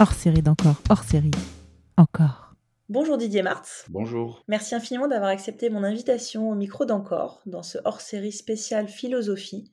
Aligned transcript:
hors 0.00 0.12
série 0.12 0.42
d'encore, 0.42 0.80
hors 0.90 1.04
série, 1.04 1.30
encore. 1.96 2.54
Bonjour 2.88 3.16
Didier 3.16 3.42
Martz. 3.42 3.86
Bonjour. 3.88 4.44
Merci 4.48 4.74
infiniment 4.74 5.06
d'avoir 5.06 5.30
accepté 5.30 5.70
mon 5.70 5.84
invitation 5.84 6.50
au 6.50 6.54
micro 6.54 6.84
d'encore 6.84 7.42
dans 7.46 7.62
ce 7.62 7.78
hors 7.84 8.00
série 8.00 8.32
spécial 8.32 8.88
philosophie. 8.88 9.72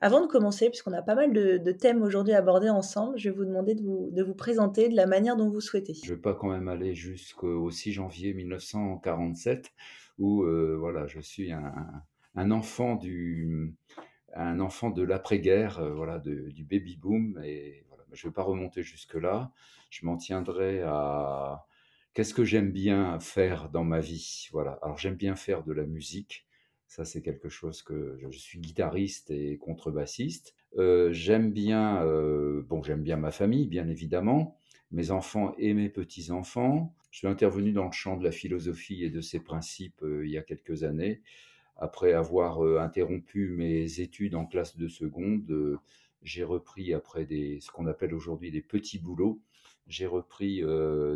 Avant 0.00 0.20
de 0.20 0.26
commencer, 0.26 0.68
puisqu'on 0.68 0.92
a 0.92 1.02
pas 1.02 1.14
mal 1.14 1.32
de, 1.32 1.72
thèmes 1.72 2.02
aujourd'hui 2.02 2.34
abordés 2.34 2.68
ensemble, 2.68 3.18
je 3.18 3.28
vais 3.28 3.34
vous 3.34 3.44
demander 3.44 3.74
de 3.74 3.82
vous, 3.82 4.10
de 4.12 4.22
vous, 4.22 4.34
présenter 4.34 4.88
de 4.88 4.94
la 4.94 5.06
manière 5.06 5.36
dont 5.36 5.48
vous 5.48 5.60
souhaitez. 5.60 5.94
Je 5.94 6.10
ne 6.10 6.16
vais 6.16 6.20
pas 6.20 6.34
quand 6.34 6.50
même 6.50 6.68
aller 6.68 6.94
jusqu'au 6.94 7.70
6 7.70 7.92
janvier 7.92 8.34
1947, 8.34 9.72
où 10.18 10.42
euh, 10.44 10.76
voilà, 10.78 11.06
je 11.06 11.20
suis 11.20 11.50
un, 11.50 11.72
un, 12.34 12.50
enfant 12.50 12.94
du, 12.94 13.74
un 14.34 14.60
enfant 14.60 14.90
de 14.90 15.02
l'après-guerre, 15.02 15.78
euh, 15.78 15.94
voilà, 15.94 16.18
du 16.18 16.64
baby 16.64 16.96
boom, 16.98 17.40
et 17.42 17.85
je 18.12 18.26
ne 18.26 18.30
vais 18.30 18.34
pas 18.34 18.42
remonter 18.42 18.82
jusque 18.82 19.14
là. 19.14 19.52
Je 19.90 20.06
m'en 20.06 20.16
tiendrai 20.16 20.82
à 20.82 21.66
qu'est-ce 22.14 22.34
que 22.34 22.44
j'aime 22.44 22.72
bien 22.72 23.18
faire 23.20 23.68
dans 23.70 23.84
ma 23.84 24.00
vie, 24.00 24.48
voilà. 24.52 24.78
Alors 24.82 24.98
j'aime 24.98 25.16
bien 25.16 25.36
faire 25.36 25.62
de 25.64 25.72
la 25.72 25.84
musique 25.84 26.46
ça, 26.88 27.04
c'est 27.04 27.20
quelque 27.20 27.48
chose 27.48 27.82
que 27.82 28.16
je 28.18 28.38
suis 28.38 28.58
guitariste 28.58 29.30
et 29.30 29.58
contrebassiste. 29.58 30.54
Euh, 30.78 31.12
j'aime 31.12 31.52
bien, 31.52 32.02
euh, 32.04 32.62
bon, 32.62 32.82
j'aime 32.82 33.02
bien 33.02 33.16
ma 33.16 33.32
famille, 33.32 33.66
bien 33.66 33.88
évidemment, 33.88 34.56
mes 34.92 35.10
enfants 35.10 35.54
et 35.58 35.74
mes 35.74 35.88
petits-enfants. 35.88 36.94
Je 37.10 37.18
suis 37.18 37.26
intervenu 37.26 37.72
dans 37.72 37.86
le 37.86 37.92
champ 37.92 38.16
de 38.16 38.24
la 38.24 38.30
philosophie 38.30 39.04
et 39.04 39.10
de 39.10 39.20
ses 39.20 39.40
principes 39.40 40.02
euh, 40.02 40.24
il 40.24 40.30
y 40.30 40.38
a 40.38 40.42
quelques 40.42 40.84
années. 40.84 41.22
Après 41.76 42.14
avoir 42.14 42.62
interrompu 42.80 43.50
mes 43.50 44.00
études 44.00 44.34
en 44.34 44.46
classe 44.46 44.78
de 44.78 44.88
seconde, 44.88 45.78
j'ai 46.22 46.44
repris 46.44 46.94
après 46.94 47.24
des, 47.26 47.60
ce 47.60 47.70
qu'on 47.70 47.86
appelle 47.86 48.14
aujourd'hui 48.14 48.50
des 48.50 48.62
petits 48.62 48.98
boulots. 48.98 49.42
J'ai 49.86 50.06
repris 50.06 50.62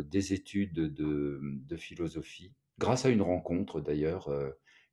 des 0.05 0.33
études 0.33 0.73
de, 0.73 1.39
de, 1.41 1.75
philosophie, 1.75 2.53
grâce 2.79 3.05
à 3.05 3.09
une 3.09 3.21
rencontre 3.21 3.81
d'ailleurs 3.81 4.29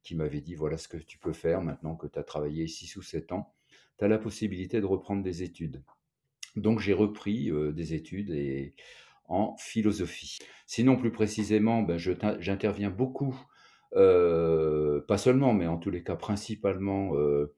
qui 0.03 0.17
m'avait 0.17 0.41
dit 0.41 0.57
voilà 0.57 0.79
ce 0.79 0.89
que 0.89 0.97
tu 0.97 1.17
peux 1.19 1.33
faire 1.33 1.63
maintenant 1.63 1.95
que 1.95 2.09
tu 2.09 2.19
as 2.19 2.25
travaillé 2.25 2.67
6 2.67 2.97
ou 2.97 3.03
7 3.03 3.31
ans. 3.31 3.55
Tu 3.99 4.05
as 4.05 4.09
la 4.09 4.19
possibilité 4.19 4.81
de 4.81 4.87
reprendre 4.87 5.23
des 5.23 5.45
études. 5.45 5.83
Donc 6.57 6.81
j'ai 6.81 6.93
repris 6.93 7.51
euh, 7.51 7.73
des 7.73 7.95
études 7.95 8.31
et, 8.31 8.75
en 9.29 9.57
philosophie. 9.59 10.39
Sinon, 10.67 10.97
plus 10.97 11.13
précisément, 11.13 11.83
ben, 11.83 11.99
j'interviens 11.99 12.91
beaucoup, 12.91 13.39
euh, 13.95 15.03
pas 15.03 15.19
seulement, 15.19 15.53
mais 15.53 15.67
en 15.67 15.77
tous 15.77 15.91
les 15.91 16.03
cas 16.03 16.17
principalement 16.17 17.15
euh, 17.17 17.55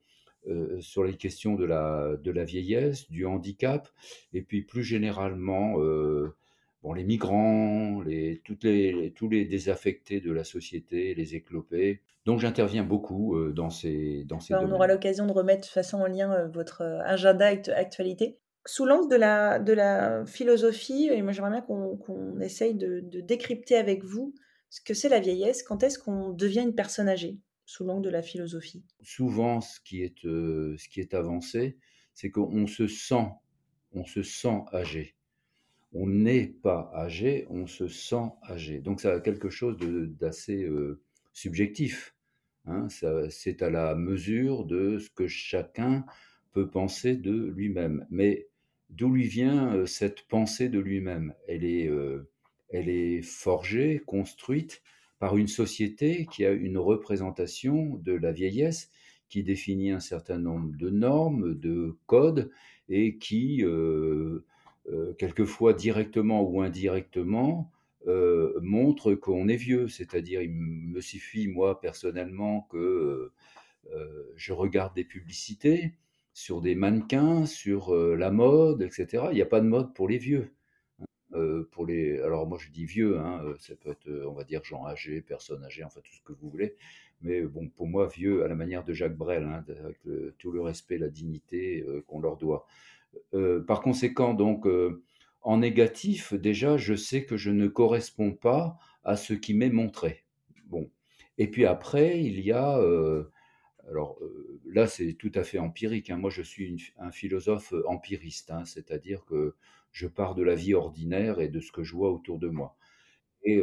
sur 0.79 1.03
les 1.03 1.15
questions 1.17 1.55
de 1.55 1.65
la, 1.65 2.15
de 2.17 2.31
la 2.31 2.43
vieillesse, 2.43 3.09
du 3.09 3.25
handicap, 3.25 3.89
et 4.33 4.41
puis 4.41 4.63
plus 4.63 4.83
généralement 4.83 5.77
bon, 6.83 6.93
les 6.93 7.03
migrants, 7.03 8.01
les, 8.01 8.41
toutes 8.43 8.63
les, 8.63 9.13
tous 9.15 9.29
les 9.29 9.45
désaffectés 9.45 10.19
de 10.19 10.31
la 10.31 10.43
société, 10.43 11.13
les 11.13 11.35
éclopés. 11.35 12.01
Donc 12.25 12.39
j'interviens 12.39 12.83
beaucoup 12.83 13.35
euh, 13.35 13.51
dans 13.51 13.69
ces, 13.69 14.23
dans 14.25 14.39
ces 14.39 14.53
bah, 14.53 14.61
On 14.63 14.71
aura 14.71 14.87
l'occasion 14.87 15.25
de 15.25 15.31
remettre 15.31 15.61
de 15.61 15.71
façon 15.71 15.97
en 15.99 16.07
lien 16.07 16.31
euh, 16.31 16.47
votre 16.47 16.81
euh, 16.81 17.01
agenda 17.03 17.47
actualité. 17.47 18.37
Sous 18.65 18.85
l'angle 18.85 19.09
de 19.09 19.15
la, 19.15 19.57
de 19.57 19.73
la 19.73 20.23
philosophie, 20.27 21.09
et 21.11 21.21
moi 21.23 21.31
j'aimerais 21.31 21.49
bien 21.49 21.61
qu'on 21.61 22.39
essaye 22.41 22.75
de, 22.75 22.99
de, 23.01 23.19
décrypter 23.19 23.75
avec 23.75 24.03
vous 24.03 24.35
ce 24.69 24.81
que 24.81 24.93
c'est 24.93 25.09
la 25.09 25.19
vieillesse, 25.19 25.63
quand 25.63 25.81
est-ce 25.81 25.97
qu'on 25.97 26.29
devient 26.29 26.61
une 26.61 26.75
personne 26.75 27.09
âgée? 27.09 27.39
Sous 27.65 27.83
l'angle 27.85 28.03
de 28.03 28.09
la 28.09 28.21
philosophie 28.21 28.83
Souvent, 29.01 29.61
ce 29.61 29.79
qui 29.79 30.01
est, 30.01 30.21
ce 30.23 30.89
qui 30.89 30.99
est 30.99 31.13
avancé, 31.13 31.77
c'est 32.13 32.31
qu'on 32.31 32.67
se 32.67 32.87
sent, 32.87 33.27
on 33.93 34.05
se 34.05 34.23
sent 34.23 34.61
âgé 34.73 35.15
on 35.93 36.07
n'est 36.07 36.47
pas 36.47 36.91
âgé, 36.95 37.45
on 37.49 37.67
se 37.67 37.87
sent 37.87 38.29
âgé. 38.49 38.79
Donc 38.79 39.01
ça 39.01 39.13
a 39.13 39.19
quelque 39.19 39.49
chose 39.49 39.77
d'assez 40.19 40.63
euh, 40.63 41.01
subjectif. 41.33 42.15
Hein. 42.65 42.87
C'est 43.29 43.61
à 43.61 43.69
la 43.69 43.95
mesure 43.95 44.65
de 44.65 44.99
ce 44.99 45.09
que 45.09 45.27
chacun 45.27 46.05
peut 46.53 46.69
penser 46.69 47.15
de 47.15 47.47
lui-même. 47.47 48.05
Mais 48.09 48.47
d'où 48.89 49.11
lui 49.11 49.27
vient 49.27 49.75
euh, 49.75 49.85
cette 49.85 50.27
pensée 50.27 50.69
de 50.69 50.79
lui-même? 50.79 51.33
Elle, 51.47 51.65
euh, 51.65 52.29
elle 52.69 52.89
est 52.89 53.21
forgée, 53.21 54.01
construite 54.05 54.81
par 55.21 55.37
une 55.37 55.47
société 55.47 56.27
qui 56.29 56.43
a 56.45 56.51
une 56.51 56.77
représentation 56.77 57.95
de 58.03 58.11
la 58.11 58.33
vieillesse 58.33 58.91
qui 59.29 59.43
définit 59.43 59.91
un 59.91 60.01
certain 60.01 60.39
nombre 60.39 60.75
de 60.75 60.89
normes, 60.89 61.57
de 61.57 61.95
codes, 62.07 62.51
et 62.89 63.17
qui 63.17 63.63
euh, 64.89 65.13
quelquefois 65.13 65.73
directement 65.73 66.41
ou 66.41 66.61
indirectement, 66.61 67.71
euh, 68.07 68.59
montre 68.61 69.13
qu'on 69.13 69.47
est 69.47 69.55
vieux. 69.55 69.87
C'est-à-dire, 69.87 70.41
il 70.41 70.51
me 70.51 71.01
suffit, 71.01 71.47
moi, 71.47 71.79
personnellement, 71.79 72.67
que 72.71 73.31
euh, 73.93 74.33
je 74.35 74.53
regarde 74.53 74.95
des 74.95 75.03
publicités 75.03 75.93
sur 76.33 76.61
des 76.61 76.75
mannequins, 76.75 77.45
sur 77.45 77.93
la 77.93 78.31
mode, 78.31 78.81
etc. 78.81 79.25
Il 79.31 79.35
n'y 79.35 79.41
a 79.41 79.45
pas 79.45 79.59
de 79.61 79.67
mode 79.67 79.93
pour 79.93 80.07
les 80.07 80.17
vieux. 80.17 80.51
Pour 81.71 81.85
les, 81.85 82.19
alors 82.19 82.45
moi 82.47 82.57
je 82.59 82.69
dis 82.69 82.85
vieux, 82.85 83.17
hein, 83.19 83.41
ça 83.59 83.75
peut 83.75 83.91
être, 83.91 84.09
on 84.27 84.33
va 84.33 84.43
dire, 84.43 84.63
gens 84.63 84.85
âgés, 84.85 85.21
personnes 85.21 85.63
âgées, 85.63 85.83
enfin 85.83 86.01
tout 86.03 86.13
ce 86.13 86.21
que 86.21 86.33
vous 86.33 86.49
voulez. 86.49 86.75
Mais 87.21 87.41
bon, 87.41 87.69
pour 87.69 87.87
moi, 87.87 88.07
vieux, 88.07 88.43
à 88.43 88.47
la 88.47 88.55
manière 88.55 88.83
de 88.83 88.93
Jacques 88.93 89.15
Brel, 89.15 89.43
hein, 89.43 89.63
avec 89.79 89.99
tout 90.39 90.51
le 90.51 90.61
respect, 90.61 90.97
la 90.97 91.09
dignité 91.09 91.85
qu'on 92.07 92.19
leur 92.19 92.37
doit. 92.37 92.65
Par 93.67 93.81
conséquent, 93.81 94.33
donc, 94.33 94.67
en 95.41 95.57
négatif, 95.57 96.33
déjà, 96.33 96.77
je 96.77 96.95
sais 96.95 97.25
que 97.25 97.37
je 97.37 97.51
ne 97.51 97.67
corresponds 97.67 98.33
pas 98.33 98.77
à 99.03 99.15
ce 99.15 99.33
qui 99.33 99.53
m'est 99.53 99.69
montré. 99.69 100.25
Bon. 100.65 100.89
Et 101.37 101.47
puis 101.49 101.65
après, 101.65 102.21
il 102.21 102.39
y 102.41 102.51
a, 102.51 102.79
alors 103.89 104.19
là, 104.65 104.87
c'est 104.87 105.13
tout 105.13 105.31
à 105.35 105.43
fait 105.43 105.59
empirique. 105.59 106.09
Hein. 106.09 106.17
Moi, 106.17 106.29
je 106.29 106.41
suis 106.41 106.93
un 106.97 107.11
philosophe 107.11 107.73
empiriste, 107.87 108.51
c'est-à-dire 108.65 109.25
que 109.25 109.55
je 109.91 110.07
pars 110.07 110.35
de 110.35 110.43
la 110.43 110.55
vie 110.55 110.73
ordinaire 110.73 111.39
et 111.39 111.49
de 111.49 111.59
ce 111.59 111.71
que 111.71 111.83
je 111.83 111.95
vois 111.95 112.11
autour 112.11 112.39
de 112.39 112.47
moi. 112.47 112.75
Et 113.43 113.61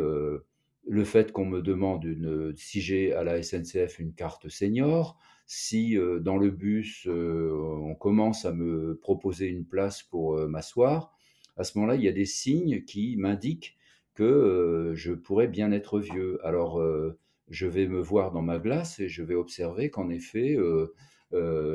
le 0.89 1.05
fait 1.05 1.33
qu'on 1.33 1.45
me 1.45 1.61
demande 1.61 2.05
une, 2.05 2.55
si 2.57 2.81
j'ai 2.81 3.13
à 3.13 3.23
la 3.23 3.43
SNCF 3.43 3.99
une 3.99 4.15
carte 4.15 4.49
senior, 4.49 5.19
si 5.47 5.97
euh, 5.97 6.21
dans 6.21 6.37
le 6.37 6.51
bus 6.51 7.07
euh, 7.07 7.51
on 7.83 7.95
commence 7.95 8.45
à 8.45 8.53
me 8.53 8.97
proposer 8.97 9.47
une 9.47 9.65
place 9.65 10.03
pour 10.03 10.37
euh, 10.37 10.47
m'asseoir, 10.47 11.13
à 11.57 11.65
ce 11.65 11.77
moment-là, 11.79 11.97
il 11.97 12.03
y 12.03 12.09
a 12.09 12.13
des 12.13 12.27
signes 12.27 12.85
qui 12.85 13.17
m'indiquent 13.17 13.77
que 14.15 14.93
je 14.95 15.13
pourrais 15.13 15.49
bien 15.49 15.73
être 15.73 15.99
vieux. 15.99 16.39
Alors, 16.45 16.81
je 17.49 17.67
vais 17.67 17.89
me 17.89 18.01
voir 18.01 18.31
dans 18.31 18.43
ma 18.43 18.59
glace 18.59 19.01
et 19.01 19.09
je 19.09 19.25
vais 19.25 19.35
observer 19.35 19.91
qu'en 19.91 20.09
effet, 20.09 20.57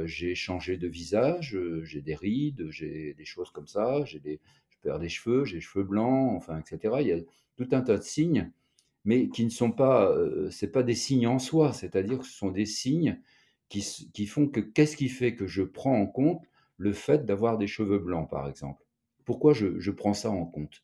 j'ai 0.06 0.36
changé 0.36 0.78
de 0.78 0.88
visage, 0.88 1.58
j'ai 1.84 2.02
des 2.02 2.16
rides, 2.16 2.68
j'ai 2.70 3.14
des 3.14 3.26
choses 3.26 3.52
comme 3.52 3.68
ça, 3.68 4.04
j'ai 4.06 4.20
des, 4.20 4.40
je 4.70 4.78
perds 4.82 5.00
des 5.00 5.10
cheveux, 5.10 5.46
j'ai 5.46 5.56
les 5.56 5.62
cheveux 5.62 5.86
blancs, 5.86 6.36
enfin, 6.36 6.60
etc. 6.60 6.96
Il 7.02 7.08
y 7.08 7.12
a 7.12 7.20
tout 7.56 7.68
un 7.72 7.82
tas 7.82 7.98
de 7.98 8.04
signes 8.04 8.52
mais 9.06 9.30
qui 9.30 9.44
ne 9.44 9.50
sont 9.50 9.72
pas, 9.72 10.16
c'est 10.50 10.72
pas 10.72 10.84
des 10.84 10.96
signes 10.96 11.28
en 11.28 11.40
soi, 11.40 11.74
c'est-à-dire 11.74 12.20
que 12.20 12.26
ce 12.26 12.38
sont 12.38 12.52
des 12.52 12.66
signes 12.66 13.20
qui, 13.70 14.28
font 14.28 14.48
que 14.48 14.60
qu'est-ce 14.60 14.96
qui 14.96 15.10
fait 15.10 15.36
que 15.36 15.48
je 15.48 15.64
prends 15.64 16.00
en 16.00 16.06
compte 16.06 16.44
le 16.78 16.94
fait 16.94 17.26
d'avoir 17.26 17.58
des 17.58 17.68
cheveux 17.68 18.00
blancs, 18.00 18.30
par 18.30 18.48
exemple? 18.48 18.84
Pourquoi 19.26 19.54
je, 19.54 19.92
prends 19.92 20.14
ça 20.14 20.30
en 20.30 20.46
compte? 20.46 20.84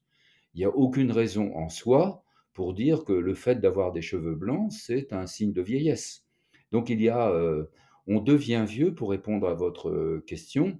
Il 0.53 0.59
n'y 0.59 0.65
a 0.65 0.69
aucune 0.69 1.11
raison 1.11 1.55
en 1.55 1.69
soi 1.69 2.23
pour 2.53 2.73
dire 2.73 3.03
que 3.03 3.13
le 3.13 3.35
fait 3.35 3.55
d'avoir 3.55 3.91
des 3.91 4.01
cheveux 4.01 4.35
blancs, 4.35 4.71
c'est 4.71 5.13
un 5.13 5.27
signe 5.27 5.53
de 5.53 5.61
vieillesse. 5.61 6.25
Donc 6.71 6.89
il 6.89 7.01
y 7.01 7.09
a, 7.09 7.31
on 8.09 8.19
devient 8.19 8.65
vieux, 8.67 8.93
pour 8.93 9.11
répondre 9.11 9.47
à 9.47 9.53
votre 9.53 9.89
euh, 9.89 10.23
question, 10.27 10.79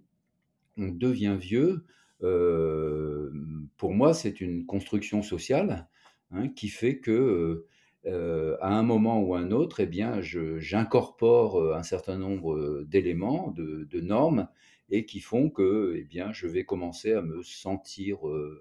on 0.78 0.90
devient 0.90 1.38
vieux, 1.40 1.86
euh, 2.24 3.32
pour 3.78 3.94
moi, 3.94 4.14
c'est 4.14 4.42
une 4.42 4.66
construction 4.66 5.22
sociale 5.22 5.88
Hein, 6.32 6.50
qui 6.50 6.70
fait 6.70 7.00
que 7.00 7.66
euh, 8.06 8.58
à 8.62 8.78
un 8.78 8.84
moment 8.84 9.20
ou 9.20 9.34
un 9.34 9.50
autre, 9.50 9.80
eh 9.80 9.88
bien, 9.88 10.22
j'incorpore 10.22 11.74
un 11.74 11.82
certain 11.82 12.20
nombre 12.20 12.84
d'éléments, 12.84 13.52
de, 13.52 14.00
normes, 14.00 14.48
et 14.92 15.06
qui 15.06 15.22
font 15.22 15.50
que, 15.50 15.96
eh 15.96 16.24
je 16.32 16.48
vais 16.48 16.66
commencer 16.66 17.14
à 17.14 17.24
me 17.24 17.42
sentir, 17.42 18.20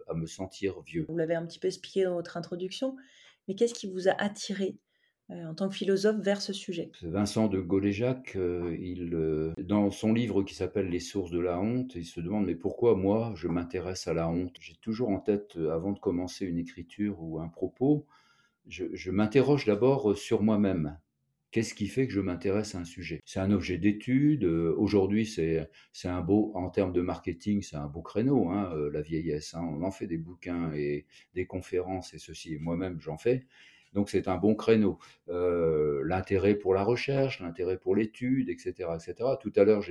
à 0.08 0.14
me 0.14 0.26
sentir 0.26 0.80
vieux. 0.80 1.04
Vous 1.10 1.16
l'avez 1.18 1.34
un 1.34 1.44
petit 1.44 1.58
peu 1.58 1.68
expliqué 1.68 2.04
dans 2.04 2.14
votre 2.14 2.38
introduction, 2.38 2.96
mais 3.46 3.54
qu'est-ce 3.54 3.74
qui 3.74 3.90
vous 3.90 4.08
a 4.08 4.12
attiré? 4.12 4.78
En 5.30 5.54
tant 5.54 5.68
que 5.68 5.74
philosophe 5.74 6.20
vers 6.20 6.40
ce 6.40 6.52
sujet. 6.52 6.90
Vincent 7.02 7.48
de 7.48 7.60
Goléjac, 7.60 8.34
euh, 8.36 8.76
il, 8.80 9.14
euh, 9.14 9.52
dans 9.58 9.90
son 9.90 10.12
livre 10.12 10.42
qui 10.42 10.54
s'appelle 10.54 10.88
Les 10.88 11.00
sources 11.00 11.30
de 11.30 11.40
la 11.40 11.60
honte, 11.60 11.94
il 11.94 12.04
se 12.04 12.20
demande 12.20 12.46
mais 12.46 12.54
pourquoi 12.54 12.96
moi 12.96 13.32
je 13.36 13.48
m'intéresse 13.48 14.08
à 14.08 14.14
la 14.14 14.28
honte? 14.28 14.56
J'ai 14.60 14.76
toujours 14.80 15.10
en 15.10 15.20
tête, 15.20 15.56
avant 15.70 15.92
de 15.92 15.98
commencer 15.98 16.46
une 16.46 16.58
écriture 16.58 17.22
ou 17.22 17.40
un 17.40 17.48
propos, 17.48 18.06
je, 18.66 19.10
m'interroge 19.10 19.64
d'abord 19.64 20.16
sur 20.16 20.42
moi-même. 20.42 20.98
Qu'est-ce 21.50 21.72
qui 21.74 21.86
fait 21.86 22.06
que 22.06 22.12
je 22.12 22.20
m'intéresse 22.20 22.74
à 22.74 22.80
un 22.80 22.84
sujet? 22.84 23.20
C'est 23.24 23.40
un 23.40 23.50
objet 23.50 23.78
d'étude. 23.78 24.44
euh, 24.44 24.74
Aujourd'hui, 24.76 25.24
c'est 25.24 25.68
un 26.04 26.20
beau, 26.20 26.52
en 26.54 26.68
termes 26.68 26.92
de 26.92 27.00
marketing, 27.00 27.62
c'est 27.62 27.76
un 27.76 27.86
beau 27.86 28.02
créneau, 28.02 28.50
hein, 28.50 28.70
euh, 28.74 28.90
la 28.90 29.00
vieillesse. 29.00 29.54
hein. 29.54 29.62
On 29.62 29.82
en 29.82 29.90
fait 29.90 30.06
des 30.06 30.18
bouquins 30.18 30.70
et 30.74 31.06
des 31.34 31.46
conférences 31.46 32.12
et 32.12 32.18
ceci. 32.18 32.54
Et 32.54 32.58
moi-même, 32.58 33.00
j'en 33.00 33.16
fais. 33.16 33.46
Donc, 33.94 34.10
c'est 34.10 34.28
un 34.28 34.36
bon 34.36 34.54
créneau. 34.54 34.98
Euh, 35.28 36.02
l'intérêt 36.04 36.54
pour 36.54 36.74
la 36.74 36.84
recherche, 36.84 37.40
l'intérêt 37.40 37.78
pour 37.78 37.96
l'étude, 37.96 38.48
etc., 38.50 38.90
etc. 38.94 39.30
Tout 39.40 39.52
à 39.56 39.64
l'heure, 39.64 39.82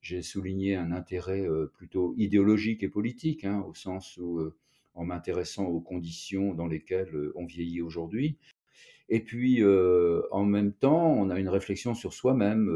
j'ai 0.00 0.22
souligné 0.22 0.76
un 0.76 0.92
intérêt 0.92 1.46
euh, 1.46 1.66
plutôt 1.74 2.14
idéologique 2.16 2.82
et 2.82 2.88
politique, 2.88 3.44
hein, 3.44 3.64
au 3.68 3.74
sens 3.74 4.16
où, 4.18 4.38
euh, 4.38 4.54
en 4.94 5.04
m'intéressant 5.04 5.66
aux 5.66 5.80
conditions 5.80 6.54
dans 6.54 6.66
lesquelles 6.66 7.32
on 7.34 7.46
vieillit 7.46 7.82
aujourd'hui. 7.82 8.36
Et 9.08 9.20
puis, 9.20 9.62
en 9.64 10.44
même 10.44 10.72
temps, 10.72 11.12
on 11.12 11.28
a 11.30 11.38
une 11.38 11.48
réflexion 11.48 11.94
sur 11.94 12.12
soi-même. 12.12 12.70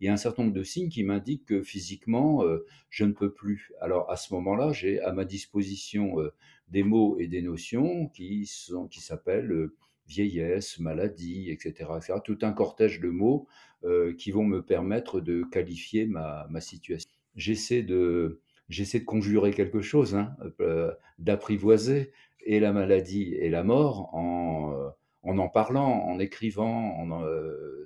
il 0.00 0.06
y 0.06 0.08
a 0.08 0.12
un 0.12 0.16
certain 0.16 0.44
nombre 0.44 0.54
de 0.54 0.62
signes 0.62 0.88
qui 0.88 1.02
m'indiquent 1.02 1.46
que 1.46 1.62
physiquement, 1.62 2.44
je 2.88 3.04
ne 3.04 3.12
peux 3.12 3.32
plus. 3.32 3.72
Alors, 3.80 4.10
à 4.10 4.16
ce 4.16 4.32
moment-là, 4.34 4.72
j'ai 4.72 5.00
à 5.00 5.12
ma 5.12 5.24
disposition 5.24 6.18
des 6.68 6.84
mots 6.84 7.18
et 7.18 7.26
des 7.26 7.42
notions 7.42 8.08
qui 8.08 8.46
sont, 8.46 8.86
qui 8.86 9.00
s'appellent 9.00 9.70
vieillesse, 10.10 10.78
maladie, 10.80 11.50
etc., 11.50 11.90
etc. 11.96 12.14
Tout 12.24 12.38
un 12.42 12.52
cortège 12.52 13.00
de 13.00 13.08
mots 13.08 13.46
euh, 13.84 14.12
qui 14.14 14.32
vont 14.32 14.44
me 14.44 14.62
permettre 14.62 15.20
de 15.20 15.42
qualifier 15.44 16.06
ma, 16.06 16.46
ma 16.50 16.60
situation. 16.60 17.08
J'essaie 17.36 17.82
de, 17.82 18.40
j'essaie 18.68 19.00
de 19.00 19.04
conjurer 19.04 19.52
quelque 19.52 19.80
chose, 19.80 20.16
hein, 20.16 20.36
euh, 20.60 20.92
d'apprivoiser 21.18 22.12
et 22.44 22.58
la 22.60 22.72
maladie 22.72 23.34
et 23.34 23.48
la 23.50 23.62
mort 23.62 24.14
en, 24.14 24.72
euh, 24.74 24.88
en 25.22 25.38
en 25.38 25.48
parlant, 25.48 25.90
en 25.90 26.18
écrivant, 26.18 27.06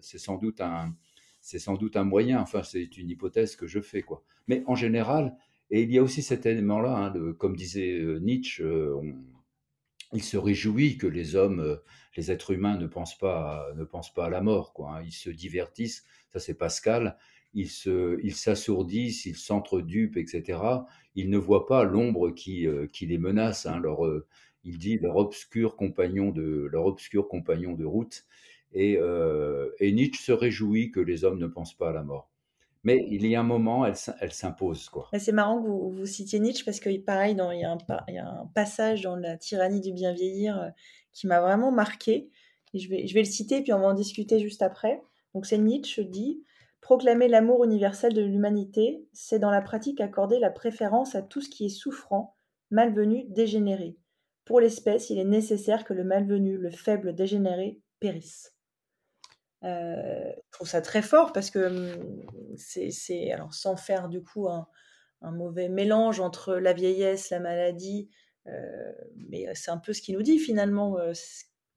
c'est 0.01 0.19
sans 0.19 0.37
doute 0.39 0.61
un, 0.61 0.95
c'est 1.41 1.59
sans 1.59 1.75
doute 1.75 1.97
un 1.97 2.05
moyen. 2.05 2.41
Enfin, 2.41 2.63
c'est 2.63 2.97
une 2.97 3.11
hypothèse 3.11 3.57
que 3.57 3.67
je 3.67 3.81
fais, 3.81 4.03
quoi. 4.03 4.25
Mais 4.47 4.63
en 4.67 4.77
général, 4.77 5.37
et 5.71 5.83
il 5.83 5.91
y 5.93 5.99
a 5.99 6.03
aussi 6.03 6.23
cet 6.23 6.47
élément-là, 6.47 7.13
hein, 7.15 7.33
comme 7.39 7.57
disait 7.57 8.05
Nietzsche, 8.21 8.65
il 10.13 10.23
se 10.23 10.37
réjouit 10.37 10.97
que 10.97 11.07
les 11.07 11.35
hommes, 11.35 11.79
les 12.17 12.31
êtres 12.31 12.53
humains 12.53 12.77
ne 12.77 12.87
pensent 12.87 13.19
pas, 13.19 13.69
à, 13.71 13.75
ne 13.75 13.85
pensent 13.85 14.13
pas 14.13 14.27
à 14.27 14.31
la 14.31 14.41
mort, 14.41 14.73
quoi. 14.73 14.97
hein. 14.97 15.03
Ils 15.05 15.13
se 15.13 15.31
divertissent, 15.31 16.05
ça 16.33 16.41
c'est 16.41 16.55
Pascal. 16.55 17.17
Ils 17.57 17.71
se, 17.71 18.19
ils 18.25 18.35
s'assourdissent, 18.35 19.27
ils 19.27 19.37
s'entredupent, 19.37 20.17
etc. 20.17 20.59
Ils 21.15 21.31
ne 21.31 21.39
voient 21.39 21.67
pas 21.67 21.85
l'ombre 21.85 22.31
qui, 22.31 22.67
euh, 22.67 22.89
qui 22.89 23.07
les 23.07 23.19
menace. 23.19 23.67
hein, 23.67 23.79
leur, 23.79 24.05
euh, 24.05 24.27
il 24.65 24.79
dit 24.79 24.99
leur 24.99 25.17
obscur 25.17 25.77
compagnon 25.77 26.31
de, 26.31 26.69
leur 26.73 26.87
obscur 26.87 27.29
compagnon 27.29 27.75
de 27.75 27.85
route. 27.85 28.25
Et, 28.73 28.99
euh, 28.99 29.71
et 29.79 29.93
Nietzsche 29.93 30.21
se 30.21 30.33
réjouit 30.33 30.91
que 30.91 30.99
les 30.99 31.25
hommes 31.25 31.39
ne 31.39 31.47
pensent 31.47 31.77
pas 31.77 31.91
à 31.91 31.93
la 31.93 32.03
mort. 32.03 32.29
Mais 32.83 33.07
il 33.09 33.25
y 33.27 33.37
a 33.37 33.41
un 33.41 33.45
moment, 33.45 33.87
elle, 33.87 33.95
elle 34.21 34.33
s'impose. 34.33 34.91
Mais 35.13 35.19
C'est 35.19 35.33
marrant 35.33 35.63
que 35.63 35.69
vous, 35.69 36.07
citiez 36.07 36.41
Nietzsche 36.41 36.65
parce 36.65 36.81
que, 36.81 36.99
pareil, 36.99 37.33
il, 37.33 37.39
y 37.61 37.65
a 37.65 37.71
un, 37.71 37.79
il 38.09 38.15
y 38.15 38.19
a 38.19 38.29
un 38.29 38.47
passage 38.55 39.03
dans 39.03 39.17
La 39.17 39.39
tyrannie 39.39 39.81
du 39.81 39.93
bien 39.93 40.13
vieillir 40.13 40.73
qui 41.15 41.27
m'a 41.27 41.41
vraiment 41.41 41.73
marqué. 41.73 42.31
Et 42.75 42.79
je, 42.79 42.91
vais, 42.91 43.05
le 43.05 43.25
citer, 43.25 43.63
puis 43.63 43.73
on 43.73 43.79
va 43.79 43.87
en 43.87 43.95
discuter 43.95 44.41
juste 44.41 44.63
après. 44.63 45.01
Donc, 45.33 45.47
c'est 45.47 45.59
Nietzsche 45.59 46.05
dit 46.05 46.43
Proclamer 46.81 47.29
l'amour 47.29 47.65
universel 47.65 48.13
de 48.13 48.21
l'humanité, 48.21 49.07
c'est 49.15 49.39
dans 49.39 49.51
la 49.51 49.63
pratique 49.63 50.03
accorder 50.03 50.39
la 50.39 50.51
préférence 50.51 51.15
à 51.15 51.23
tout 51.23 51.41
ce 51.41 51.49
qui 51.49 51.65
est 51.65 51.71
souffrant, 51.71 52.37
malvenu, 52.71 53.25
dégénéré. 53.29 53.97
Pour 54.45 54.61
l'espèce, 54.61 55.09
il 55.09 55.19
est 55.19 55.25
nécessaire 55.25 55.85
que 55.85 55.95
le 55.95 56.05
malvenu, 56.05 56.59
le 56.59 56.71
faible, 56.71 57.15
dégénéré 57.15 57.81
périsse. 58.01 58.55
Euh, 59.65 60.31
je 60.37 60.51
trouve 60.51 60.69
ça 60.69 60.83
très 60.83 61.01
fort 61.01 61.33
parce 61.33 61.51
que 61.51 61.95
hum, 61.95 62.27
c'est, 62.57 63.33
alors 63.33 63.55
sans 63.55 63.77
faire 63.77 64.09
du 64.09 64.23
coup 64.23 64.49
un, 64.49 64.67
mauvais 65.23 65.71
mélange 65.71 66.21
entre 66.21 66.57
la 66.57 66.75
vieillesse, 66.75 67.31
la 67.31 67.41
maladie, 67.41 68.11
mais 69.17 69.47
c'est 69.55 69.71
un 69.71 69.79
peu 69.79 69.93
ce 69.93 70.03
qu'il 70.03 70.17
nous 70.17 70.23
dit 70.23 70.39
finalement, 70.39 70.99
euh, 70.99 71.13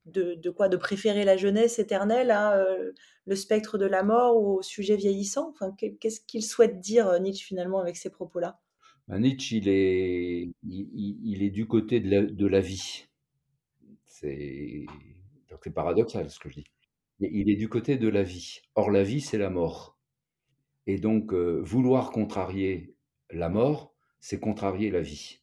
de, 0.05 0.49
quoi? 0.49 0.69
De 0.69 0.77
préférer 0.77 1.25
la 1.25 1.37
jeunesse 1.37 1.79
éternelle 1.79 2.31
à 2.31 2.57
euh, 2.57 2.91
le 3.25 3.35
spectre 3.35 3.77
de 3.77 3.85
la 3.85 4.03
mort 4.03 4.41
ou 4.41 4.57
au 4.57 4.61
sujet 4.61 4.95
vieillissant? 4.95 5.49
Enfin, 5.49 5.71
que- 5.71 5.87
qu'est-ce 5.87 6.21
qu'il 6.21 6.43
souhaite 6.43 6.79
dire 6.79 7.07
euh, 7.07 7.19
Nietzsche 7.19 7.45
finalement 7.45 7.79
avec 7.79 7.97
ces 7.97 8.09
propos-là? 8.09 8.59
Ben, 9.07 9.19
Nietzsche, 9.19 9.57
il 9.57 9.69
est, 9.69 10.49
il, 10.63 11.43
est 11.43 11.49
du 11.49 11.65
côté 11.65 11.99
de 11.99 12.09
la, 12.09 12.21
de 12.23 12.45
la 12.47 12.59
vie. 12.59 13.05
C'est 14.05 14.85
donc 15.49 15.59
c'est 15.63 15.73
paradoxal 15.73 16.29
ce 16.29 16.39
que 16.39 16.49
je 16.49 16.55
dis. 16.55 16.65
Il 17.19 17.49
est 17.49 17.55
du 17.55 17.69
côté 17.69 17.97
de 17.97 18.07
la 18.09 18.23
vie. 18.23 18.59
Or, 18.75 18.91
la 18.91 19.03
vie, 19.03 19.21
c'est 19.21 19.37
la 19.37 19.49
mort. 19.49 19.97
Et 20.87 20.97
donc, 20.99 21.33
euh, 21.33 21.61
vouloir 21.63 22.11
contrarier 22.11 22.95
la 23.31 23.49
mort, 23.49 23.93
c'est 24.19 24.39
contrarier 24.39 24.91
la 24.91 25.01
vie. 25.01 25.39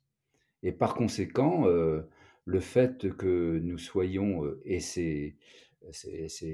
Et 0.64 0.72
par 0.72 0.94
conséquent, 0.94 1.68
euh, 1.68 2.00
le 2.46 2.58
fait 2.58 3.14
que 3.16 3.60
nous 3.62 3.76
soyons, 3.76 4.44
euh, 4.44 4.60
et 4.64 4.80
c'est, 4.80 5.36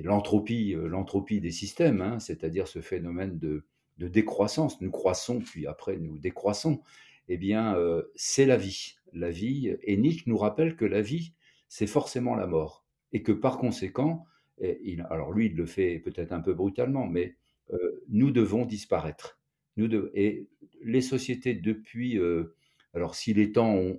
l'entropie, 0.03 0.75
euh, 0.75 0.89
l'entropie 0.89 1.41
des 1.41 1.53
systèmes, 1.53 2.03
hein, 2.03 2.19
c'est-à-dire 2.19 2.67
ce 2.67 2.81
phénomène 2.81 3.39
de, 3.39 3.65
de 3.99 4.09
décroissance, 4.09 4.81
nous 4.81 4.91
croissons, 4.91 5.39
puis 5.39 5.69
après 5.69 5.97
nous 5.97 6.19
décroissons, 6.19 6.83
eh 7.29 7.37
bien, 7.37 7.77
c'est 8.17 8.45
la 8.45 8.57
vie. 8.57 8.97
La 9.13 9.31
vie, 9.31 9.77
et 9.85 9.97
Nietzsche 9.97 10.25
nous 10.27 10.37
rappelle 10.37 10.75
que 10.75 10.85
la 10.85 11.01
vie, 11.01 11.33
c'est 11.69 11.87
forcément 11.87 12.35
la 12.35 12.49
mort. 12.49 12.85
Et 13.13 13.23
que 13.23 13.31
par 13.31 13.59
conséquent, 13.59 14.25
alors 15.11 15.31
lui, 15.31 15.47
il 15.47 15.55
le 15.55 15.67
fait 15.67 16.01
peut-être 16.01 16.33
un 16.33 16.41
peu 16.41 16.55
brutalement, 16.55 17.07
mais 17.07 17.37
nous 18.09 18.33
devons 18.33 18.65
disparaître. 18.65 19.39
Nous 19.77 19.87
de- 19.87 20.11
et 20.15 20.49
les 20.83 21.03
sociétés 21.03 21.55
depuis... 21.55 22.19
alors, 22.95 23.15
si 23.15 23.35
les 23.35 23.53
temps 23.53 23.75
ont, 23.75 23.99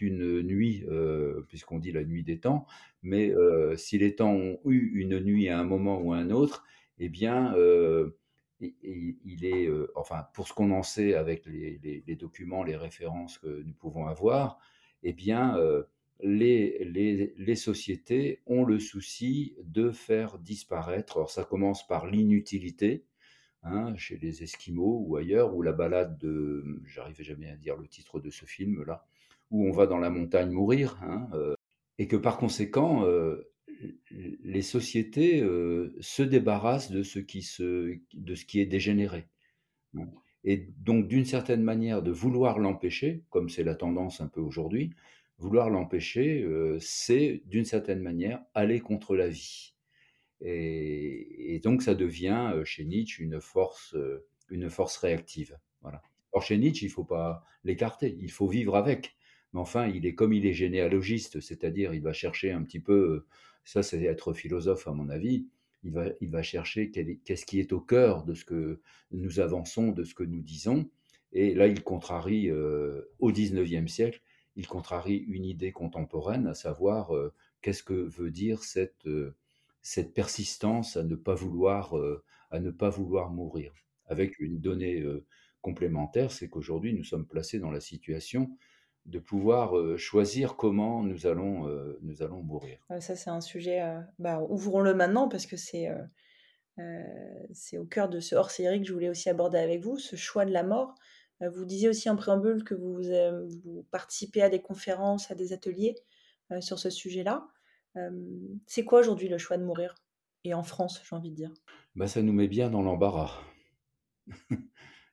une 0.00 0.42
nuit, 0.42 0.84
euh, 0.88 1.42
puisqu'on 1.48 1.78
dit 1.78 1.92
la 1.92 2.04
nuit 2.04 2.24
des 2.24 2.40
temps, 2.40 2.66
mais 3.02 3.30
euh, 3.30 3.76
si 3.76 3.98
les 3.98 4.14
temps 4.16 4.32
ont 4.34 4.58
eu 4.66 4.92
une 5.00 5.20
nuit 5.20 5.48
à 5.48 5.58
un 5.58 5.64
moment 5.64 6.00
ou 6.00 6.12
à 6.12 6.16
un 6.18 6.30
autre, 6.30 6.64
eh 6.98 7.08
bien, 7.08 7.54
euh, 7.56 8.10
il, 8.60 9.44
est, 9.44 9.68
enfin, 9.96 10.26
pour 10.34 10.46
ce 10.48 10.52
qu'on 10.52 10.70
en 10.72 10.82
sait 10.82 11.14
avec 11.14 11.46
les, 11.46 12.02
documents, 12.16 12.62
les 12.62 12.76
références 12.76 13.38
que 13.38 13.62
nous 13.62 13.74
pouvons 13.74 14.06
avoir, 14.06 14.58
eh 15.02 15.12
bien, 15.12 15.56
les, 16.20 16.84
les- 16.84 17.34
les 17.36 17.56
sociétés 17.56 18.42
ont 18.46 18.64
le 18.64 18.78
souci 18.78 19.56
de 19.64 19.90
faire 19.90 20.38
disparaître. 20.38 21.16
Alors, 21.16 21.30
ça 21.30 21.44
commence 21.44 21.86
par 21.86 22.06
l'inutilité, 22.06 23.04
hein, 23.62 23.94
chez 23.96 24.16
les 24.18 24.42
Esquimaux 24.42 25.04
ou 25.06 25.16
ailleurs, 25.16 25.54
ou 25.54 25.62
la 25.62 25.72
balade 25.72 26.18
de, 26.18 26.80
j'arrivais 26.86 27.24
jamais 27.24 27.48
à 27.48 27.56
dire 27.56 27.76
le 27.76 27.86
titre 27.86 28.20
de 28.20 28.30
ce 28.30 28.44
film-là, 28.44 29.06
où 29.50 29.66
on 29.66 29.72
va 29.72 29.86
dans 29.86 29.98
la 29.98 30.10
montagne 30.10 30.50
mourir, 30.50 30.98
hein, 31.02 31.28
euh, 31.34 31.54
et 31.98 32.08
que 32.08 32.16
par 32.16 32.38
conséquent, 32.38 33.04
euh, 33.06 33.50
les 34.42 34.62
sociétés 34.62 35.42
euh, 35.42 35.94
se 36.00 36.22
débarrassent 36.22 36.90
de 36.90 37.02
ce 37.02 37.18
qui, 37.18 37.42
se, 37.42 37.98
de 38.14 38.34
ce 38.34 38.44
qui 38.44 38.60
est 38.60 38.66
dégénéré. 38.66 39.26
hein. 39.96 40.08
Et 40.44 40.68
donc, 40.78 41.06
d'une 41.06 41.24
certaine 41.24 41.62
manière, 41.62 42.02
de 42.02 42.10
vouloir 42.10 42.58
l'empêcher, 42.58 43.22
comme 43.30 43.48
c'est 43.48 43.62
la 43.62 43.76
tendance 43.76 44.20
un 44.20 44.26
peu 44.26 44.40
aujourd'hui, 44.40 44.90
vouloir 45.38 45.70
l'empêcher, 45.70 46.44
c'est 46.80 47.42
d'une 47.46 47.64
certaine 47.64 48.00
manière 48.00 48.42
aller 48.52 48.80
contre 48.80 49.14
la 49.14 49.28
vie. 49.28 49.71
Et, 50.44 51.60
donc, 51.62 51.82
ça 51.82 51.94
devient 51.94 52.54
chez 52.64 52.84
Nietzsche 52.84 53.22
une 53.22 53.40
force, 53.40 53.96
une 54.50 54.68
force 54.68 54.96
réactive. 54.96 55.56
Or, 56.32 56.42
chez 56.42 56.58
Nietzsche, 56.58 56.86
il 56.86 56.88
ne 56.88 56.94
faut 56.94 57.04
pas 57.04 57.44
l'écarter, 57.64 58.16
il 58.20 58.30
faut 58.30 58.48
vivre 58.48 58.76
avec. 58.76 59.14
Mais 59.52 59.60
enfin, 59.60 59.86
il 59.86 60.06
est 60.06 60.14
comme 60.14 60.32
il 60.32 60.46
est 60.46 60.54
généalogiste, 60.54 61.40
c'est-à-dire 61.40 61.94
il 61.94 62.02
va 62.02 62.12
chercher 62.12 62.52
un 62.52 62.62
petit 62.62 62.80
peu, 62.80 63.26
ça 63.64 63.82
c'est 63.82 64.02
être 64.02 64.32
philosophe 64.32 64.88
à 64.88 64.92
mon 64.92 65.10
avis, 65.10 65.46
il 65.84 65.92
va, 65.92 66.06
il 66.20 66.30
va 66.30 66.42
chercher 66.42 66.90
qu'est-ce 66.90 67.44
qui 67.44 67.60
est 67.60 67.72
au 67.72 67.80
cœur 67.80 68.24
de 68.24 68.34
ce 68.34 68.44
que 68.44 68.80
nous 69.10 69.40
avançons, 69.40 69.92
de 69.92 70.04
ce 70.04 70.14
que 70.14 70.22
nous 70.22 70.40
disons. 70.40 70.88
Et 71.32 71.54
là, 71.54 71.66
il 71.66 71.82
contrarie, 71.82 72.50
euh, 72.50 73.10
au 73.18 73.30
XIXe 73.30 73.90
siècle, 73.90 74.22
il 74.56 74.66
contrarie 74.66 75.16
une 75.16 75.44
idée 75.44 75.72
contemporaine, 75.72 76.46
à 76.46 76.54
savoir 76.54 77.12
qu'est-ce 77.62 77.82
que 77.82 77.94
veut 77.94 78.30
dire 78.30 78.64
cette, 78.64 79.08
cette 79.82 80.14
persistance 80.14 80.96
à 80.96 81.02
ne 81.02 81.16
pas 81.16 81.34
vouloir, 81.34 81.98
euh, 81.98 82.24
à 82.50 82.60
ne 82.60 82.70
pas 82.70 82.88
vouloir 82.88 83.30
mourir. 83.30 83.72
Avec 84.06 84.38
une 84.38 84.60
donnée 84.60 85.00
euh, 85.00 85.26
complémentaire, 85.60 86.30
c'est 86.30 86.48
qu'aujourd'hui, 86.48 86.94
nous 86.94 87.04
sommes 87.04 87.26
placés 87.26 87.58
dans 87.58 87.70
la 87.70 87.80
situation 87.80 88.56
de 89.06 89.18
pouvoir 89.18 89.76
euh, 89.76 89.96
choisir 89.96 90.54
comment 90.56 91.02
nous 91.02 91.26
allons, 91.26 91.66
nous 92.02 92.22
allons 92.22 92.42
mourir. 92.42 92.78
Euh, 92.92 93.00
Ça, 93.00 93.16
c'est 93.16 93.30
un 93.30 93.40
sujet. 93.40 93.82
bah, 94.20 94.40
ouvrons-le 94.48 94.94
maintenant 94.94 95.28
parce 95.28 95.46
que 95.46 95.56
c'est 95.56 95.88
au 97.76 97.84
cœur 97.84 98.08
de 98.08 98.20
ce 98.20 98.36
hors-série 98.36 98.80
que 98.80 98.86
je 98.86 98.92
voulais 98.92 99.08
aussi 99.10 99.28
aborder 99.28 99.58
avec 99.58 99.82
vous, 99.82 99.98
ce 99.98 100.14
choix 100.14 100.44
de 100.44 100.52
la 100.52 100.62
mort. 100.62 100.94
Vous 101.40 101.64
disiez 101.64 101.88
aussi 101.88 102.08
en 102.08 102.14
préambule 102.14 102.62
que 102.62 102.74
vous, 102.74 103.02
vous 103.64 103.84
participez 103.90 104.42
à 104.42 104.48
des 104.48 104.62
conférences, 104.62 105.28
à 105.32 105.34
des 105.34 105.52
ateliers 105.52 105.96
sur 106.60 106.78
ce 106.78 106.88
sujet-là. 106.88 107.48
Euh, 107.96 108.10
c'est 108.66 108.84
quoi 108.84 109.00
aujourd'hui 109.00 109.28
le 109.28 109.38
choix 109.38 109.56
de 109.58 109.64
mourir? 109.64 109.94
Et 110.44 110.54
en 110.54 110.62
France, 110.62 111.02
j'ai 111.08 111.14
envie 111.14 111.30
de 111.30 111.36
dire? 111.36 111.52
Bah, 111.94 112.08
ça 112.08 112.22
nous 112.22 112.32
met 112.32 112.48
bien 112.48 112.70
dans 112.70 112.82
l'embarras. 112.82 113.40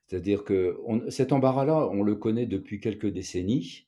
C'est-à-dire 0.07 0.43
que 0.43 0.79
cet 1.09 1.31
embarras-là, 1.31 1.87
on 1.91 2.01
le 2.01 2.15
connaît 2.15 2.47
depuis 2.47 2.79
quelques 2.79 3.07
décennies, 3.07 3.87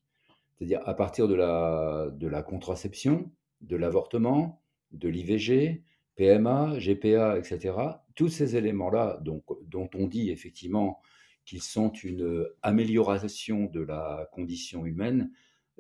c'est-à-dire 0.54 0.82
à 0.88 0.94
partir 0.94 1.28
de 1.28 1.34
la 1.34 2.12
de 2.14 2.28
la 2.28 2.44
contraception, 2.44 3.32
de 3.62 3.76
l'avortement, 3.76 4.62
de 4.92 5.10
l'IVG, 5.10 5.84
PMA, 6.16 6.78
GPA, 6.78 7.40
et 7.40 7.44
cetera. 7.44 8.06
Tous 8.14 8.30
ces 8.30 8.56
éléments-là, 8.56 9.20
dont 9.24 9.90
on 9.96 10.06
dit 10.06 10.30
effectivement 10.30 11.02
qu'ils 11.46 11.64
sont 11.64 11.92
une 11.92 12.46
amélioration 12.62 13.66
de 13.66 13.82
la 13.82 14.30
condition 14.32 14.86
humaine, 14.86 15.32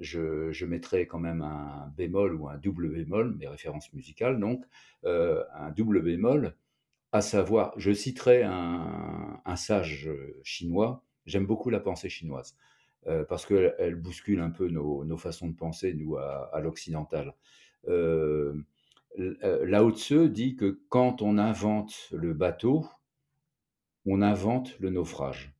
je, 0.01 0.51
je 0.51 0.65
mettrais 0.65 1.05
quand 1.05 1.19
même 1.19 1.41
un 1.41 1.93
bémol 1.95 2.35
ou 2.35 2.49
un 2.49 2.57
double 2.57 2.89
bémol, 2.89 3.35
mes 3.37 3.47
références 3.47 3.93
musicales 3.93 4.39
donc, 4.39 4.65
euh, 5.05 5.43
un 5.53 5.71
double 5.71 6.01
bémol, 6.01 6.55
à 7.11 7.21
savoir, 7.21 7.73
je 7.77 7.91
citerai 7.91 8.43
un, 8.43 9.55
sage 9.55 10.09
chinois, 10.43 11.03
j'aime 11.25 11.45
beaucoup 11.45 11.69
la 11.69 11.79
pensée 11.79 12.09
chinoise, 12.09 12.57
euh, 13.07 13.23
parce 13.25 13.45
qu'elle 13.45 13.75
elle 13.79 13.95
bouscule 13.95 14.39
un 14.39 14.49
peu 14.49 14.69
nos, 14.69 15.17
façons 15.17 15.47
de 15.47 15.55
penser, 15.55 15.93
nous, 15.93 16.17
à, 16.17 16.59
l'occidental. 16.61 17.35
Euh, 17.87 18.53
Lao 19.17 19.91
Tse 19.91 20.13
dit 20.13 20.55
que 20.55 20.81
quand 20.89 21.21
on 21.21 21.37
invente 21.37 22.09
le 22.11 22.33
bateau, 22.33 22.87
on 24.05 24.21
invente 24.21 24.79
le 24.79 24.89
naufrage. 24.89 25.53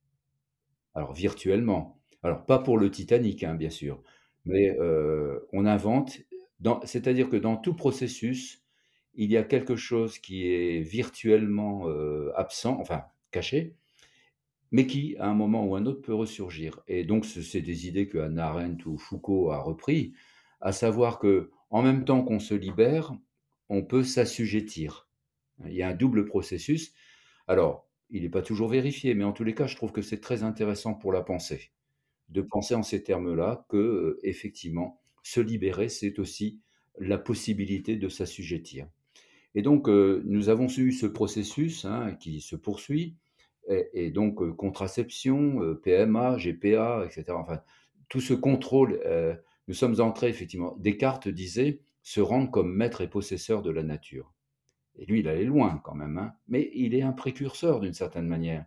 Alors 0.94 1.12
virtuellement. 1.12 2.00
Alors 2.22 2.46
pas 2.46 2.58
pour 2.58 2.78
le 2.78 2.90
Titanic, 2.90 3.44
hein, 3.44 3.54
bien 3.54 3.70
sûr, 3.70 4.02
mais 4.44 4.76
euh, 4.78 5.40
on 5.52 5.66
invente, 5.66 6.18
c'est-à-dire 6.84 7.28
que 7.28 7.36
dans 7.36 7.56
tout 7.56 7.74
processus, 7.74 8.62
il 9.14 9.30
y 9.30 9.36
a 9.36 9.42
quelque 9.42 9.76
chose 9.76 10.18
qui 10.18 10.46
est 10.46 10.80
virtuellement 10.80 11.88
euh, 11.88 12.32
absent, 12.36 12.78
enfin 12.80 13.04
caché, 13.30 13.76
mais 14.70 14.86
qui, 14.86 15.16
à 15.18 15.28
un 15.28 15.34
moment 15.34 15.66
ou 15.66 15.76
un 15.76 15.84
autre, 15.86 16.00
peut 16.00 16.14
ressurgir. 16.14 16.80
Et 16.88 17.04
donc, 17.04 17.26
c'est 17.26 17.60
des 17.60 17.86
idées 17.86 18.08
que 18.08 18.18
Hannah 18.18 18.48
Arendt 18.48 18.86
ou 18.86 18.96
Foucault 18.96 19.50
a 19.50 19.58
repris, 19.58 20.14
à 20.60 20.72
savoir 20.72 21.18
que, 21.18 21.50
en 21.70 21.82
même 21.82 22.04
temps 22.04 22.22
qu'on 22.22 22.38
se 22.38 22.54
libère, 22.54 23.12
on 23.68 23.82
peut 23.82 24.04
s'assujettir. 24.04 25.08
Il 25.66 25.74
y 25.74 25.82
a 25.82 25.88
un 25.88 25.94
double 25.94 26.24
processus. 26.24 26.94
Alors, 27.48 27.86
il 28.10 28.22
n'est 28.22 28.30
pas 28.30 28.42
toujours 28.42 28.68
vérifié, 28.68 29.14
mais 29.14 29.24
en 29.24 29.32
tous 29.32 29.44
les 29.44 29.54
cas, 29.54 29.66
je 29.66 29.76
trouve 29.76 29.92
que 29.92 30.02
c'est 30.02 30.20
très 30.20 30.42
intéressant 30.42 30.94
pour 30.94 31.12
la 31.12 31.22
pensée 31.22 31.70
de 32.32 32.42
penser 32.42 32.74
en 32.74 32.82
ces 32.82 33.02
termes-là 33.02 33.66
que 33.68 33.76
euh, 33.76 34.20
effectivement 34.22 34.98
se 35.22 35.40
libérer, 35.40 35.88
c'est 35.88 36.18
aussi 36.18 36.60
la 36.98 37.18
possibilité 37.18 37.96
de 37.96 38.08
s'assujettir. 38.08 38.88
Et 39.54 39.62
donc, 39.62 39.88
euh, 39.88 40.22
nous 40.24 40.48
avons 40.48 40.66
eu 40.66 40.92
ce 40.92 41.06
processus 41.06 41.84
hein, 41.84 42.16
qui 42.18 42.40
se 42.40 42.56
poursuit, 42.56 43.16
et, 43.68 44.10
donc 44.10 44.42
euh, 44.42 44.52
contraception, 44.52 45.76
PMA, 45.84 46.36
GPA, 46.36 47.04
etc. 47.06 47.26
Enfin, 47.30 47.60
tout 48.08 48.20
ce 48.20 48.34
contrôle, 48.34 49.00
nous 49.68 49.74
sommes 49.74 50.00
entrés 50.00 50.28
effectivement. 50.28 50.76
Descartes 50.80 51.28
disait 51.28 51.80
se 52.02 52.20
rendre 52.20 52.50
comme 52.50 52.74
maître 52.74 53.02
et 53.02 53.08
possesseur 53.08 53.62
de 53.62 53.70
la 53.70 53.84
nature. 53.84 54.34
Et 54.96 55.06
lui, 55.06 55.20
il 55.20 55.28
allait 55.28 55.44
loin 55.44 55.80
quand 55.84 55.94
même, 55.94 56.18
hein, 56.18 56.34
mais 56.48 56.70
il 56.74 56.94
est 56.94 57.02
un 57.02 57.12
précurseur 57.12 57.78
d'une 57.78 57.94
certaine 57.94 58.26
manière. 58.26 58.66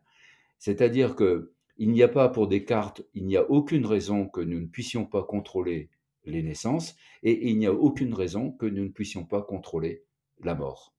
C'est-à-dire 0.58 1.16
que 1.16 1.54
il 1.78 1.92
n'y 1.92 2.04
a 2.04 2.08
pas 2.08 2.30
pour 2.30 2.48
Descartes, 2.48 3.04
il 3.14 3.26
n'y 3.26 3.38
a 3.38 3.50
aucune 3.50 3.86
raison 3.86 4.28
que 4.28 4.42
nous 4.42 4.60
ne 4.60 4.68
puissions 4.68 5.06
pas 5.06 5.24
contrôler 5.24 5.90
les 6.26 6.44
naissances 6.44 6.96
et 7.24 7.50
il 7.50 7.58
n'y 7.58 7.68
a 7.68 7.74
aucune 7.74 8.14
raison 8.14 8.52
que 8.52 8.66
nous 8.66 8.84
ne 8.84 8.90
puissions 8.90 9.26
pas 9.26 9.42
contrôler 9.42 10.04
la 10.44 10.56
mort. 10.56 10.94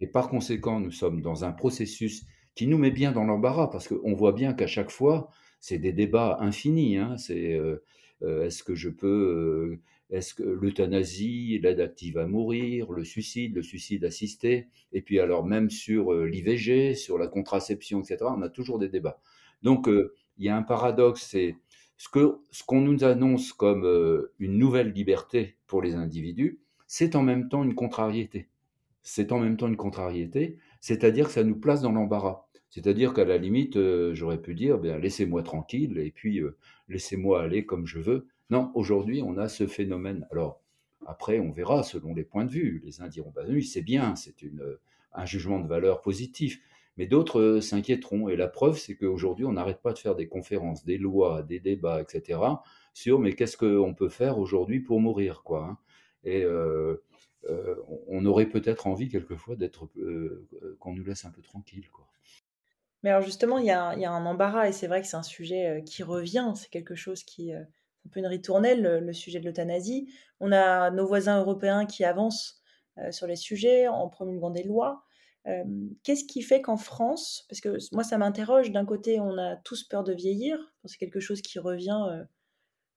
Et 0.00 0.06
par 0.06 0.28
conséquent, 0.28 0.80
nous 0.80 0.90
sommes 0.90 1.22
dans 1.22 1.44
un 1.44 1.52
processus 1.52 2.24
qui 2.54 2.66
nous 2.66 2.78
met 2.78 2.90
bien 2.90 3.12
dans 3.12 3.24
l'embarras 3.24 3.68
parce 3.68 3.88
qu'on 3.88 4.14
voit 4.14 4.32
bien 4.32 4.52
qu'à 4.52 4.66
chaque 4.66 4.90
fois, 4.90 5.30
c'est 5.60 5.78
des 5.78 5.92
débats 5.92 6.38
infinis. 6.40 6.96
Hein, 6.96 7.16
c'est 7.16 7.54
euh, 7.54 7.82
euh, 8.22 8.44
est-ce 8.44 8.62
que 8.62 8.74
je 8.74 8.88
peux, 8.88 9.78
euh, 10.10 10.16
est-ce 10.16 10.34
que 10.34 10.42
l'euthanasie, 10.42 11.58
l'aide 11.62 11.80
active 11.80 12.18
à 12.18 12.26
mourir, 12.26 12.90
le 12.92 13.04
suicide, 13.04 13.54
le 13.54 13.62
suicide 13.62 14.04
assisté, 14.04 14.68
et 14.92 15.02
puis 15.02 15.20
alors 15.20 15.46
même 15.46 15.70
sur 15.70 16.12
l'IVG, 16.12 16.94
sur 16.94 17.16
la 17.16 17.28
contraception, 17.28 18.00
etc. 18.00 18.18
On 18.36 18.42
a 18.42 18.48
toujours 18.48 18.78
des 18.78 18.88
débats. 18.88 19.20
Donc 19.62 19.88
il 20.42 20.46
y 20.46 20.48
a 20.48 20.56
un 20.56 20.62
paradoxe, 20.62 21.22
c'est 21.30 21.56
ce 21.96 22.08
qu'on 22.08 22.80
nous 22.80 23.04
annonce 23.04 23.52
comme 23.52 23.84
euh, 23.84 24.32
une 24.40 24.58
nouvelle 24.58 24.90
liberté 24.90 25.56
pour 25.68 25.82
les 25.82 25.94
individus, 25.94 26.58
c'est 26.88 27.14
en 27.14 27.22
même 27.22 27.48
temps 27.48 27.62
une 27.62 27.76
contrariété. 27.76 28.48
C'est 29.04 29.30
en 29.30 29.38
même 29.38 29.56
temps 29.56 29.68
une 29.68 29.76
contrariété, 29.76 30.58
c'est-à-dire 30.80 31.26
que 31.26 31.32
ça 31.32 31.44
nous 31.44 31.54
place 31.54 31.80
dans 31.80 31.92
l'embarras. 31.92 32.46
C'est-à-dire 32.70 33.14
qu'à 33.14 33.24
la 33.24 33.38
limite, 33.38 33.76
euh, 33.76 34.14
j'aurais 34.14 34.42
pu 34.42 34.56
dire, 34.56 34.78
ben, 34.78 35.00
laissez-moi 35.00 35.44
tranquille 35.44 35.96
et 35.98 36.10
puis 36.10 36.40
euh, 36.40 36.56
laissez-moi 36.88 37.40
aller 37.40 37.64
comme 37.64 37.86
je 37.86 38.00
veux. 38.00 38.26
Non, 38.50 38.72
aujourd'hui, 38.74 39.22
on 39.22 39.38
a 39.38 39.48
ce 39.48 39.68
phénomène. 39.68 40.26
Alors, 40.32 40.60
après, 41.06 41.38
on 41.38 41.52
verra 41.52 41.84
selon 41.84 42.14
les 42.14 42.24
points 42.24 42.46
de 42.46 42.50
vue. 42.50 42.82
Les 42.84 43.00
uns 43.00 43.06
diront, 43.06 43.32
ben 43.32 43.46
oui, 43.48 43.62
c'est 43.62 43.82
bien, 43.82 44.16
c'est 44.16 44.34
un 45.12 45.24
jugement 45.24 45.60
de 45.60 45.68
valeur 45.68 46.00
positif. 46.00 46.60
Mais 46.96 47.06
d'autres 47.06 47.40
euh, 47.40 47.60
s'inquiéteront. 47.60 48.28
Et 48.28 48.36
la 48.36 48.48
preuve, 48.48 48.78
c'est 48.78 48.96
qu'aujourd'hui, 48.96 49.44
on 49.44 49.52
n'arrête 49.52 49.80
pas 49.80 49.92
de 49.92 49.98
faire 49.98 50.14
des 50.14 50.28
conférences, 50.28 50.84
des 50.84 50.98
lois, 50.98 51.42
des 51.42 51.60
débats, 51.60 52.02
etc. 52.02 52.40
sur 52.92 53.18
mais 53.18 53.32
qu'est-ce 53.32 53.56
qu'on 53.56 53.94
peut 53.94 54.08
faire 54.08 54.38
aujourd'hui 54.38 54.80
pour 54.80 55.00
mourir, 55.00 55.42
quoi. 55.42 55.64
Hein. 55.64 55.78
Et 56.24 56.44
euh, 56.44 57.02
euh, 57.48 57.76
on 58.08 58.24
aurait 58.26 58.46
peut-être 58.46 58.86
envie 58.86 59.08
quelquefois 59.08 59.56
d'être 59.56 59.88
qu'on 60.78 60.94
nous 60.94 61.04
laisse 61.04 61.24
un 61.24 61.30
peu 61.30 61.42
tranquille, 61.42 61.88
quoi. 61.90 62.06
Mais 63.02 63.10
alors 63.10 63.22
justement, 63.22 63.58
il 63.58 63.66
y 63.66 63.70
a, 63.70 63.88
un 63.88 64.26
embarras 64.26 64.68
et 64.68 64.72
c'est 64.72 64.86
vrai 64.86 65.00
que 65.00 65.08
c'est 65.08 65.16
un 65.16 65.24
sujet 65.24 65.82
qui 65.84 66.04
revient. 66.04 66.52
C'est 66.54 66.70
quelque 66.70 66.94
chose 66.94 67.24
qui, 67.24 67.52
un 67.52 67.66
peu 68.12 68.20
une 68.20 68.28
ritournelle, 68.28 68.80
le, 69.04 69.12
sujet 69.12 69.40
de 69.40 69.44
l'euthanasie. 69.44 70.08
On 70.38 70.52
a 70.52 70.92
nos 70.92 71.04
voisins 71.04 71.40
européens 71.40 71.84
qui 71.84 72.04
avancent 72.04 72.62
sur 73.10 73.26
les 73.26 73.34
sujets 73.34 73.88
en 73.88 74.08
promulguant 74.08 74.50
des 74.50 74.62
lois. 74.62 75.02
Qu'est-ce 76.04 76.24
qui 76.24 76.40
fait 76.42 76.62
qu'en 76.62 76.76
France, 76.76 77.44
parce 77.48 77.60
que 77.60 77.76
moi 77.92 78.04
ça 78.04 78.16
m'interroge, 78.16 78.70
d'un 78.70 78.84
côté 78.84 79.18
on 79.18 79.36
a 79.38 79.56
tous 79.56 79.82
peur 79.82 80.04
de 80.04 80.12
vieillir, 80.12 80.56
c'est 80.84 80.98
quelque 80.98 81.18
chose 81.18 81.42
qui 81.42 81.58
revient, 81.58 82.00
euh, 82.10 82.22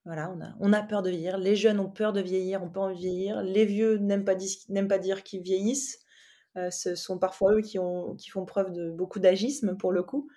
voilà, 0.06 0.32
on 0.32 0.42
a, 0.42 0.56
on 0.60 0.72
a 0.72 0.84
peur 0.84 1.02
de 1.02 1.10
vieillir, 1.10 1.40
les 1.40 1.56
jeunes 1.56 1.80
ont 1.80 1.90
peur 1.90 2.14
de 2.14 2.22
vieillir, 2.22 2.64
ont 2.64 2.70
peur 2.70 2.90
de 2.90 2.94
vieillir, 2.94 3.42
les 3.42 3.66
vieux 3.66 3.98
n'aiment 3.98 4.25
pas, 4.25 4.36
pas, 4.36 5.00
dire 5.00 5.24
qu'ils 5.24 5.42
vieillissent, 5.42 6.06
euh, 6.56 6.70
ce 6.70 6.94
sont 6.94 7.18
parfois 7.18 7.54
eux 7.54 7.62
qui, 7.62 7.80
ont, 7.80 8.16
qui 8.16 8.30
font 8.30 8.46
preuve 8.46 8.72
de 8.72 8.92
beaucoup 8.92 9.20
d'agisme 9.20 9.75
pour 9.75 9.92
le 9.92 10.04
coup. 10.04 10.30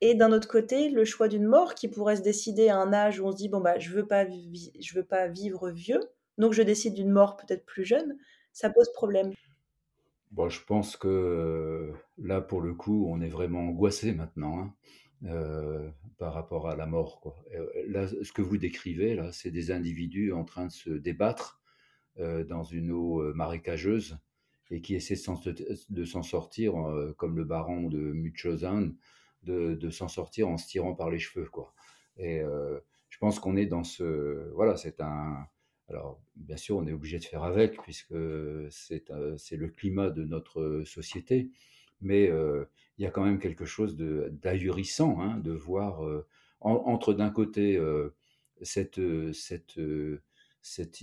Et 0.00 0.14
d'un 0.14 0.32
autre 0.32 0.48
côté, 0.48 0.88
le 0.88 1.04
choix 1.04 1.28
d'une 1.28 1.44
mort 1.44 1.74
qui 1.74 1.86
pourrait 1.88 2.16
se 2.16 2.22
décider 2.22 2.70
à 2.70 2.78
un 2.78 2.92
âge 2.92 3.20
où 3.20 3.26
on 3.26 3.32
se 3.32 3.36
dit 3.36 3.48
bon 3.48 3.60
bah 3.60 3.78
je 3.78 3.90
veux 3.90 4.06
pas 4.06 4.26
je 4.26 4.94
veux 4.94 5.04
pas 5.04 5.28
vivre 5.28 5.70
vieux, 5.70 6.00
donc 6.38 6.54
je 6.54 6.62
décide 6.62 6.94
d'une 6.94 7.10
mort 7.10 7.36
peut-être 7.36 7.66
plus 7.66 7.84
jeune, 7.84 8.16
ça 8.52 8.70
pose 8.70 8.90
problème. 8.94 9.32
Bon, 10.32 10.48
je 10.48 10.64
pense 10.64 10.96
que 10.96 11.92
là, 12.16 12.40
pour 12.40 12.62
le 12.62 12.72
coup, 12.72 13.06
on 13.06 13.20
est 13.20 13.28
vraiment 13.28 13.68
angoissé 13.68 14.12
maintenant 14.12 14.72
hein, 15.22 15.92
par 16.16 16.32
rapport 16.32 16.70
à 16.70 16.74
la 16.74 16.86
mort. 16.86 17.44
Là, 17.86 18.06
ce 18.08 18.32
que 18.32 18.40
vous 18.40 18.56
décrivez, 18.56 19.14
là, 19.14 19.30
c'est 19.30 19.50
des 19.50 19.70
individus 19.70 20.32
en 20.32 20.44
train 20.44 20.66
de 20.66 20.72
se 20.72 20.88
débattre 20.88 21.60
dans 22.18 22.64
une 22.64 22.90
eau 22.92 23.22
marécageuse 23.34 24.18
et 24.70 24.80
qui 24.80 24.94
essaient 24.94 25.20
de 25.90 26.04
s'en 26.04 26.22
sortir, 26.22 26.72
comme 27.18 27.36
le 27.36 27.44
baron 27.44 27.88
de 27.88 27.98
Munchausen, 27.98 28.96
de, 29.42 29.90
s'en 29.90 30.08
sortir 30.08 30.48
en 30.48 30.56
se 30.56 30.66
tirant 30.66 30.94
par 30.94 31.10
les 31.10 31.18
cheveux. 31.18 31.46
Quoi. 31.50 31.74
Et 32.16 32.40
je 33.10 33.18
pense 33.18 33.38
qu'on 33.38 33.56
est 33.56 33.66
dans 33.66 33.84
ce... 33.84 34.50
Voilà, 34.54 34.78
c'est 34.78 35.02
un 35.02 35.46
alors, 35.92 36.20
bien 36.36 36.56
sûr, 36.56 36.76
on 36.76 36.86
est 36.86 36.92
obligé 36.92 37.18
de 37.18 37.24
faire 37.24 37.44
avec, 37.44 37.80
puisque 37.82 38.14
c'est 38.70 39.10
euh, 39.10 39.36
le 39.50 39.68
climat 39.68 40.10
de 40.10 40.24
notre 40.24 40.82
société, 40.84 41.50
mais 42.00 42.28
euh, 42.30 42.64
il 42.98 43.04
y 43.04 43.06
a 43.06 43.10
quand 43.10 43.24
même 43.24 43.38
quelque 43.38 43.64
chose 43.64 43.96
d'ahurissant 43.96 45.20
hein, 45.20 45.38
de 45.38 45.52
voir 45.52 46.04
euh, 46.04 46.26
en, 46.60 46.72
entre 46.86 47.14
d'un 47.14 47.30
côté 47.30 47.76
euh, 47.76 48.14
cette, 48.62 49.00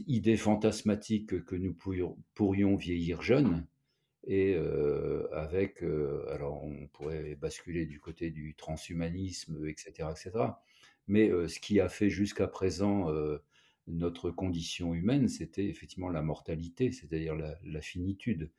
idée 0.07 0.37
fantasmatique 0.37 1.43
que 1.45 1.55
nous 1.55 1.73
pourrions, 2.33 2.75
vieillir 2.75 3.21
jeunes, 3.21 3.65
et 4.25 4.55
euh, 4.55 5.27
avec, 5.33 5.81
euh, 5.81 6.25
alors 6.29 6.63
on 6.63 6.87
pourrait 6.87 7.35
basculer 7.35 7.85
du 7.85 7.99
côté 7.99 8.31
du 8.31 8.53
transhumanisme, 8.55 9.65
etc., 9.67 10.09
etc. 10.11 10.31
Mais 11.07 11.29
euh, 11.29 11.47
ce 11.47 11.59
qui 11.59 11.79
a 11.79 11.89
fait 11.89 12.09
jusqu'à 12.09 12.47
présent 12.47 13.09
euh, 13.09 13.39
notre 13.89 14.31
condition 14.31 14.93
humaine, 14.93 15.27
c'était 15.27 15.65
effectivement 15.65 16.09
la 16.09 16.21
mortalité, 16.21 16.91
c'est-à-dire 16.91 17.35
la, 17.35 17.81
finitude. 17.81 18.51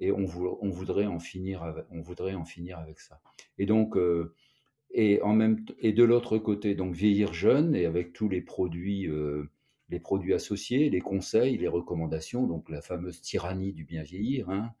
Et 0.00 0.12
on, 0.12 0.24
vou 0.24 0.58
on, 0.60 0.70
voudrait 0.70 1.06
en 1.06 1.18
finir 1.18 1.62
avec, 1.62 1.84
on 1.90 2.00
voudrait 2.00 2.34
en 2.34 2.44
finir 2.44 2.78
avec 2.78 3.00
ça. 3.00 3.20
Et 3.58 3.66
donc, 3.66 3.96
euh, 3.96 4.34
et, 4.90 5.18
de 5.18 6.04
l'autre 6.04 6.38
côté, 6.38 6.74
donc 6.74 6.94
vieillir 6.94 7.32
jeune 7.32 7.74
et 7.74 7.86
avec 7.86 8.12
tous 8.12 8.28
les 8.28 8.40
produits, 8.40 9.08
euh, 9.08 9.50
les 9.88 10.00
produits 10.00 10.34
associés, 10.34 10.90
les 10.90 11.00
conseils, 11.00 11.56
les 11.58 11.68
recommandations, 11.68 12.46
donc 12.46 12.68
la 12.68 12.82
fameuse 12.82 13.20
tyrannie 13.20 13.72
du 13.72 13.84
bien 13.84 14.02
vieillir, 14.02 14.50
hein, 14.50 14.72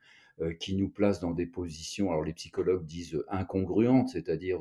qui 0.58 0.74
nous 0.74 0.88
place 0.88 1.20
dans 1.20 1.30
des 1.30 1.46
positions, 1.46 2.10
alors 2.10 2.24
les 2.24 2.32
psychologues 2.32 2.84
disent 2.84 3.22
incongruentes, 3.28 4.08
c'est-à-dire, 4.08 4.58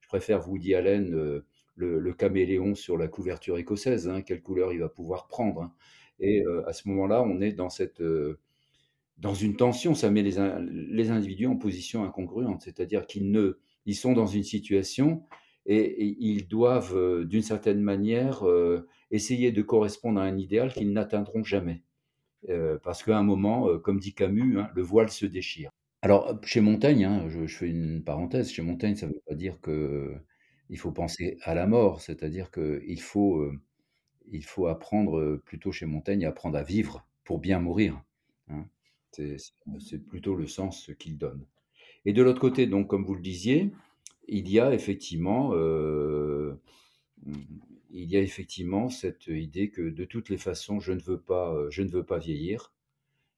je 0.00 0.08
préfère 0.08 0.48
Woody 0.48 0.76
Allen, 0.76 1.42
le, 1.78 2.12
caméléon 2.12 2.74
sur 2.74 2.96
la 2.96 3.08
couverture 3.08 3.58
écossaise, 3.58 4.08
hein, 4.08 4.22
quelle 4.22 4.42
couleur 4.42 4.72
il 4.72 4.80
va 4.80 4.88
pouvoir 4.88 5.28
prendre. 5.28 5.62
Hein. 5.62 5.72
Et 6.20 6.42
à 6.66 6.72
ce 6.72 6.88
moment-là, 6.88 7.22
on 7.22 7.40
est 7.40 7.52
dans 7.52 7.70
cette 7.70 8.02
dans 9.18 9.34
une 9.34 9.56
tension, 9.56 9.94
ça 9.94 10.10
met 10.10 10.22
les, 10.22 10.36
les 10.68 11.10
individus 11.10 11.46
en 11.46 11.56
position 11.56 12.04
incongruente, 12.04 12.62
c'est-à-dire 12.62 13.06
qu'ils 13.06 13.30
ne, 13.30 13.58
ils 13.84 13.96
sont 13.96 14.12
dans 14.12 14.26
une 14.26 14.44
situation 14.44 15.22
et, 15.68 16.16
ils 16.18 16.48
doivent, 16.48 16.96
euh, 16.96 17.24
d'une 17.24 17.42
certaine 17.42 17.80
manière, 17.80 18.46
euh, 18.48 18.86
essayer 19.10 19.52
de 19.52 19.62
correspondre 19.62 20.20
à 20.20 20.24
un 20.24 20.38
idéal 20.38 20.72
qu'ils 20.72 20.92
n'atteindront 20.92 21.44
jamais. 21.44 21.82
Euh, 22.48 22.78
parce 22.82 23.02
qu'à 23.02 23.18
un 23.18 23.22
moment, 23.22 23.78
comme 23.78 23.98
dit 23.98 24.14
Camus, 24.14 24.58
hein, 24.58 24.70
le 24.74 24.82
voile 24.82 25.10
se 25.10 25.26
déchire. 25.26 25.70
Alors, 26.00 26.38
chez 26.44 26.60
Montaigne, 26.60 27.04
hein, 27.04 27.28
je, 27.28 27.46
fais 27.46 27.68
une 27.68 28.02
parenthèse, 28.02 28.50
chez 28.50 28.62
Montaigne, 28.62 28.94
ça 28.94 29.06
ne 29.06 29.12
veut 29.12 29.22
pas 29.26 29.34
dire 29.34 29.58
qu'il 30.68 30.78
faut 30.78 30.92
penser 30.92 31.38
à 31.42 31.54
la 31.54 31.66
mort, 31.66 32.00
c'est-à-dire 32.00 32.50
qu'il 32.52 33.00
faut, 33.00 33.50
il 34.30 34.44
faut 34.44 34.68
apprendre, 34.68 35.40
plutôt 35.44 35.72
chez 35.72 35.86
Montaigne, 35.86 36.24
apprendre 36.24 36.56
à 36.56 36.62
vivre 36.62 37.04
pour 37.24 37.40
bien 37.40 37.58
mourir. 37.58 38.00
Hein. 38.48 38.66
C'est 39.10 40.06
plutôt 40.06 40.36
le 40.36 40.46
sens 40.46 40.90
qu'il 40.98 41.18
donne. 41.18 41.44
Et 42.04 42.12
de 42.12 42.22
l'autre 42.22 42.40
côté, 42.40 42.66
donc, 42.66 42.88
comme 42.88 43.04
vous 43.04 43.14
le 43.14 43.20
disiez, 43.20 43.72
il 44.28 44.48
y 44.48 44.60
a 44.60 44.72
effectivement, 44.72 45.50
euh, 45.54 46.60
il 47.90 48.04
y 48.10 48.16
a 48.16 48.20
effectivement 48.20 48.90
cette 48.90 49.26
idée 49.26 49.70
que 49.70 49.82
de 49.82 50.04
toutes 50.04 50.28
les 50.28 50.38
façons, 50.38 50.80
je 50.80 50.92
ne 50.92 51.00
veux 51.00 51.20
pas, 51.20 51.52
euh, 51.54 51.70
je 51.70 51.82
ne 51.82 51.88
veux 51.88 52.04
pas 52.04 52.18
vieillir, 52.18 52.72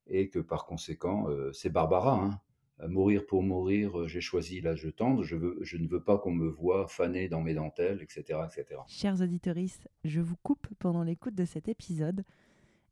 et 0.09 0.29
que 0.29 0.41
par 0.41 0.67
conséquent, 0.67 1.29
euh, 1.31 1.53
c'est 1.53 1.71
Barbara. 1.71 2.15
Hein. 2.15 2.41
Mourir 2.89 3.27
pour 3.27 3.43
mourir, 3.43 4.09
j'ai 4.09 4.21
choisi 4.21 4.61
l'âge 4.61 4.89
tendre, 4.97 5.23
je, 5.23 5.37
veux, 5.37 5.59
je 5.61 5.77
ne 5.77 5.87
veux 5.87 6.03
pas 6.03 6.19
qu'on 6.19 6.33
me 6.33 6.49
voie 6.49 6.89
faner 6.89 7.29
dans 7.29 7.43
mes 7.43 7.55
dentelles, 7.55 8.01
etc. 8.01 8.41
etc. 8.47 8.81
Chers 8.89 9.21
auditeurs, 9.21 9.57
je 10.05 10.21
vous 10.21 10.37
coupe 10.43 10.67
pendant 10.79 11.03
l'écoute 11.03 11.35
de 11.35 11.45
cet 11.45 11.69
épisode. 11.69 12.25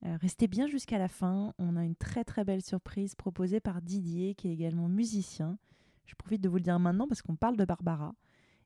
restez 0.02 0.46
bien 0.46 0.66
jusqu'à 0.66 0.98
la 0.98 1.08
fin, 1.08 1.54
on 1.58 1.76
a 1.76 1.84
une 1.84 1.96
très 1.96 2.24
très 2.24 2.44
belle 2.44 2.62
surprise 2.62 3.14
proposée 3.14 3.60
par 3.60 3.80
Didier, 3.80 4.34
qui 4.34 4.48
est 4.48 4.52
également 4.52 4.88
musicien 4.88 5.58
je 6.08 6.14
profite 6.14 6.40
de 6.40 6.48
vous 6.48 6.56
le 6.56 6.62
dire 6.62 6.78
maintenant 6.78 7.06
parce 7.06 7.20
qu'on 7.20 7.36
parle 7.36 7.56
de 7.56 7.66
Barbara. 7.66 8.14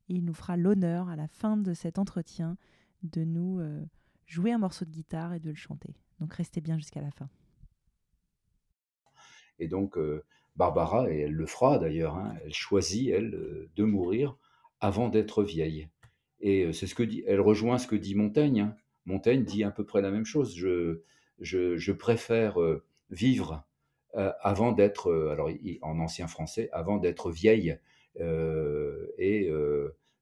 Et 0.09 0.15
il 0.15 0.25
nous 0.25 0.33
fera 0.33 0.57
l'honneur 0.57 1.09
à 1.09 1.17
la 1.17 1.27
fin 1.27 1.57
de 1.57 1.75
cet 1.75 1.99
entretien 1.99 2.57
de 3.03 3.25
nous 3.25 3.59
euh, 3.59 3.85
jouer 4.27 4.53
un 4.53 4.59
morceau 4.59 4.85
de 4.85 4.91
guitare 4.91 5.35
et 5.35 5.41
de 5.41 5.51
le 5.51 5.57
chanter. 5.57 5.97
Donc 6.21 6.33
restez 6.35 6.61
bien 6.61 6.79
jusqu'à 6.79 7.01
la 7.01 7.11
fin. 7.11 7.29
Et 9.59 9.67
donc 9.67 9.99
euh, 9.99 10.25
Barbara, 10.57 11.11
et 11.11 11.21
elle 11.21 11.33
le 11.33 11.47
fera 11.47 11.79
d'ailleurs, 11.79 12.17
hein, 12.17 12.35
elle 12.45 12.55
choisit, 12.55 13.11
elle, 13.11 13.35
euh, 13.35 13.71
de 13.77 13.85
mourir 13.85 14.37
avant 14.81 15.09
d'être 15.09 15.43
vieille. 15.43 15.89
Et 16.41 16.73
c'est 16.73 16.87
ce 16.87 16.95
que 16.95 17.05
dit, 17.05 17.23
elle 17.27 17.41
rejoint 17.41 17.79
ce 17.79 17.87
que 17.87 17.97
dit 17.97 18.17
Montaigne. 18.17 18.61
Hein. 18.61 18.77
Montaigne 19.07 19.45
dit 19.45 19.63
à 19.63 19.71
peu 19.71 19.85
près 19.85 20.03
la 20.03 20.11
même 20.11 20.25
chose. 20.25 20.57
Je, 20.57 21.03
je, 21.41 21.77
je 21.77 21.93
préfère 21.93 22.59
vivre 23.11 23.65
euh, 24.15 24.31
avant 24.41 24.73
d'être, 24.73 25.11
euh, 25.11 25.31
alors 25.31 25.49
en 25.81 25.99
ancien 25.99 26.27
français, 26.27 26.69
avant 26.73 26.99
d'être 26.99 27.31
vieille 27.31 27.79
euh, 28.21 29.07
et 29.17 29.51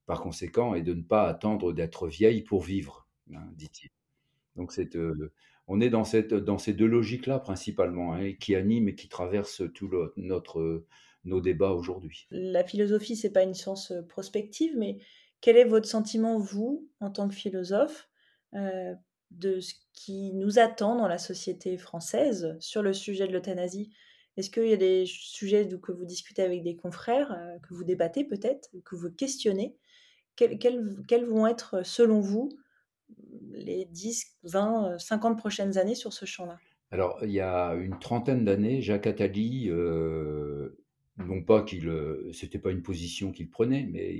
par 0.06 0.20
conséquent, 0.20 0.74
et 0.74 0.82
de 0.82 0.94
ne 0.94 1.02
pas 1.02 1.26
attendre 1.26 1.72
d'être 1.72 2.06
vieille 2.06 2.42
pour 2.42 2.62
vivre, 2.62 3.08
hein, 3.34 3.48
dit-il. 3.54 3.90
Donc 4.56 4.72
c'est, 4.72 4.96
on 5.70 5.80
est 5.80 5.88
dans, 5.88 6.04
ces 6.04 6.72
deux 6.72 6.86
logiques-là 6.86 7.38
principalement, 7.38 8.14
hein, 8.14 8.32
qui 8.40 8.56
animent 8.56 8.88
et 8.88 8.94
qui 8.94 9.08
traversent 9.08 9.62
tout 9.72 9.88
notre, 10.16 10.84
nos 11.24 11.40
débats 11.40 11.70
aujourd'hui. 11.70 12.26
La 12.32 12.64
philosophie, 12.64 13.14
c'est 13.14 13.30
pas 13.30 13.44
une 13.44 13.54
science 13.54 13.92
prospective, 14.08 14.72
mais 14.76 14.98
quel 15.40 15.56
est 15.56 15.64
votre 15.64 15.88
sentiment, 15.88 16.38
vous, 16.38 16.88
en 16.98 17.10
tant 17.10 17.28
que 17.28 17.34
philosophe, 17.34 18.08
de 18.52 19.60
ce 19.60 19.74
qui 19.92 20.32
nous 20.34 20.58
attend 20.58 20.96
dans 20.96 21.06
la 21.06 21.18
société 21.18 21.78
française 21.78 22.56
sur 22.58 22.82
le 22.82 22.92
sujet 22.92 23.28
de 23.28 23.32
l'euthanasie? 23.32 23.92
Est-ce 24.36 24.50
qu'il 24.50 24.68
y 24.68 24.72
a 24.72 24.76
des 24.76 25.04
sujets 25.06 25.68
que 25.82 25.92
vous 25.92 26.04
discutez 26.04 26.42
avec 26.42 26.62
des 26.62 26.76
confrères, 26.76 27.32
euh, 27.32 27.58
que 27.58 27.74
vous 27.74 27.84
débattez 27.84 28.24
peut-être, 28.24 28.70
que 28.84 28.96
vous 28.96 29.10
questionnez? 29.10 29.76
Quels, 30.36 31.26
vont 31.26 31.46
être, 31.46 31.84
selon 31.84 32.20
vous, 32.20 32.48
les 33.40 33.86
10, 33.86 34.38
20, 34.44 34.98
50 34.98 35.38
prochaines 35.38 35.78
années 35.78 35.94
sur 35.94 36.12
ce 36.12 36.24
champ-là 36.24 36.58
Alors, 36.90 37.18
il 37.22 37.30
y 37.30 37.40
a 37.40 37.74
une 37.74 37.98
trentaine 37.98 38.44
d'années, 38.44 38.82
Jacques 38.82 39.06
Attali, 39.06 39.68
euh, 39.70 40.76
non 41.18 41.42
pas 41.42 41.62
qu'il, 41.62 41.88
euh, 41.88 42.30
c'était 42.32 42.58
pas 42.58 42.70
une 42.70 42.82
position 42.82 43.32
qu'il 43.32 43.50
prenait, 43.50 43.86
mais 43.90 44.12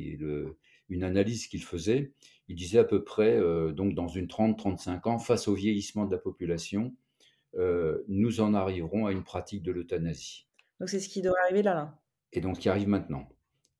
une 0.88 1.04
analyse 1.04 1.46
qu'il 1.46 1.62
faisait, 1.62 2.12
il 2.48 2.56
disait 2.56 2.78
à 2.78 2.84
peu 2.84 3.04
près, 3.04 3.36
euh, 3.36 3.72
donc 3.72 3.94
dans 3.94 4.08
une 4.08 4.26
30-35 4.26 5.08
ans, 5.08 5.18
face 5.18 5.48
au 5.48 5.54
vieillissement 5.54 6.04
de 6.04 6.10
la 6.10 6.18
population, 6.18 6.94
euh, 7.56 8.02
nous 8.08 8.40
en 8.40 8.54
arriverons 8.54 9.06
à 9.06 9.12
une 9.12 9.22
pratique 9.22 9.62
de 9.62 9.72
l'euthanasie. 9.72 10.48
Donc 10.78 10.88
c'est 10.88 11.00
ce 11.00 11.08
qui 11.08 11.22
doit 11.22 11.36
arriver 11.44 11.62
là, 11.62 11.74
là. 11.74 11.98
Et 12.32 12.40
donc 12.40 12.58
qui 12.58 12.68
arrive 12.68 12.88
maintenant. 12.88 13.28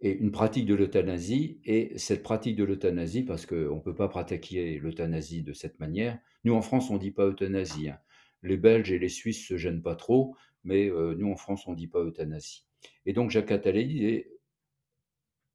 Et 0.01 0.13
une 0.13 0.31
pratique 0.31 0.67
de 0.67 0.75
l'euthanasie, 0.75 1.61
et 1.65 1.93
cette 1.99 2.23
pratique 2.23 2.57
de 2.57 2.65
l'euthanasie, 2.65 3.23
parce 3.23 3.45
qu'on 3.45 3.77
ne 3.77 3.81
peut 3.81 3.95
pas 3.95 4.09
pratiquer 4.09 4.79
l'euthanasie 4.79 5.43
de 5.43 5.53
cette 5.53 5.79
manière, 5.79 6.19
nous 6.45 6.55
en 6.55 6.63
France 6.63 6.91
on 6.91 6.95
ne 6.95 6.99
dit 6.99 7.11
pas 7.11 7.27
euthanasie. 7.27 7.91
Hein. 7.91 7.99
Les 8.43 8.57
Belges 8.57 8.93
et 8.93 8.99
les 8.99 9.11
Suisses 9.11 9.47
se 9.47 9.59
gênent 9.59 9.83
pas 9.83 9.97
trop, 9.97 10.35
mais 10.65 10.89
euh, 10.89 11.15
nous 11.15 11.31
en 11.31 11.37
France 11.37 11.67
on 11.67 11.73
ne 11.73 11.77
dit 11.77 11.89
pas 11.89 12.01
euthanasie. 12.01 12.65
Et 13.05 13.13
donc 13.13 13.31
Jacques 13.31 13.53
Attali 13.53 13.87
disait, 13.87 14.31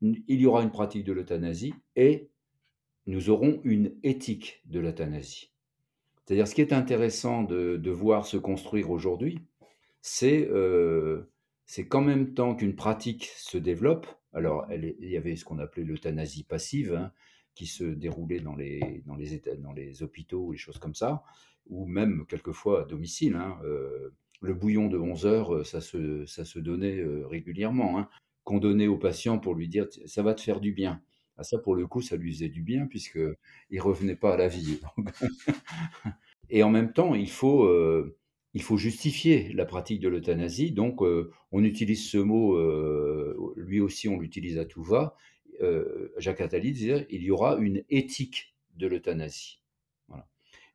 il 0.01 0.39
y 0.39 0.45
aura 0.45 0.62
une 0.62 0.71
pratique 0.71 1.05
de 1.05 1.13
l'euthanasie 1.13 1.73
et 1.95 2.29
nous 3.08 3.29
aurons 3.29 3.62
une 3.63 3.95
éthique 4.03 4.62
de 4.65 4.79
l'euthanasie. 4.79 5.51
C'est-à-dire, 6.25 6.47
ce 6.47 6.55
qui 6.55 6.62
est 6.62 6.73
intéressant 6.73 7.43
de, 7.43 7.91
voir 7.91 8.25
se 8.25 8.38
construire 8.38 8.89
aujourd'hui, 8.89 9.39
c'est 10.01 10.47
euh, 10.49 11.29
qu'en 11.89 12.01
même 12.01 12.34
temps 12.34 12.55
qu'une 12.55 12.75
pratique 12.75 13.25
se 13.36 13.58
développe, 13.58 14.08
alors 14.36 14.67
il 14.71 15.10
y 15.10 15.17
avait 15.17 15.36
ce 15.36 15.45
qu'on 15.45 15.60
appelait 15.60 15.84
l'euthanasie 15.84 16.43
passive, 16.43 16.93
hein, 16.93 17.12
qui 17.56 17.65
se 17.65 17.84
déroulait 17.84 18.41
dans 18.41 18.56
les, 18.56 19.02
dans, 19.06 19.15
les, 19.15 19.41
dans 19.58 19.74
hôpitaux 20.02 20.52
les 20.52 20.58
choses 20.58 20.78
comme 20.78 20.93
ça, 20.93 21.24
ou 21.67 21.88
même 21.88 22.26
quelquefois 22.28 22.84
à 22.84 22.86
domicile. 22.86 23.36
Hein, 23.36 23.58
euh, 23.63 24.13
le 24.41 24.54
bouillon 24.54 24.88
de 24.88 24.98
11 24.98 25.26
heures, 25.26 25.65
ça 25.65 25.82
se, 25.82 26.26
ça 26.26 26.45
se 26.45 26.60
donnait 26.60 27.00
euh, 27.00 27.26
régulièrement, 27.28 27.98
hein, 27.98 28.10
qu'on 28.43 28.60
donnait 28.60 28.88
au 28.88 28.98
patient 28.98 29.39
pour 29.39 29.56
lui 29.56 29.67
dire 29.67 29.88
ça 30.06 30.21
va 30.21 30.34
te 30.34 30.41
faire 30.41 30.60
du 30.60 30.74
bien. 30.74 31.02
Ah, 31.38 31.43
ça, 31.43 31.58
pour 31.58 31.76
le 31.76 31.88
coup, 31.88 32.02
ça 32.02 32.15
lui 32.15 32.34
faisait 32.34 32.50
du 32.50 32.62
bien 32.62 32.86
puisqu'il 32.88 33.36
ne 33.71 33.82
revenait 33.82 34.15
pas 34.15 34.34
à 34.34 34.38
la 34.38 34.48
vie. 34.48 34.80
Et 36.50 36.63
en 36.63 36.69
même 36.69 36.93
temps, 36.93 37.15
il 37.15 37.30
faut, 37.30 37.65
euh, 37.65 38.17
il 38.56 38.63
faut 38.63 38.78
justifier 38.78 39.52
la 39.54 39.65
pratique 39.65 40.00
de 40.00 40.08
l'euthanasie. 40.08 40.72
Donc, 40.72 41.04
euh, 41.04 41.32
on 41.52 41.63
utilise 41.63 42.10
ce 42.10 42.18
mot, 42.18 42.56
euh, 42.56 43.54
lui 43.58 43.82
aussi, 43.82 44.08
on 44.08 44.18
l'utilise 44.18 44.58
à 44.58 44.65
tout 44.65 44.82
va. 44.82 45.15
Jacques 46.18 46.41
Attali 46.41 46.74
disait 46.74 47.08
il 47.10 47.24
y 47.24 47.32
aura 47.32 47.56
une 47.56 47.84
éthique 47.89 48.56
de 48.76 48.88
l'euthanasie. 48.88 49.62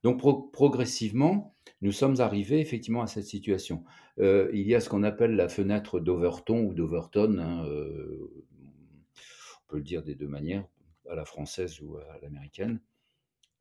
Donc, 0.02 0.22
progressivement, 0.52 1.54
nous 1.82 1.92
sommes 1.92 2.20
arrivés 2.20 2.60
effectivement 2.60 3.02
à 3.02 3.06
cette 3.06 3.26
situation. 3.26 3.84
il 4.18 4.66
y 4.66 4.74
a 4.74 4.80
ce 4.80 4.88
qu'on 4.88 5.02
appelle 5.02 5.36
la 5.36 5.50
fenêtre 5.50 6.00
d'Overton 6.00 6.64
ou 6.64 6.72
d'Overton. 6.72 7.38
Hein, 7.38 7.66
peut 9.68 9.76
le 9.76 9.82
dire 9.82 10.02
des 10.02 10.14
deux 10.14 10.28
manières, 10.28 10.66
à 11.08 11.14
la 11.14 11.24
française 11.24 11.80
ou 11.80 11.96
à 11.96 12.18
l'américaine. 12.22 12.80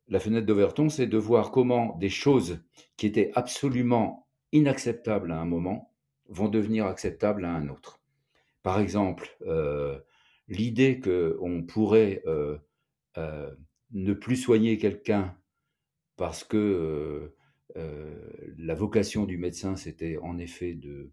La 0.08 0.20
fenêtre 0.20 0.46
d'Overton, 0.46 0.88
c'est 0.88 1.06
de 1.06 1.18
voir 1.18 1.50
comment 1.50 1.96
des 1.98 2.08
choses 2.08 2.62
qui 2.96 3.06
étaient 3.06 3.30
absolument 3.34 4.26
inacceptables 4.52 5.30
à 5.30 5.40
un 5.40 5.44
moment 5.44 5.92
vont 6.28 6.48
devenir 6.48 6.86
acceptables 6.86 7.44
à 7.44 7.50
un 7.50 7.68
autre. 7.68 8.00
Par 8.62 8.80
exemple, 8.80 9.36
euh, 9.42 9.98
l'idée 10.48 11.00
qu'on 11.00 11.62
pourrait 11.62 12.22
euh, 12.26 12.58
euh, 13.18 13.50
ne 13.92 14.12
plus 14.12 14.36
soigner 14.36 14.78
quelqu'un 14.78 15.36
parce 16.16 16.44
que 16.44 17.32
la 18.58 18.74
vocation 18.74 19.24
du 19.24 19.38
médecin, 19.38 19.76
c'était 19.76 20.18
en 20.18 20.38
effet 20.38 20.74
de, 20.74 21.12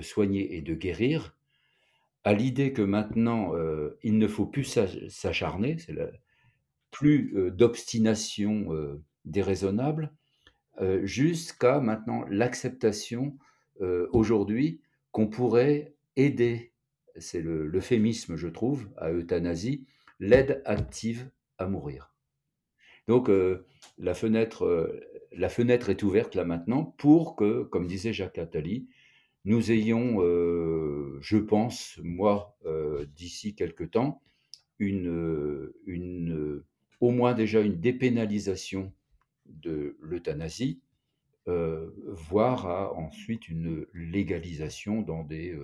soigner 0.00 0.56
et 0.56 0.62
de 0.62 0.74
guérir, 0.74 1.36
à 2.24 2.34
l'idée 2.34 2.72
que 2.72 2.82
maintenant, 2.82 3.54
euh, 3.54 3.98
il 4.02 4.18
ne 4.18 4.28
faut 4.28 4.46
plus 4.46 4.78
s'acharner, 5.08 5.78
c'est 5.78 5.94
plus 6.90 7.36
euh, 7.36 7.50
d'obstination 7.50 8.72
euh, 8.72 9.02
déraisonnable, 9.24 10.12
jusqu'à 11.02 11.78
maintenant 11.78 12.24
l'acceptation 12.30 13.36
aujourd'hui 14.12 14.80
qu'on 15.12 15.26
pourrait 15.26 15.94
aider, 16.16 16.72
c'est 17.18 17.42
l'euphémisme, 17.42 18.36
je 18.36 18.48
trouve, 18.48 18.88
à 18.96 19.12
euthanasie, 19.12 19.84
l'aide 20.20 20.62
active 20.64 21.30
à 21.58 21.66
mourir. 21.66 22.14
Donc 23.08 23.30
la, 23.98 24.14
fenêtre, 24.14 24.90
la 25.32 25.50
fenêtre 25.50 25.90
est 25.90 26.02
ouverte 26.02 26.34
là 26.34 26.46
maintenant 26.46 26.94
pour 26.96 27.36
que, 27.36 27.64
comme 27.64 27.86
disait 27.86 28.14
Jacques 28.14 28.38
Attali, 28.38 28.88
nous 29.44 29.72
ayons, 29.72 30.22
je 31.20 31.36
pense, 31.36 32.00
moi, 32.02 32.56
d'ici 33.14 33.54
quelque 33.54 33.84
temps, 33.84 34.22
une, 34.78 35.70
une, 35.84 36.64
au 37.00 37.10
moins 37.10 37.34
déjà 37.34 37.60
une 37.60 37.80
dépénalisation 37.80 38.92
de 39.46 39.96
l'euthanasie, 40.00 40.80
voire 41.46 42.66
à 42.66 42.94
ensuite 42.94 43.48
une 43.48 43.86
légalisation 43.92 45.02
dans 45.02 45.24
des, 45.24 45.58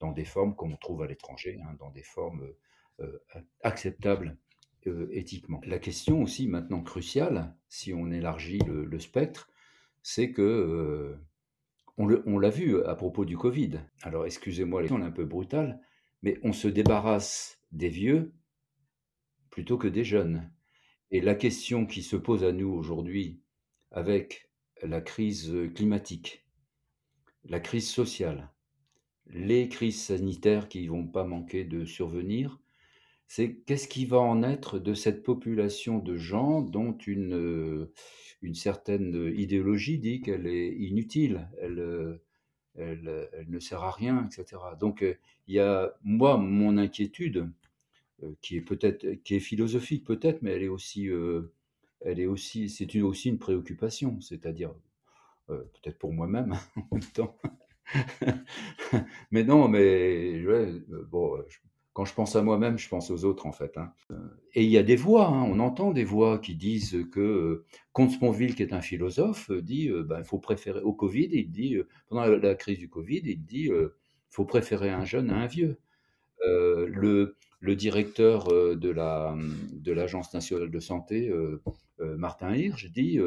dans 0.00 0.12
des 0.12 0.24
formes 0.24 0.56
comme 0.56 0.72
on 0.72 0.76
trouve 0.76 1.02
à 1.02 1.06
l'étranger, 1.06 1.60
hein, 1.62 1.74
dans 1.78 1.90
des 1.90 2.02
formes 2.02 2.46
acceptables 3.62 4.38
éthiquement. 5.10 5.60
La 5.66 5.78
question 5.78 6.22
aussi 6.22 6.46
maintenant 6.46 6.82
cruciale, 6.82 7.54
si 7.68 7.92
on 7.92 8.10
élargit 8.10 8.60
le, 8.66 8.98
spectre, 8.98 9.50
c'est 10.02 10.30
que 10.30 11.16
on 11.98 12.38
l'a 12.38 12.50
vu 12.50 12.82
à 12.84 12.94
propos 12.94 13.24
du 13.24 13.36
Covid. 13.36 13.80
Alors 14.02 14.26
excusez-moi, 14.26 14.82
on 14.90 15.00
est 15.00 15.04
un 15.04 15.10
peu 15.10 15.24
brutal, 15.24 15.80
mais 16.22 16.38
on 16.42 16.52
se 16.52 16.68
débarrasse 16.68 17.60
des 17.72 17.88
vieux 17.88 18.32
plutôt 19.50 19.78
que 19.78 19.88
des 19.88 20.04
jeunes. 20.04 20.50
Et 21.10 21.20
la 21.20 21.34
question 21.34 21.86
qui 21.86 22.02
se 22.02 22.16
pose 22.16 22.44
à 22.44 22.52
nous 22.52 22.68
aujourd'hui 22.68 23.40
avec 23.92 24.50
la 24.82 25.00
crise 25.00 25.54
climatique, 25.74 26.44
la 27.44 27.60
crise 27.60 27.88
sociale, 27.88 28.50
les 29.28 29.68
crises 29.68 30.02
sanitaires 30.02 30.68
qui 30.68 30.84
ne 30.84 30.90
vont 30.90 31.06
pas 31.06 31.24
manquer 31.24 31.64
de 31.64 31.84
survenir, 31.84 32.60
c'est 33.28 33.56
qu'est-ce 33.66 33.88
qui 33.88 34.06
va 34.06 34.18
en 34.18 34.42
être 34.42 34.78
de 34.78 34.94
cette 34.94 35.22
population 35.22 35.98
de 35.98 36.16
gens 36.16 36.60
dont 36.60 36.96
une, 36.98 37.88
une 38.42 38.54
certaine 38.54 39.32
idéologie 39.36 39.98
dit 39.98 40.20
qu'elle 40.20 40.46
est 40.46 40.72
inutile, 40.76 41.48
elle, 41.60 42.20
elle, 42.74 43.28
ne 43.48 43.58
sert 43.58 43.82
à 43.82 43.90
rien, 43.90 44.26
etc. 44.26 44.62
Donc 44.78 45.04
il 45.48 45.54
y 45.54 45.60
a, 45.60 45.94
moi, 46.02 46.36
mon 46.36 46.78
inquiétude, 46.78 47.50
qui 48.40 48.56
est 48.56 48.62
peut-être, 48.62 49.06
qui 49.22 49.36
est 49.36 49.40
philosophique 49.40 50.04
peut-être, 50.04 50.42
mais 50.42 50.52
elle 50.52 50.62
est 50.62 50.68
aussi, 50.68 51.08
elle 52.00 52.20
est 52.20 52.26
aussi, 52.26 52.68
c'est 52.68 53.00
aussi 53.00 53.28
une 53.28 53.38
préoccupation, 53.38 54.20
c'est-à-dire 54.20 54.72
peut-être 55.46 55.98
pour 55.98 56.12
moi-même 56.12 56.54
en 56.76 56.86
même 56.92 57.04
temps. 57.04 57.36
mais 59.30 59.44
non, 59.44 59.68
mais 59.68 60.42
bon, 61.10 61.38
quand 61.92 62.04
je 62.04 62.14
pense 62.14 62.36
à 62.36 62.42
moi-même, 62.42 62.78
je 62.78 62.88
pense 62.88 63.10
aux 63.10 63.24
autres 63.24 63.46
en 63.46 63.52
fait. 63.52 63.78
Hein. 63.78 63.92
Et 64.54 64.64
il 64.64 64.70
y 64.70 64.76
a 64.76 64.82
des 64.82 64.96
voix, 64.96 65.28
hein, 65.28 65.44
on 65.44 65.60
entend 65.60 65.92
des 65.92 66.04
voix 66.04 66.38
qui 66.38 66.54
disent 66.54 67.06
que 67.10 67.64
Comte 67.92 68.10
Sponville, 68.10 68.54
qui 68.54 68.62
est 68.62 68.72
un 68.72 68.82
philosophe, 68.82 69.50
dit 69.50 69.90
ben, 70.04 70.18
il 70.18 70.24
faut 70.24 70.38
préférer 70.38 70.80
au 70.80 70.92
Covid, 70.92 71.28
il 71.32 71.50
dit 71.50 71.78
pendant 72.08 72.26
la, 72.26 72.54
crise 72.54 72.78
du 72.78 72.88
Covid, 72.88 73.22
il 73.24 73.44
dit 73.44 73.70
il 73.70 73.88
faut 74.28 74.44
préférer 74.44 74.90
un 74.90 75.04
jeune 75.04 75.30
à 75.30 75.36
un 75.36 75.46
vieux. 75.46 75.78
le, 76.44 77.36
le 77.66 77.76
directeur 77.76 78.48
de 78.48 78.90
la 78.90 79.36
de 79.72 79.92
l'agence 79.92 80.32
nationale 80.32 80.70
de 80.70 80.80
santé, 80.80 81.30
Martin 81.98 82.54
Hirsch, 82.54 82.86
dit 82.92 83.18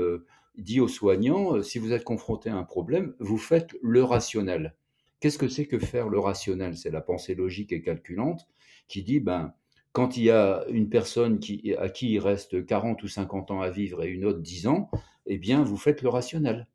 dit 0.58 0.80
aux 0.80 0.88
soignants 0.88 1.62
si 1.62 1.80
vous 1.80 1.94
êtes 1.94 2.04
confronté 2.04 2.50
à 2.50 2.56
un 2.56 2.64
problème, 2.64 3.14
vous 3.20 3.38
faites 3.38 3.76
le 3.82 4.04
rationnel. 4.04 4.76
Qu'est-ce 5.20 5.38
que 5.38 5.50
c'est 5.50 5.66
que 5.66 5.80
faire 5.80 6.08
le 6.08 6.20
rationnel? 6.20 6.78
C'est 6.78 6.92
la 6.92 7.02
pensée 7.02 7.36
logique 7.36 7.74
et 7.74 7.82
calculante 7.82 8.48
qui 8.88 9.04
dit, 9.04 9.20
ben, 9.20 9.54
quand 9.92 10.18
il 10.18 10.24
y 10.24 10.32
a 10.32 10.66
une 10.70 10.90
personne 10.90 11.40
qui, 11.40 11.76
à 11.76 11.90
qui 11.90 12.14
il 12.14 12.20
reste 12.20 12.66
40 12.66 13.04
ou 13.04 13.08
50 13.08 13.52
ans 13.52 13.62
à 13.62 13.70
vivre 13.70 14.04
et 14.04 14.08
une 14.08 14.26
autre 14.26 14.40
10 14.40 14.68
ans, 14.68 14.90
eh 15.26 15.38
bien, 15.38 15.64
vous 15.64 15.78
faites 15.78 16.02
le 16.02 16.10
rationnel. 16.10 16.68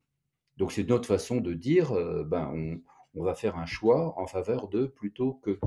Donc, 0.58 0.72
c'est 0.72 0.88
notre 0.88 1.08
façon 1.08 1.40
de 1.40 1.54
dire, 1.54 1.92
euh, 1.92 2.22
ben, 2.22 2.80
on, 3.14 3.22
va 3.22 3.34
faire 3.34 3.56
un 3.56 3.66
choix 3.66 4.18
en 4.18 4.26
faveur 4.26 4.68
de 4.68 4.86
plutôt 4.86 5.34
que. 5.42 5.58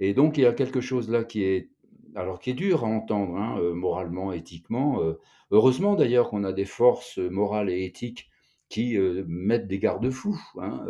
Et 0.00 0.14
donc, 0.14 0.38
il 0.38 0.42
y 0.42 0.46
a 0.46 0.52
quelque 0.52 0.80
chose 0.80 1.10
là 1.10 1.24
qui 1.24 1.42
est, 1.42 1.70
alors, 2.14 2.38
qui 2.38 2.50
est 2.50 2.54
dur 2.54 2.84
à 2.84 2.88
entendre, 2.88 3.36
hein, 3.36 3.58
euh, 3.60 3.74
moralement, 3.74 4.32
éthiquement. 4.32 5.02
Euh, 5.02 5.18
heureusement 5.50 5.94
d'ailleurs 5.94 6.30
qu'on 6.30 6.44
a 6.44 6.52
des 6.52 6.64
forces 6.64 7.18
morales 7.18 7.70
et 7.70 7.84
éthiques 7.84 8.30
qui 8.68 8.98
mettent 9.26 9.66
des 9.66 9.78
garde-fous, 9.78 10.38
hein, 10.60 10.84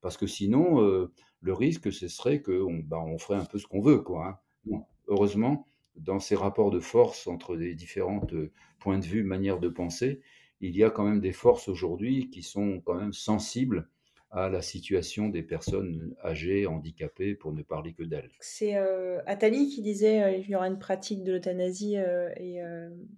parce 0.00 0.16
que 0.16 0.28
sinon, 0.28 1.08
le 1.40 1.52
risque, 1.52 1.92
ce 1.92 2.08
serait 2.08 2.40
qu'on 2.40 2.74
bah, 2.84 3.00
on 3.00 3.18
ferait 3.18 3.38
un 3.38 3.44
peu 3.44 3.58
ce 3.58 3.66
qu'on 3.66 3.80
veut. 3.80 4.00
Quoi, 4.00 4.42
hein. 4.72 4.82
heureusement, 5.08 5.66
dans 5.96 6.18
ces 6.18 6.34
rapports 6.34 6.70
de 6.70 6.80
force 6.80 7.26
entre 7.26 7.54
les 7.56 7.74
différentes 7.74 8.32
euh, 8.32 8.52
points 8.78 8.98
de 8.98 9.04
vue, 9.04 9.22
manières 9.22 9.60
de 9.60 9.68
penser, 9.68 10.20
il 10.60 10.76
y 10.76 10.84
a 10.84 10.90
quand 10.90 11.04
même 11.04 11.20
des 11.20 11.32
forces 11.32 11.68
aujourd'hui 11.68 12.30
qui 12.30 12.42
sont 12.42 12.80
quand 12.84 12.94
même 12.94 13.12
sensibles 13.12 13.88
à 14.30 14.48
la 14.48 14.62
situation 14.62 15.28
des 15.28 15.42
personnes 15.42 16.14
âgées, 16.24 16.66
handicapées, 16.66 17.34
pour 17.34 17.52
ne 17.52 17.62
parler 17.62 17.94
que 17.94 18.02
d'elles. 18.02 18.32
C'est 18.40 18.76
euh, 18.76 19.20
Attali 19.26 19.68
qui 19.68 19.82
disait 19.82 20.22
euh, 20.22 20.40
qu'il 20.40 20.50
y 20.50 20.56
aura 20.56 20.68
une 20.68 20.78
pratique 20.78 21.22
de 21.24 21.32
l'euthanasie 21.32 21.96
et 21.96 22.60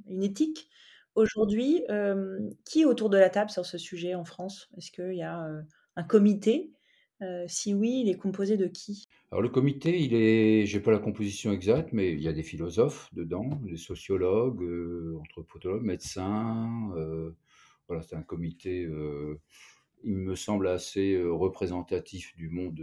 une 0.07 0.23
éthique. 0.23 0.69
Aujourd'hui, 1.15 1.83
qui 2.65 2.83
est 2.83 2.85
autour 2.85 3.11
de 3.11 3.19
la 3.19 3.31
table 3.31 3.51
sur 3.51 3.67
ce 3.67 3.79
sujet 3.79 4.15
en 4.15 4.25
France? 4.25 4.71
Est-ce 4.77 4.93
qu'il 4.93 5.17
y 5.17 5.23
a 5.23 5.49
un 5.97 6.03
comité? 6.05 6.73
Euh, 7.21 7.45
si 7.49 7.75
oui, 7.75 8.03
il 8.05 8.09
est 8.09 8.17
composé 8.17 8.57
de 8.57 8.67
qui? 8.67 9.09
Alors 9.33 9.43
le 9.43 9.49
comité, 9.49 10.01
il 10.01 10.15
est, 10.15 10.67
j'ai 10.67 10.81
pas 10.81 10.93
la 10.93 11.01
composition 11.01 11.51
exacte, 11.51 11.93
mais 11.93 12.13
il 12.13 12.21
y 12.21 12.29
a 12.29 12.33
des 12.33 12.45
philosophes 12.45 13.09
dedans, 13.13 13.61
des 13.65 13.77
sociologues, 13.77 14.63
euh, 14.63 15.19
anthropologues, 15.21 15.83
médecins. 15.83 16.93
Euh, 16.97 17.33
voilà, 17.89 18.03
c'est 18.03 18.15
un 18.15 18.23
comité, 18.23 18.87
il 20.03 20.17
me 20.17 20.35
semble 20.35 20.69
assez 20.69 21.21
représentatif 21.23 22.35
du 22.37 22.49
monde 22.49 22.81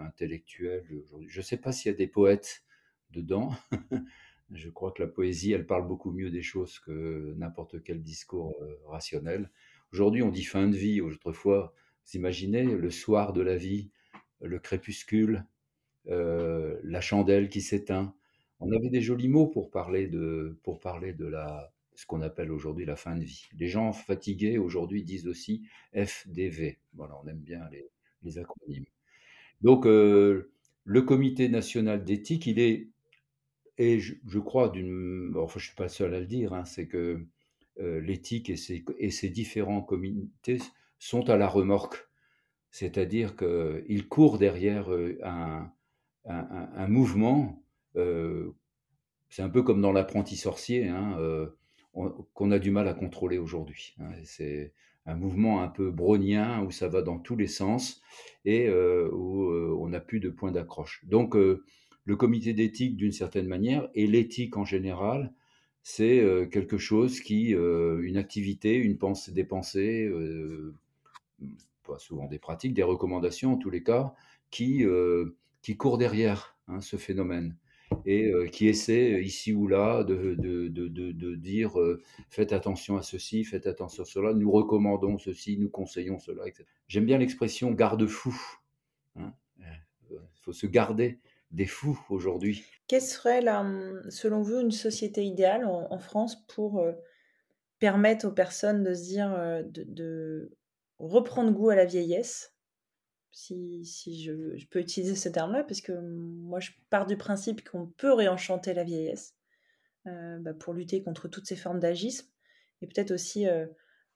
intellectuel 0.00 0.84
aujourd'hui. 0.92 1.28
Je 1.30 1.40
ne 1.40 1.44
sais 1.44 1.56
pas 1.56 1.72
s'il 1.72 1.92
y 1.92 1.94
a 1.94 1.98
des 1.98 2.06
poètes 2.06 2.64
dedans. 3.10 3.52
Je 4.50 4.68
crois 4.68 4.92
que 4.92 5.02
la 5.02 5.08
poésie, 5.08 5.52
elle 5.52 5.66
parle 5.66 5.86
beaucoup 5.86 6.12
mieux 6.12 6.30
des 6.30 6.42
choses 6.42 6.78
que 6.78 7.34
n'importe 7.36 7.82
quel 7.82 8.02
discours 8.02 8.54
rationnel. 8.86 9.50
Aujourd'hui, 9.92 10.22
on 10.22 10.30
dit 10.30 10.44
fin 10.44 10.68
de 10.68 10.76
vie. 10.76 11.00
Autrefois, 11.00 11.72
vous 12.04 12.16
imaginez 12.18 12.64
le 12.64 12.90
soir 12.90 13.32
de 13.32 13.40
la 13.40 13.56
vie, 13.56 13.90
le 14.40 14.58
crépuscule, 14.58 15.46
euh, 16.08 16.78
la 16.82 17.00
chandelle 17.00 17.48
qui 17.48 17.62
s'éteint. 17.62 18.14
On 18.60 18.72
avait 18.72 18.90
des 18.90 19.00
jolis 19.00 19.28
mots 19.28 19.46
pour 19.46 19.70
parler 19.70 20.06
de, 20.06 20.58
pour 20.62 20.80
parler 20.80 21.12
de 21.12 21.26
la, 21.26 21.72
ce 21.94 22.06
qu'on 22.06 22.22
appelle 22.22 22.50
aujourd'hui 22.50 22.84
la 22.84 22.96
fin 22.96 23.16
de 23.16 23.24
vie. 23.24 23.48
Les 23.56 23.68
gens 23.68 23.92
fatigués 23.92 24.58
aujourd'hui 24.58 25.04
disent 25.04 25.26
aussi 25.26 25.66
FDV. 25.94 26.78
Voilà, 26.94 27.16
on 27.22 27.28
aime 27.28 27.40
bien 27.40 27.60
les, 27.70 28.38
acronymes. 28.38 28.86
Donc, 29.60 29.86
euh, 29.86 30.50
le 30.84 31.02
Comité 31.02 31.48
national 31.48 32.04
d'éthique, 32.04 32.46
il 32.46 32.58
est, 32.58 32.88
et 33.78 34.00
je, 34.00 34.38
crois, 34.38 34.68
d'une, 34.70 35.34
enfin, 35.36 35.58
je 35.58 35.66
suis 35.66 35.74
pas 35.74 35.88
seul 35.88 36.14
à 36.14 36.20
le 36.20 36.26
dire, 36.26 36.52
hein, 36.52 36.64
c'est 36.64 36.86
que 36.86 37.26
euh, 37.80 38.00
l'éthique 38.00 38.50
et 38.50 38.56
ses, 38.56 39.28
différents 39.28 39.82
comités 39.82 40.58
sont 40.98 41.28
à 41.28 41.36
la 41.36 41.48
remorque. 41.48 42.08
C'est-à-dire 42.70 43.36
qu'ils 43.36 44.08
courent 44.08 44.38
derrière 44.38 44.90
euh, 44.92 45.18
un, 46.24 46.88
mouvement, 46.88 47.62
c'est 47.94 49.42
un 49.42 49.50
peu 49.50 49.62
comme 49.62 49.80
dans 49.80 49.92
l'apprenti 49.92 50.36
sorcier, 50.36 50.88
hein, 50.88 51.16
qu'on 52.34 52.50
a 52.50 52.58
du 52.58 52.70
mal 52.70 52.88
à 52.88 52.94
contrôler 52.94 53.38
aujourd'hui. 53.38 53.94
Hein. 54.00 54.10
C'est 54.24 54.72
un 55.06 55.14
mouvement 55.14 55.62
un 55.62 55.68
peu 55.68 55.90
brownien 55.90 56.62
où 56.62 56.70
ça 56.70 56.88
va 56.88 57.02
dans 57.02 57.18
tous 57.18 57.36
les 57.36 57.46
sens 57.46 58.02
et 58.44 58.70
où 58.70 59.52
on 59.52 59.88
n'a 59.88 60.00
plus 60.00 60.18
de 60.18 60.30
point 60.30 60.50
d'accroche. 60.50 61.04
Donc 61.06 61.34
le 61.34 62.16
comité 62.16 62.54
d'éthique 62.54 62.96
d'une 62.96 63.12
certaine 63.12 63.46
manière 63.46 63.88
et 63.94 64.06
l'éthique 64.06 64.56
en 64.56 64.64
général, 64.64 65.32
c'est 65.82 66.48
quelque 66.50 66.78
chose 66.78 67.20
qui, 67.20 67.50
une 67.50 68.16
activité, 68.16 68.76
une 68.76 68.96
pensée, 68.96 69.32
des 69.32 69.44
pensées, 69.44 70.10
pas 71.84 71.98
souvent 71.98 72.26
des 72.26 72.38
pratiques, 72.38 72.74
des 72.74 72.82
recommandations 72.82 73.52
en 73.52 73.56
tous 73.56 73.70
les 73.70 73.82
cas, 73.82 74.14
qui, 74.50 74.84
euh, 74.84 75.36
qui 75.62 75.76
courent 75.76 75.98
derrière 75.98 76.56
hein, 76.68 76.80
ce 76.80 76.96
phénomène 76.96 77.56
et 78.04 78.26
euh, 78.26 78.46
qui 78.46 78.68
essaient 78.68 79.22
ici 79.22 79.52
ou 79.52 79.66
là 79.66 80.04
de, 80.04 80.34
de, 80.34 80.68
de, 80.68 80.88
de 80.88 81.34
dire 81.34 81.78
euh, 81.80 82.02
faites 82.28 82.52
attention 82.52 82.96
à 82.96 83.02
ceci, 83.02 83.44
faites 83.44 83.66
attention 83.66 84.02
à 84.02 84.06
cela, 84.06 84.32
nous 84.32 84.50
recommandons 84.50 85.18
ceci, 85.18 85.58
nous 85.58 85.70
conseillons 85.70 86.18
cela, 86.18 86.46
etc. 86.46 86.64
J'aime 86.88 87.06
bien 87.06 87.18
l'expression 87.18 87.70
garde-fou. 87.70 88.34
Hein. 89.16 89.32
Il 90.10 90.40
faut 90.40 90.52
se 90.52 90.66
garder 90.66 91.18
des 91.50 91.66
fous 91.66 91.98
aujourd'hui. 92.10 92.64
Quelle 92.88 93.00
serait, 93.00 93.40
la, 93.40 93.64
selon 94.10 94.42
vous, 94.42 94.60
une 94.60 94.70
société 94.70 95.24
idéale 95.24 95.64
en, 95.64 95.86
en 95.90 95.98
France 95.98 96.44
pour 96.48 96.84
permettre 97.78 98.28
aux 98.28 98.32
personnes 98.32 98.82
de 98.82 98.94
se 98.94 99.02
dire, 99.02 99.30
de, 99.64 100.52
reprendre 100.98 101.52
goût 101.52 101.70
à 101.70 101.76
la 101.76 101.84
vieillesse, 101.84 102.53
si, 103.34 104.22
je, 104.22 104.66
peux 104.66 104.78
utiliser 104.78 105.16
ce 105.16 105.28
terme-là, 105.28 105.64
parce 105.64 105.80
que 105.80 105.92
moi 105.92 106.60
je 106.60 106.70
pars 106.88 107.06
du 107.06 107.16
principe 107.16 107.68
qu'on 107.68 107.86
peut 107.86 108.12
réenchanter 108.12 108.74
la 108.74 108.84
vieillesse 108.84 109.34
euh, 110.06 110.38
bah, 110.38 110.54
pour 110.54 110.72
lutter 110.72 111.02
contre 111.02 111.28
toutes 111.28 111.46
ces 111.46 111.56
formes 111.56 111.80
d'agisme, 111.80 112.28
et 112.80 112.86
peut-être 112.86 113.10
aussi 113.10 113.48
euh, 113.48 113.66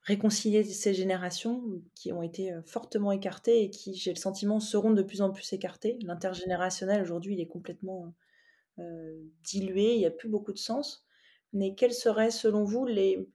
réconcilier 0.03 0.63
ces 0.63 0.95
générations 0.95 1.63
qui 1.95 2.13
ont 2.13 2.23
été 2.23 2.55
fortement 2.65 3.11
écartées 3.11 3.65
et 3.65 3.71
qui, 3.71 3.95
j'ai 3.95 4.13
le 4.13 4.19
sentiment, 4.19 4.61
seront 4.61 4.93
de 4.93 5.03
plus 5.03 5.21
en 5.21 5.33
plus 5.33 5.53
écartées. 5.53 5.99
L'intergénérationnel, 6.03 7.03
aujourd'hui, 7.03 7.35
il 7.35 7.41
est 7.41 7.49
complètement 7.49 8.15
dilué, 9.43 9.95
il 9.95 9.99
n'y 9.99 10.07
a 10.07 10.13
plus 10.13 10.29
beaucoup 10.29 10.53
de 10.53 10.59
sens. 10.59 11.05
Mais 11.53 11.75
quelles 11.75 11.95
seraient, 11.95 12.31
selon 12.31 12.63
vous, 12.63 12.87
les, 12.87 13.29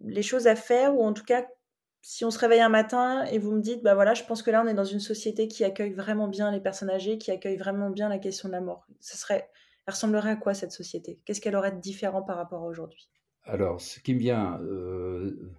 les 0.00 0.22
choses 0.22 0.46
à 0.46 0.56
faire, 0.56 0.94
ou 0.94 1.02
en 1.02 1.14
tout 1.14 1.24
cas, 1.24 1.46
si 2.06 2.22
on 2.22 2.30
se 2.30 2.38
réveille 2.38 2.60
un 2.60 2.68
matin 2.68 3.24
et 3.24 3.38
vous 3.38 3.50
me 3.50 3.62
dites, 3.62 3.82
bah 3.82 3.94
voilà, 3.94 4.12
je 4.12 4.24
pense 4.24 4.42
que 4.42 4.50
là, 4.50 4.62
on 4.62 4.68
est 4.68 4.74
dans 4.74 4.84
une 4.84 5.00
société 5.00 5.48
qui 5.48 5.64
accueille 5.64 5.94
vraiment 5.94 6.28
bien 6.28 6.52
les 6.52 6.60
personnes 6.60 6.90
âgées, 6.90 7.16
qui 7.16 7.30
accueille 7.30 7.56
vraiment 7.56 7.88
bien 7.88 8.10
la 8.10 8.18
question 8.18 8.46
de 8.46 8.52
la 8.52 8.60
mort. 8.60 8.86
Ce 9.00 9.16
serait, 9.16 9.48
elle 9.86 9.94
ressemblerait 9.94 10.32
à 10.32 10.36
quoi 10.36 10.52
cette 10.52 10.70
société? 10.70 11.18
Qu'est-ce 11.24 11.40
qu'elle 11.40 11.56
aurait 11.56 11.72
de 11.72 11.80
différent 11.80 12.22
par 12.22 12.36
rapport 12.36 12.62
à 12.62 12.66
aujourd'hui? 12.66 13.08
Alors, 13.44 13.80
ce 13.80 14.00
qui 14.00 14.12
me 14.12 14.18
vient, 14.18 14.60
euh, 14.60 15.50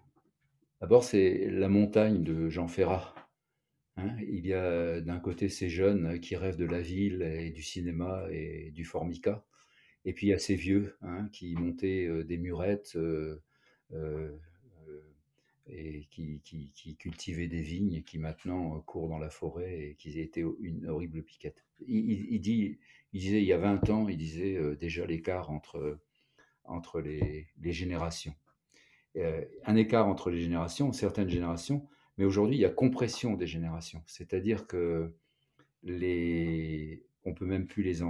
d'abord, 0.81 1.03
c'est 1.03 1.49
la 1.49 1.67
montagne 1.67 2.23
de 2.23 2.47
Jean 2.47 2.67
Ferrat. 2.67 3.15
Hein. 3.97 4.15
il 4.19 4.45
y 4.45 4.53
a 4.53 5.01
d'un 5.01 5.19
côté 5.19 5.49
ces 5.49 5.69
jeunes 5.69 6.19
qui 6.19 6.36
rêvent 6.36 6.58
de 6.58 6.65
la 6.65 6.81
ville 6.81 7.23
et 7.23 7.49
du 7.49 7.63
cinéma 7.63 8.25
et 8.29 8.69
du 8.71 8.84
formica, 8.84 9.45
et 10.03 10.13
puis 10.13 10.27
il 10.27 10.29
y 10.29 10.34
a 10.34 10.38
ces 10.38 10.55
vieux 10.55 10.95
hein, 11.01 11.27
qui 11.31 11.55
montaient 11.55 12.05
euh, 12.05 12.23
des 12.23 12.38
murettes. 12.38 12.95
Euh, 12.97 13.41
et 15.67 16.08
qui, 16.12 16.41
qui, 16.43 16.95
cultivaient 16.95 17.47
des 17.47 17.62
vignes 17.62 17.93
et 17.93 18.04
qui 18.04 18.19
maintenant 18.19 18.80
courent 18.82 19.10
dans 19.10 19.17
la 19.17 19.30
forêt 19.30 19.89
et 19.89 19.95
qui 19.95 20.19
étaient 20.19 20.43
une 20.60 20.88
horrible 20.88 21.23
piquette. 21.23 21.63
Il, 21.88 22.39
disait 22.39 23.41
il 23.41 23.45
y 23.45 23.54
a 23.54 23.58
20 23.58 23.89
ans, 23.89 24.08
il 24.08 24.17
disait 24.17 24.56
euh, 24.56 24.75
déjà 24.75 25.06
l'écart 25.06 25.49
entre, 25.49 25.99
entre 26.65 27.01
les, 27.01 27.47
générations. 27.63 28.36
Euh, 29.15 29.43
un 29.65 29.75
écart 29.75 30.08
entre 30.08 30.30
les 30.30 30.39
générations, 30.39 30.91
certaines 30.91 31.30
générations, 31.30 31.88
mais 32.17 32.25
aujourd'hui 32.25 32.58
il 32.58 32.62
y 32.62 32.65
a 32.65 32.69
compression 32.69 33.34
des 33.34 33.47
générations. 33.47 34.04
C'est-à-dire 34.06 34.67
que 34.67 35.15
les, 35.84 37.06
on 37.23 37.34
peut 37.34 37.45
même 37.45 37.65
plus 37.65 37.82
les, 37.82 38.01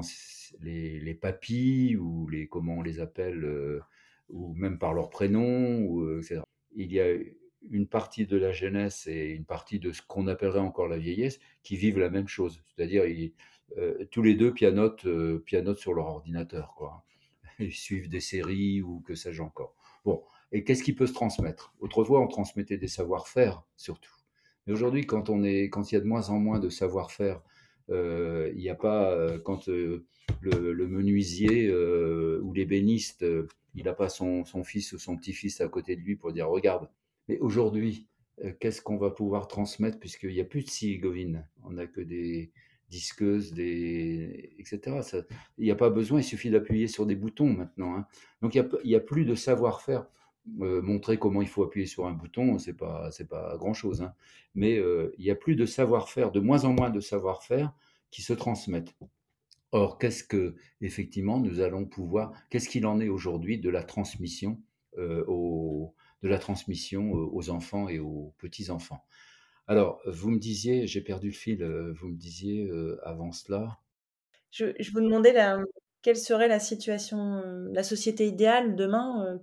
les, 0.60 1.00
les 1.00 1.14
papis 1.14 1.96
ou 1.96 2.28
les 2.28 2.48
comment 2.48 2.76
on 2.76 2.82
les 2.82 3.00
appelle, 3.00 3.46
euh, 3.46 3.80
ou 4.28 4.54
même 4.56 4.78
par 4.78 4.94
leur 4.94 5.10
prénom, 5.10 5.80
ou, 5.84 6.18
etc. 6.18 6.42
Il 6.76 6.92
y 6.92 7.00
a 7.00 7.06
une 7.70 7.88
partie 7.88 8.26
de 8.26 8.38
la 8.38 8.52
jeunesse 8.52 9.08
et 9.08 9.30
une 9.30 9.46
partie 9.46 9.80
de 9.80 9.92
ce 9.92 10.02
qu'on 10.02 10.28
appellerait 10.28 10.60
encore 10.60 10.88
la 10.88 10.98
vieillesse 10.98 11.40
qui 11.64 11.76
vivent 11.76 12.00
la 12.00 12.10
même 12.10 12.28
chose. 12.28 12.62
C'est-à-dire, 12.68 13.04
euh, 13.78 14.06
tous 14.12 14.22
les 14.22 14.36
deux 14.36 14.54
pianotent, 14.54 15.06
euh, 15.06 15.40
pianotent 15.46 15.80
sur 15.80 15.94
leur 15.94 16.08
ordinateur. 16.08 16.74
Quoi. 16.78 17.04
Ils 17.60 17.74
suivent 17.74 18.10
des 18.10 18.20
séries 18.20 18.82
ou 18.82 19.02
que 19.02 19.16
sais-je 19.16 19.42
encore. 19.42 19.76
Bon, 20.04 20.24
et 20.52 20.64
qu'est-ce 20.64 20.84
qui 20.84 20.94
peut 20.94 21.08
se 21.08 21.14
transmettre? 21.14 21.74
Autrefois, 21.80 22.22
on 22.22 22.28
transmettait 22.28 22.78
des 22.78 22.88
savoir-faire, 22.88 23.64
surtout. 23.76 24.14
Mais 24.68 24.74
aujourd'hui, 24.74 25.06
quand, 25.06 25.30
on 25.30 25.44
est, 25.44 25.70
quand 25.70 25.92
il 25.92 25.96
y 25.96 25.98
a 25.98 26.02
de 26.02 26.08
moins 26.08 26.30
en 26.30 26.40
moins 26.40 26.60
de 26.60 26.70
savoir-faire, 26.70 27.42
euh, 27.90 28.52
il 28.56 28.60
n'y 28.60 28.70
a 28.70 28.76
pas, 28.76 29.38
quand 29.40 29.68
le, 29.68 30.08
menuisier 30.42 31.72
ou 31.72 32.54
l'ébéniste, 32.54 33.26
il 33.76 33.84
n'a 33.84 33.94
pas 33.94 34.10
son, 34.10 34.44
fils 34.64 34.94
ou 34.94 35.00
son 35.00 35.18
petit-fils 35.18 35.62
à 35.62 35.68
côté 35.68 35.96
de 35.96 36.02
lui 36.02 36.16
pour 36.16 36.32
dire, 36.32 36.50
regarde, 36.50 36.90
mais 37.28 37.40
aujourd'hui, 37.40 38.08
euh, 38.44 38.52
qu'est-ce 38.60 38.82
qu'on 38.82 38.98
va 38.98 39.12
pouvoir 39.12 39.48
transmettre 39.48 40.00
puisqu'il 40.00 40.34
n'y 40.34 40.42
a 40.42 40.46
plus 40.46 40.64
de 40.64 40.70
scie 40.70 40.98
Govine 40.98 41.48
On 41.64 41.72
n'a 41.72 41.88
que 41.88 42.02
des 42.02 42.52
disqueuses, 42.90 43.54
des 43.54 44.56
etc. 44.60 45.00
il 45.58 45.66
n'y 45.66 45.72
a 45.72 45.76
pas 45.76 45.90
besoin, 45.90 46.20
il 46.20 46.24
suffit 46.24 46.50
d'appuyer 46.50 46.88
sur 46.88 47.06
des 47.06 47.16
boutons 47.16 47.52
maintenant. 47.52 47.96
Hein. 47.96 48.06
Donc 48.42 48.56
il 48.56 48.70
n'y 48.84 48.96
a, 48.96 49.00
plus 49.00 49.26
de 49.26 49.36
savoir-faire. 49.36 50.08
Euh, 50.62 50.80
montrer 50.80 51.18
comment 51.18 51.42
il 51.42 51.48
faut 51.48 51.64
appuyer 51.64 51.88
sur 51.88 52.06
un 52.06 52.12
bouton, 52.12 52.60
c'est 52.60 52.76
pas 52.76 53.10
pas 53.28 53.58
grand 53.58 53.74
chose. 53.74 54.04
Hein. 54.04 54.14
Mais 54.54 54.78
euh, 54.78 55.12
il 55.18 55.26
n'y 55.26 55.32
a 55.32 55.36
plus 55.36 55.56
de 55.56 55.66
savoir-faire, 55.66 56.32
de 56.32 56.40
moins 56.40 56.66
en 56.66 56.74
moins 56.74 56.92
de 56.92 57.00
savoir-faire 57.00 57.74
qui 58.12 58.22
se 58.22 58.34
transmettent. 58.34 58.94
Or, 59.72 59.98
qu'est-ce 59.98 60.24
que 60.24 60.56
effectivement 60.82 61.40
nous 61.40 61.62
allons 61.62 61.86
pouvoir, 61.86 62.32
qu'est-ce 62.52 62.70
qu'il 62.70 62.86
en 62.86 63.00
est 63.00 63.10
aujourd'hui 63.10 63.58
de 63.58 63.70
la 63.70 63.84
transmission 63.84 64.62
aux 65.28 65.65
de 66.22 66.30
la 66.30 66.38
transmission 66.40 67.12
aux 67.12 67.50
enfants 67.50 67.90
et 67.90 68.00
aux 68.00 68.34
petits-enfants. 68.38 69.04
Alors, 69.68 70.02
vous 70.06 70.30
me 70.30 70.40
disiez, 70.40 70.88
j'ai 70.88 71.02
perdu 71.02 71.28
le 71.28 71.34
fil, 71.34 71.64
vous 71.64 72.08
me 72.08 72.18
disiez 72.18 72.70
avant 73.04 73.32
cela. 73.32 73.80
Je, 74.52 74.66
vous 74.92 75.02
demandais 75.02 75.36
quelle 76.02 76.18
serait 76.18 76.48
la 76.48 76.60
situation, 76.60 77.42
la 77.72 77.84
société 77.84 78.28
idéale 78.28 78.76
demain 78.76 79.40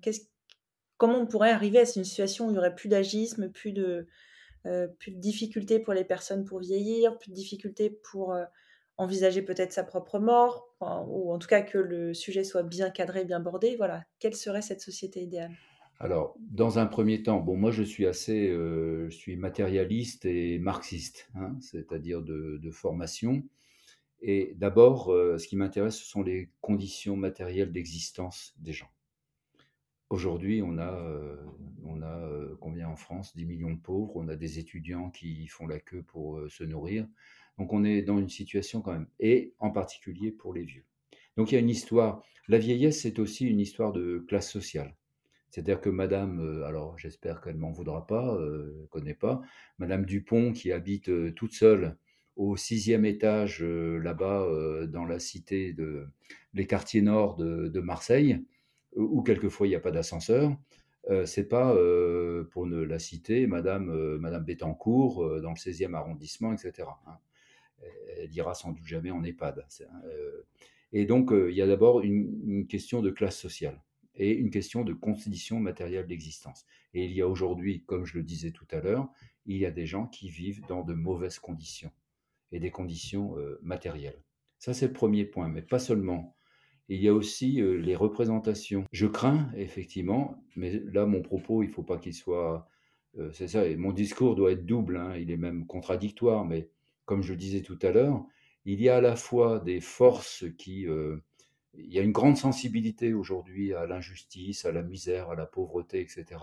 Comment 0.97 1.19
on 1.19 1.27
pourrait 1.27 1.51
arriver 1.51 1.79
à 1.81 1.83
une 1.97 2.05
situation 2.05 2.47
où 2.47 2.51
il 2.51 2.53
n'y 2.53 2.59
aurait 2.59 2.77
plus 2.77 2.89
d'agisme, 2.89 3.51
plus 3.51 3.73
de, 3.73 4.07
plus 4.99 5.11
de 5.11 5.19
difficultés 5.19 5.81
pour 5.81 5.95
les 5.95 6.05
personnes 6.05 6.45
pour 6.45 6.61
vieillir, 6.61 7.19
plus 7.19 7.31
de 7.31 7.35
difficultés 7.35 7.91
pour 7.91 8.37
envisager 8.97 9.43
peut-être 9.43 9.73
sa 9.73 9.85
propre 9.85 10.19
mort, 10.19 10.69
ou 10.81 11.33
en 11.33 11.39
tout 11.39 11.49
cas 11.49 11.63
que 11.63 11.79
le 11.79 12.15
sujet 12.15 12.45
soit 12.45 12.63
bien 12.63 12.91
cadré, 12.91 13.25
bien 13.25 13.41
bordé? 13.41 13.77
Voilà, 13.77 14.05
quelle 14.19 14.37
serait 14.37 14.63
cette 14.63 14.81
société 14.81 15.21
idéale? 15.21 15.53
Alors, 16.03 16.35
dans 16.41 16.81
un 16.81 16.87
premier 16.87 17.23
temps, 17.23 17.39
bon, 17.39 17.57
moi 17.57 17.71
je 17.71 17.85
suis 17.85 18.07
assez, 18.07 18.49
euh, 18.49 19.09
je 19.09 19.15
suis 19.17 19.37
matérialiste 19.37 20.25
et 20.25 20.59
marxiste, 20.59 21.31
hein, 21.37 21.57
c'est-à-dire 21.61 22.23
de, 22.23 22.71
formation. 22.73 23.45
Et 24.21 24.53
d'abord, 24.57 25.13
euh, 25.13 25.39
ce 25.39 25.47
qui 25.47 25.55
m'intéresse, 25.55 25.97
ce 25.97 26.05
sont 26.05 26.25
les 26.25 26.51
conditions 26.61 27.17
matérielles 27.17 27.71
d'existence 27.71 28.53
des 28.59 28.73
gens. 28.73 28.91
Aujourd'hui, 30.11 30.61
on 30.61 30.77
a, 30.79 30.93
euh, 30.93 31.37
on 31.85 32.03
a 32.03 32.29
combien 32.61 32.89
en 32.89 32.97
France? 32.97 33.37
10 33.37 33.47
millions 33.47 33.71
de 33.71 33.79
pauvres, 33.79 34.17
on 34.17 34.27
a 34.27 34.35
des 34.35 34.59
étudiants 34.59 35.11
qui 35.11 35.47
font 35.47 35.69
la 35.69 35.79
queue 35.79 36.03
pour 36.03 36.41
se 36.51 36.65
nourrir. 36.65 37.07
Donc 37.59 37.73
on 37.73 37.85
est 37.85 38.03
dans 38.03 38.19
une 38.19 38.29
situation 38.29 38.83
quand 38.83 38.93
même, 38.93 39.09
et 39.21 39.55
en 39.61 39.71
particulier 39.71 40.33
pour 40.33 40.53
les 40.53 40.65
vieux. 40.65 40.85
Donc 41.37 41.53
il 41.53 41.55
y 41.55 41.59
a 41.59 41.61
une 41.61 41.71
histoire, 41.71 42.25
la 42.49 42.59
vieillesse, 42.59 43.03
c'est 43.03 43.21
aussi 43.21 43.47
une 43.47 43.61
histoire 43.61 43.93
de 43.93 44.19
classe 44.27 44.51
sociale. 44.51 44.97
C'est-à-dire 45.53 45.83
que 45.83 45.91
Madame, 45.91 46.41
euh, 46.41 46.65
alors 46.65 46.99
j'espère 46.99 47.43
qu'elle 47.43 47.59
m'en 47.59 47.73
voudra 47.73 48.07
pas, 48.07 48.35
euh, 48.37 48.75
ne 48.81 48.87
connaît 48.87 49.15
pas, 49.15 49.43
Madame 49.79 50.07
Dupont 50.07 50.53
qui 50.53 50.73
habite 50.73 51.11
euh, 51.11 51.31
toute 51.31 51.53
seule 51.53 51.99
au 52.37 52.57
sixième 52.57 53.05
étage 53.05 53.63
là-bas 53.63 54.49
dans 54.89 55.05
la 55.05 55.19
cité 55.19 55.75
de 55.75 56.07
les 56.55 56.67
quartiers 56.67 57.03
nord 57.03 57.37
de, 57.37 57.81
Marseille, 57.81 58.43
où 58.97 59.23
quelquefois 59.23 59.67
il 59.67 59.71
n'y 59.71 59.77
a 59.77 59.81
pas 59.81 59.91
d'ascenseur. 59.91 60.57
c'est 61.27 61.47
pas 61.47 61.77
pour 62.53 62.67
ne 62.67 62.83
la 62.83 62.99
citer 62.99 63.47
Madame 63.47 64.17
Madame 64.17 64.47
Bettencourt 64.47 65.43
dans 65.43 65.51
le 65.51 65.57
16e 65.57 65.93
arrondissement, 65.93 66.55
etc. 66.55 66.89
Hein. 67.07 67.19
Elle 68.17 68.35
ira 68.35 68.55
sans 68.55 68.73
doute 68.73 68.87
jamais 68.87 69.11
en 69.11 69.23
EHPAD. 69.23 69.67
Hein, 69.83 70.01
et 70.95 71.05
donc 71.05 71.35
il 71.35 71.55
y 71.55 71.61
a 71.61 71.67
d'abord 71.67 72.01
une 72.01 72.67
question 72.67 73.03
de 73.03 73.11
classe 73.11 73.37
sociale 73.37 73.79
et 74.15 74.33
une 74.33 74.51
question 74.51 74.85
de 74.85 74.93
conditions 74.93 75.61
matérielles 75.61 76.07
d'existence. 76.07 76.67
Et 76.95 77.05
il 77.05 77.13
y 77.13 77.23
a 77.23 77.29
aujourd'hui, 77.29 77.83
comme 77.85 78.05
je 78.05 78.19
le 78.19 78.23
disais 78.23 78.51
tout 78.51 78.67
à 78.71 78.81
l'heure, 78.81 79.09
il 79.47 79.57
y 79.57 79.67
a 79.67 79.71
des 79.71 79.87
gens 79.87 80.07
qui 80.07 80.29
vivent 80.29 80.63
dans 80.69 80.83
de 80.83 80.95
mauvaises 80.95 81.39
conditions 81.39 81.91
et 82.53 82.61
des 82.61 82.71
conditions 82.71 83.39
euh, 83.39 83.59
matérielles. 83.63 84.23
Ça, 84.59 84.75
c'est 84.75 84.87
le 84.87 84.93
premier 84.93 85.25
point, 85.25 85.49
mais 85.49 85.63
pas 85.63 85.79
seulement. 85.79 86.37
Il 86.89 87.01
y 87.03 87.09
a 87.09 87.15
aussi 87.15 87.61
euh, 87.61 87.79
les 87.79 87.97
représentations. 87.97 88.85
Je 88.93 89.07
crains, 89.07 89.51
effectivement, 89.57 90.45
mais 90.57 90.81
là, 90.93 91.07
mon 91.07 91.23
propos, 91.23 91.63
il 91.63 91.69
ne 91.69 91.73
faut 91.73 91.83
pas 91.83 91.99
qu'il 91.99 92.15
soit... 92.15 92.69
Euh, 93.19 93.31
c'est 93.33 93.49
ça, 93.49 93.67
et 93.67 93.77
mon 93.77 93.93
discours 93.93 94.37
doit 94.37 94.53
être 94.53 94.65
double, 94.65 94.97
hein, 94.97 95.17
il 95.17 95.31
est 95.31 95.37
même 95.37 95.67
contradictoire, 95.67 96.45
mais 96.45 96.71
comme 97.05 97.23
je 97.23 97.33
le 97.33 97.39
disais 97.39 97.61
tout 97.61 97.79
à 97.83 97.91
l'heure, 97.91 98.25
il 98.65 98.81
y 98.81 98.89
a 98.89 98.97
à 98.97 99.01
la 99.01 99.17
fois 99.17 99.59
des 99.59 99.81
forces 99.81 100.45
qui 100.57 100.87
il 101.75 101.93
y 101.93 101.99
a 101.99 102.03
une 102.03 102.13
grande 102.13 102.37
sensibilité 102.37 103.15
aujourd'hui 103.15 103.73
à 103.73 103.87
l'injustice, 103.87 104.65
à 104.65 104.73
la 104.73 104.83
misère, 104.83 105.31
à 105.31 105.35
la 105.35 105.47
pauvreté, 105.47 106.01
etc., 106.01 106.41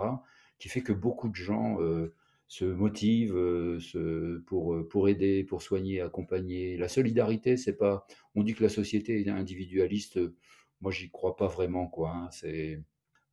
qui 0.57 0.69
fait 0.69 0.81
que 0.81 0.93
beaucoup 0.93 1.29
de 1.29 1.35
gens 1.35 1.81
euh, 1.81 2.13
se 2.47 2.65
motivent 2.65 3.37
euh, 3.37 4.43
pour, 4.47 4.73
euh, 4.73 4.87
pour 4.87 5.07
aider, 5.07 5.43
pour 5.43 5.61
soigner, 5.61 6.01
accompagner. 6.01 6.77
La 6.77 6.89
solidarité, 6.89 7.57
c'est 7.57 7.77
pas. 7.77 8.05
On 8.35 8.43
dit 8.43 8.55
que 8.55 8.63
la 8.63 8.69
société 8.69 9.21
est 9.21 9.29
individualiste. 9.29 10.19
Moi, 10.81 10.91
j'y 10.91 11.09
crois 11.09 11.35
pas 11.35 11.47
vraiment, 11.47 11.87
quoi. 11.87 12.11
Hein. 12.11 12.29
c'est, 12.31 12.81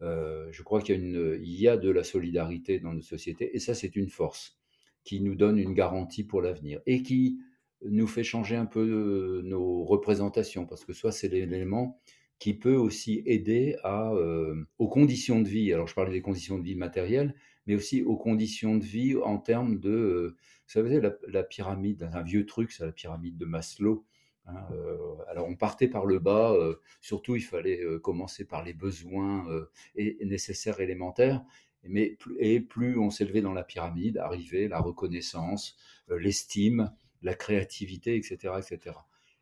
je 0.01 0.63
crois 0.63 0.83
qu'il 0.83 1.41
y 1.43 1.69
a, 1.69 1.77
de 1.77 1.91
la 1.91 2.05
solidarité 2.05 2.79
dans 2.79 2.93
notre 2.93 3.07
société, 3.07 3.57
et 3.57 3.59
ça, 3.59 3.75
c'est 3.75 3.97
une 3.97 4.11
force 4.11 4.59
qui 5.05 5.21
nous 5.21 5.37
donne 5.37 5.59
une 5.59 5.73
garantie 5.73 6.25
pour 6.25 6.43
l'avenir 6.43 6.81
et 6.85 7.03
qui 7.03 7.39
nous 7.85 8.07
fait 8.07 8.25
changer 8.25 8.57
un 8.57 8.67
peu 8.67 9.43
nos 9.45 9.85
représentations, 9.85 10.67
parce 10.67 10.85
que 10.85 10.93
soit 10.93 11.13
c'est 11.13 11.29
l'élément 11.29 12.01
qui 12.39 12.55
peut 12.55 12.77
aussi 12.77 13.23
aider 13.25 13.77
à, 13.83 14.13
aux 14.79 14.89
conditions 14.89 15.41
de 15.41 15.49
vie. 15.49 15.73
Alors 15.73 15.87
je 15.87 15.95
parlais 15.95 16.13
des 16.13 16.23
conditions 16.23 16.59
de 16.59 16.65
vie 16.65 16.75
matérielles, 16.75 17.35
mais 17.67 17.75
aussi 17.75 18.03
aux 18.03 18.17
conditions 18.17 18.77
de 18.77 18.85
vie 18.85 19.17
en 19.17 19.39
termes 19.39 19.79
de, 19.79 20.37
vous 20.39 20.71
savez, 20.71 21.01
la, 21.01 21.43
pyramide, 21.43 22.09
un 22.13 22.23
vieux 22.23 22.47
truc, 22.47 22.73
c'est 22.73 22.85
la 22.85 22.93
pyramide 22.93 23.37
de 23.37 23.47
Maslow. 23.47 24.05
Hein, 24.47 24.65
alors 25.29 25.49
on 25.49 25.57
partait 25.57 25.89
par 25.89 26.07
le 26.07 26.19
bas, 26.19 26.55
surtout 27.01 27.37
il 27.37 27.43
fallait 27.43 27.81
commencer 28.03 28.45
par 28.45 28.63
les 28.63 28.75
besoins 28.75 29.47
et, 29.95 30.19
nécessaires 30.25 30.81
élémentaires, 30.81 31.43
Mais 31.85 32.19
et 32.39 32.61
plus 32.61 32.99
on 32.99 33.11
s'élevait 33.11 33.41
dans 33.41 33.55
la 33.55 33.65
pyramide, 33.65 34.19
arrivait 34.19 34.69
la 34.69 34.81
reconnaissance, 34.81 35.77
l'estime, 36.09 36.93
la 37.27 37.35
créativité, 37.35 38.17
etc., 38.17 38.55
etc. 38.59 38.97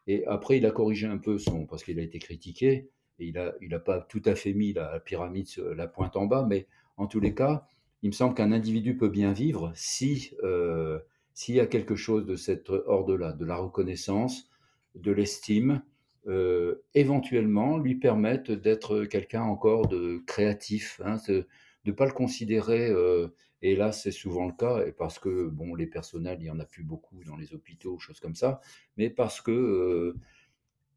Et 0.06 0.26
après, 0.26 0.58
il 0.58 0.66
a 0.66 0.70
corrigé 0.70 1.06
un 1.06 1.18
peu 1.18 1.38
son, 1.38 1.66
parce 1.66 1.84
qu'il 1.84 1.98
a 2.00 2.02
été 2.02 2.18
critiqué, 2.18 2.88
et 3.18 3.26
il 3.26 3.34
n'a 3.34 3.52
il 3.60 3.72
a 3.74 3.78
pas 3.78 4.00
tout 4.00 4.22
à 4.24 4.34
fait 4.34 4.52
mis 4.52 4.72
la 4.72 5.00
pyramide, 5.00 5.46
la 5.76 5.86
pointe 5.86 6.16
en 6.16 6.26
bas, 6.26 6.44
mais 6.48 6.66
en 6.96 7.06
tous 7.06 7.20
les 7.20 7.34
cas, 7.34 7.66
il 8.02 8.08
me 8.08 8.12
semble 8.12 8.34
qu'un 8.34 8.52
individu 8.52 8.96
peut 8.96 9.08
bien 9.08 9.32
vivre 9.32 9.72
si 9.74 10.32
euh, 10.42 10.98
s'il 11.32 11.54
y 11.54 11.60
a 11.60 11.66
quelque 11.66 11.96
chose 11.96 12.26
de 12.26 12.36
cet 12.36 12.70
ordre-là, 12.70 13.32
de 13.32 13.44
la 13.44 13.56
reconnaissance, 13.56 14.50
de 14.94 15.10
l'estime, 15.10 15.82
euh, 16.26 16.76
éventuellement 16.94 17.78
lui 17.78 17.96
permettre 17.96 18.54
d'être 18.54 19.04
quelqu'un 19.04 19.42
encore 19.42 19.88
de 19.88 20.22
créatif, 20.26 21.00
hein, 21.04 21.16
de 21.28 21.46
ne 21.86 21.92
pas 21.92 22.06
le 22.06 22.12
considérer, 22.12 22.88
euh, 22.88 23.28
et 23.64 23.76
là 23.76 23.92
c'est 23.92 24.10
souvent 24.12 24.46
le 24.46 24.52
cas, 24.52 24.84
et 24.86 24.92
parce 24.92 25.18
que 25.18 25.48
bon, 25.48 25.74
les 25.74 25.86
personnels, 25.86 26.38
il 26.40 26.44
n'y 26.44 26.50
en 26.50 26.60
a 26.60 26.66
plus 26.66 26.84
beaucoup 26.84 27.24
dans 27.24 27.36
les 27.36 27.54
hôpitaux, 27.54 27.98
choses 27.98 28.20
comme 28.20 28.34
ça, 28.34 28.60
mais 28.96 29.08
parce 29.10 29.40
que, 29.40 30.14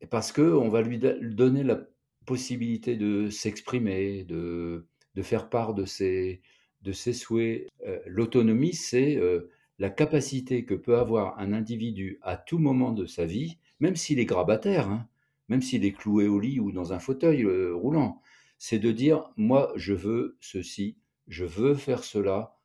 parce 0.10 0.32
que 0.32 0.42
on 0.42 0.70
va 0.70 0.82
lui 0.82 1.00
donner 1.00 1.64
la 1.64 1.80
possibilité 2.26 2.98
de 2.98 3.30
s'exprimer, 3.30 4.26
de, 4.26 4.86
de 5.16 5.22
faire 5.24 5.50
part 5.50 5.74
de 5.74 5.86
ses, 5.86 6.42
de 6.82 6.92
ses 6.92 7.14
souhaits. 7.14 7.68
Euh, 7.88 8.00
l'autonomie, 8.06 8.74
c'est 8.74 9.16
euh, 9.16 9.50
la 9.80 9.90
capacité 9.90 10.66
que 10.66 10.76
peut 10.76 10.98
avoir 10.98 11.40
un 11.40 11.54
individu 11.54 12.20
à 12.22 12.38
tout 12.38 12.60
moment 12.60 12.92
de 12.92 13.06
sa 13.06 13.26
vie, 13.26 13.58
même 13.80 13.96
s'il 13.96 14.20
est 14.20 14.26
grabataire, 14.26 14.90
hein, 14.90 15.08
même 15.48 15.62
s'il 15.62 15.86
est 15.86 15.94
cloué 15.94 16.28
au 16.28 16.40
lit 16.40 16.60
ou 16.60 16.72
dans 16.74 16.92
un 16.94 17.00
fauteuil 17.00 17.44
euh, 17.44 17.74
roulant, 17.74 18.22
c'est 18.58 18.80
de 18.80 18.92
dire, 18.92 19.32
moi, 19.38 19.72
je 19.76 19.94
veux 19.94 20.38
ceci, 20.42 20.98
je 21.28 21.46
veux 21.46 21.76
faire 21.76 22.04
cela, 22.04 22.57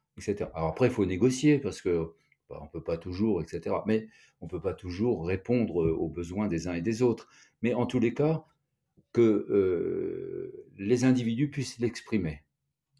Alors 0.55 0.69
après, 0.69 0.87
il 0.87 0.93
faut 0.93 1.07
négocier 1.07 1.59
parce 1.59 1.81
que 1.81 2.13
bah, 2.49 2.61
on 2.63 2.69
peut 2.69 2.83
pas 2.83 2.99
toujours, 2.99 3.43
etc. 3.43 3.77
Mais 3.87 4.09
on 4.41 4.47
peut 4.47 4.61
pas 4.61 4.75
toujours 4.75 5.27
répondre 5.27 5.77
aux 5.77 6.09
besoins 6.09 6.49
des 6.49 6.69
uns 6.69 6.75
et 6.75 6.83
des 6.83 7.03
autres. 7.03 7.29
Mais 7.63 7.75
en 7.75 7.87
tous 7.87 8.01
les 8.01 8.15
cas, 8.15 8.45
que 9.13 9.21
euh, 9.51 10.67
les 10.79 11.05
individus 11.05 11.51
puissent 11.51 11.79
l'exprimer, 11.79 12.43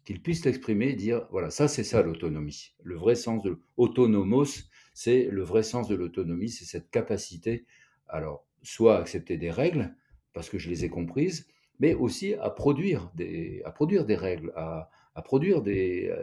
qu'ils 0.05 0.21
puissent 0.21 0.45
l'exprimer 0.45 0.89
et 0.89 0.95
dire 0.95 1.27
voilà, 1.31 1.49
ça 1.49 1.67
c'est 1.67 1.83
ça 1.83 2.01
l'autonomie. 2.01 2.73
Le 2.83 2.95
vrai 2.95 3.15
sens 3.15 3.41
de 3.43 3.59
autonomos, 3.77 4.69
c'est 4.93 5.25
le 5.25 5.41
vrai 5.41 5.63
sens 5.63 5.87
de 5.87 5.95
l'autonomie, 5.95 6.49
c'est 6.49 6.65
cette 6.65 6.91
capacité, 6.91 7.65
alors, 8.07 8.45
soit 8.61 8.97
à 8.97 9.01
accepter 9.01 9.37
des 9.37 9.51
règles, 9.51 9.95
parce 10.33 10.49
que 10.49 10.57
je 10.57 10.69
les 10.69 10.85
ai 10.85 10.89
comprises, 10.89 11.47
mais 11.79 11.93
aussi 11.95 12.35
à 12.35 12.49
produire 12.49 13.11
des, 13.15 13.61
à 13.65 13.71
produire 13.71 14.05
des 14.05 14.15
règles, 14.15 14.53
à, 14.55 14.89
produire 15.23 15.61
des, 15.61 16.13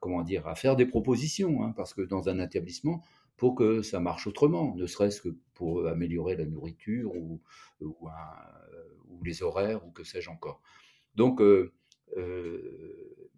comment 0.00 0.22
dire, 0.22 0.46
à 0.46 0.54
faire 0.54 0.76
des 0.76 0.86
propositions, 0.86 1.62
hein, 1.62 1.72
parce 1.76 1.94
que 1.94 2.02
dans 2.02 2.28
un 2.28 2.38
établissement, 2.38 3.02
pour 3.36 3.54
que 3.54 3.82
ça 3.82 4.00
marche 4.00 4.26
autrement, 4.26 4.74
ne 4.74 4.86
serait-ce 4.86 5.20
que 5.20 5.36
pour 5.54 5.86
améliorer 5.86 6.36
la 6.36 6.44
nourriture 6.44 7.14
ou, 7.14 7.40
ou, 7.80 8.08
les 9.24 9.42
horaires 9.42 9.86
ou 9.86 9.90
que 9.90 10.04
sais-je 10.04 10.30
encore. 10.30 10.60
Donc, 11.14 11.40
euh, 11.40 11.72
euh, 12.16 13.28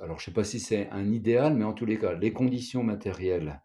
alors 0.00 0.18
je 0.18 0.22
ne 0.22 0.24
sais 0.26 0.32
pas 0.32 0.44
si 0.44 0.60
c'est 0.60 0.88
un 0.90 1.12
idéal, 1.12 1.54
mais 1.54 1.64
en 1.64 1.72
tous 1.72 1.86
les 1.86 1.98
cas, 1.98 2.14
les 2.14 2.32
conditions 2.32 2.82
matérielles 2.82 3.62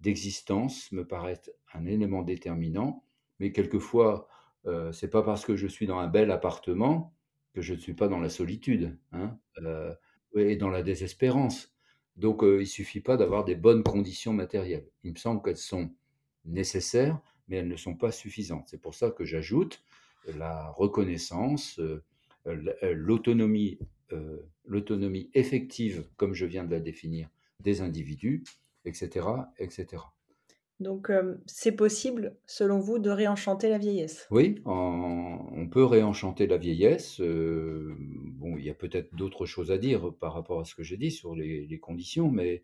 d'existence 0.00 0.90
me 0.92 1.06
paraissent 1.06 1.50
un 1.74 1.86
élément 1.86 2.22
déterminant, 2.22 3.04
mais 3.38 3.52
quelquefois, 3.52 4.28
euh, 4.66 4.92
c'est 4.92 5.10
pas 5.10 5.22
parce 5.22 5.44
que 5.44 5.56
je 5.56 5.66
suis 5.66 5.86
dans 5.86 5.98
un 5.98 6.08
bel 6.08 6.30
appartement 6.30 7.14
que 7.52 7.60
je 7.60 7.74
ne 7.74 7.78
suis 7.78 7.94
pas 7.94 8.08
dans 8.08 8.20
la 8.20 8.28
solitude 8.28 8.98
hein, 9.12 9.38
euh, 9.62 9.94
et 10.36 10.56
dans 10.56 10.70
la 10.70 10.82
désespérance. 10.82 11.72
Donc, 12.16 12.42
euh, 12.42 12.60
il 12.60 12.66
suffit 12.66 13.00
pas 13.00 13.16
d'avoir 13.16 13.44
des 13.44 13.54
bonnes 13.54 13.82
conditions 13.82 14.32
matérielles. 14.32 14.86
Il 15.04 15.12
me 15.12 15.16
semble 15.16 15.42
qu'elles 15.42 15.56
sont 15.56 15.90
nécessaires, 16.44 17.18
mais 17.48 17.56
elles 17.56 17.68
ne 17.68 17.76
sont 17.76 17.94
pas 17.94 18.12
suffisantes. 18.12 18.68
C'est 18.68 18.80
pour 18.80 18.94
ça 18.94 19.10
que 19.10 19.24
j'ajoute 19.24 19.82
la 20.36 20.70
reconnaissance, 20.72 21.78
euh, 21.80 22.02
euh, 22.46 22.94
l'autonomie, 22.94 23.78
l'autonomie 24.64 25.30
effective, 25.34 26.04
comme 26.16 26.34
je 26.34 26.44
viens 26.44 26.64
de 26.64 26.70
la 26.72 26.80
définir, 26.80 27.28
des 27.60 27.80
individus, 27.80 28.42
etc., 28.84 29.26
etc. 29.58 30.02
Donc, 30.80 31.12
c'est 31.46 31.72
possible, 31.72 32.36
selon 32.46 32.80
vous, 32.80 32.98
de 32.98 33.10
réenchanter 33.10 33.68
la 33.68 33.76
vieillesse? 33.76 34.26
Oui, 34.30 34.62
on 34.64 35.68
peut 35.70 35.84
réenchanter 35.84 36.46
la 36.46 36.56
vieillesse. 36.56 37.20
bon, 37.20 38.56
il 38.56 38.64
y 38.64 38.70
a 38.70 38.74
peut-être 38.74 39.14
d'autres 39.14 39.44
choses 39.44 39.70
à 39.70 39.78
dire 39.78 40.12
par 40.20 40.32
rapport 40.32 40.60
à 40.60 40.64
ce 40.64 40.74
que 40.74 40.82
j'ai 40.82 40.96
dit 40.96 41.10
sur 41.10 41.34
les, 41.34 41.78
conditions, 41.80 42.30
mais 42.30 42.62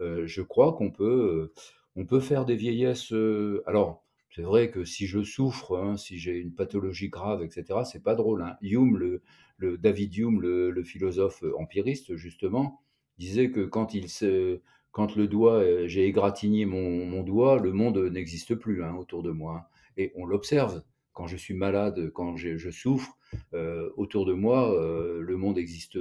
je 0.00 0.40
crois 0.40 0.72
qu'on 0.72 0.90
peut, 0.90 1.52
peut 2.08 2.20
faire 2.20 2.46
des 2.46 2.56
vieillesses. 2.56 3.12
alors, 3.66 4.02
c'est 4.34 4.42
vrai 4.42 4.70
que 4.70 4.84
si 4.84 5.06
je 5.06 5.22
souffre, 5.22 5.76
hein, 5.76 5.96
si 5.96 6.18
j'ai 6.18 6.38
une 6.38 6.54
pathologie 6.54 7.08
grave, 7.08 7.42
etc., 7.42 7.80
c'est 7.84 8.02
pas 8.02 8.14
drôle. 8.14 8.42
Hein. 8.42 8.56
Hume, 8.62 8.96
le, 9.58 9.78
David 9.78 10.16
Hume, 10.16 10.40
le 10.40 10.82
philosophe 10.84 11.42
empiriste, 11.58 12.16
justement, 12.16 12.80
disait 13.18 13.50
que 13.50 13.64
quand 13.64 13.94
il 13.94 14.08
se 14.08 14.60
quand 14.92 15.16
le 15.16 15.28
doigt, 15.28 15.62
euh, 15.62 15.86
j'ai 15.86 16.06
égratigné 16.06 16.64
mon, 16.64 17.22
doigt, 17.22 17.58
le 17.58 17.72
monde 17.72 17.98
n'existe 17.98 18.54
plus 18.54 18.82
hein, 18.82 18.94
autour 18.96 19.22
de 19.22 19.30
moi. 19.30 19.54
Hein. 19.54 19.66
Et 19.96 20.12
on 20.16 20.26
l'observe. 20.26 20.82
Quand 21.12 21.26
je 21.26 21.36
suis 21.36 21.54
malade, 21.54 22.10
quand 22.10 22.36
je, 22.36 22.70
souffre, 22.70 23.18
euh, 23.52 23.90
autour 23.96 24.24
de 24.24 24.32
moi, 24.32 24.72
euh, 24.72 25.20
le 25.20 25.36
monde 25.36 25.58
existe, 25.58 25.98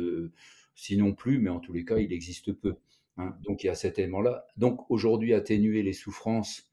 sinon 0.76 1.14
plus, 1.14 1.40
mais 1.40 1.50
en 1.50 1.60
tous 1.60 1.74
les 1.74 1.86
cas, 1.86 1.98
il 1.98 2.14
existe 2.14 2.54
peu. 2.54 2.76
Hein. 3.18 3.36
Donc 3.44 3.64
il 3.64 3.68
y 3.68 3.70
a 3.72 3.76
cet 3.76 3.98
élément-là. 3.98 4.46
Donc 4.58 4.90
aujourd'hui, 4.92 5.34
atténuer 5.34 5.82
les 5.82 5.94
souffrances, 5.94 6.70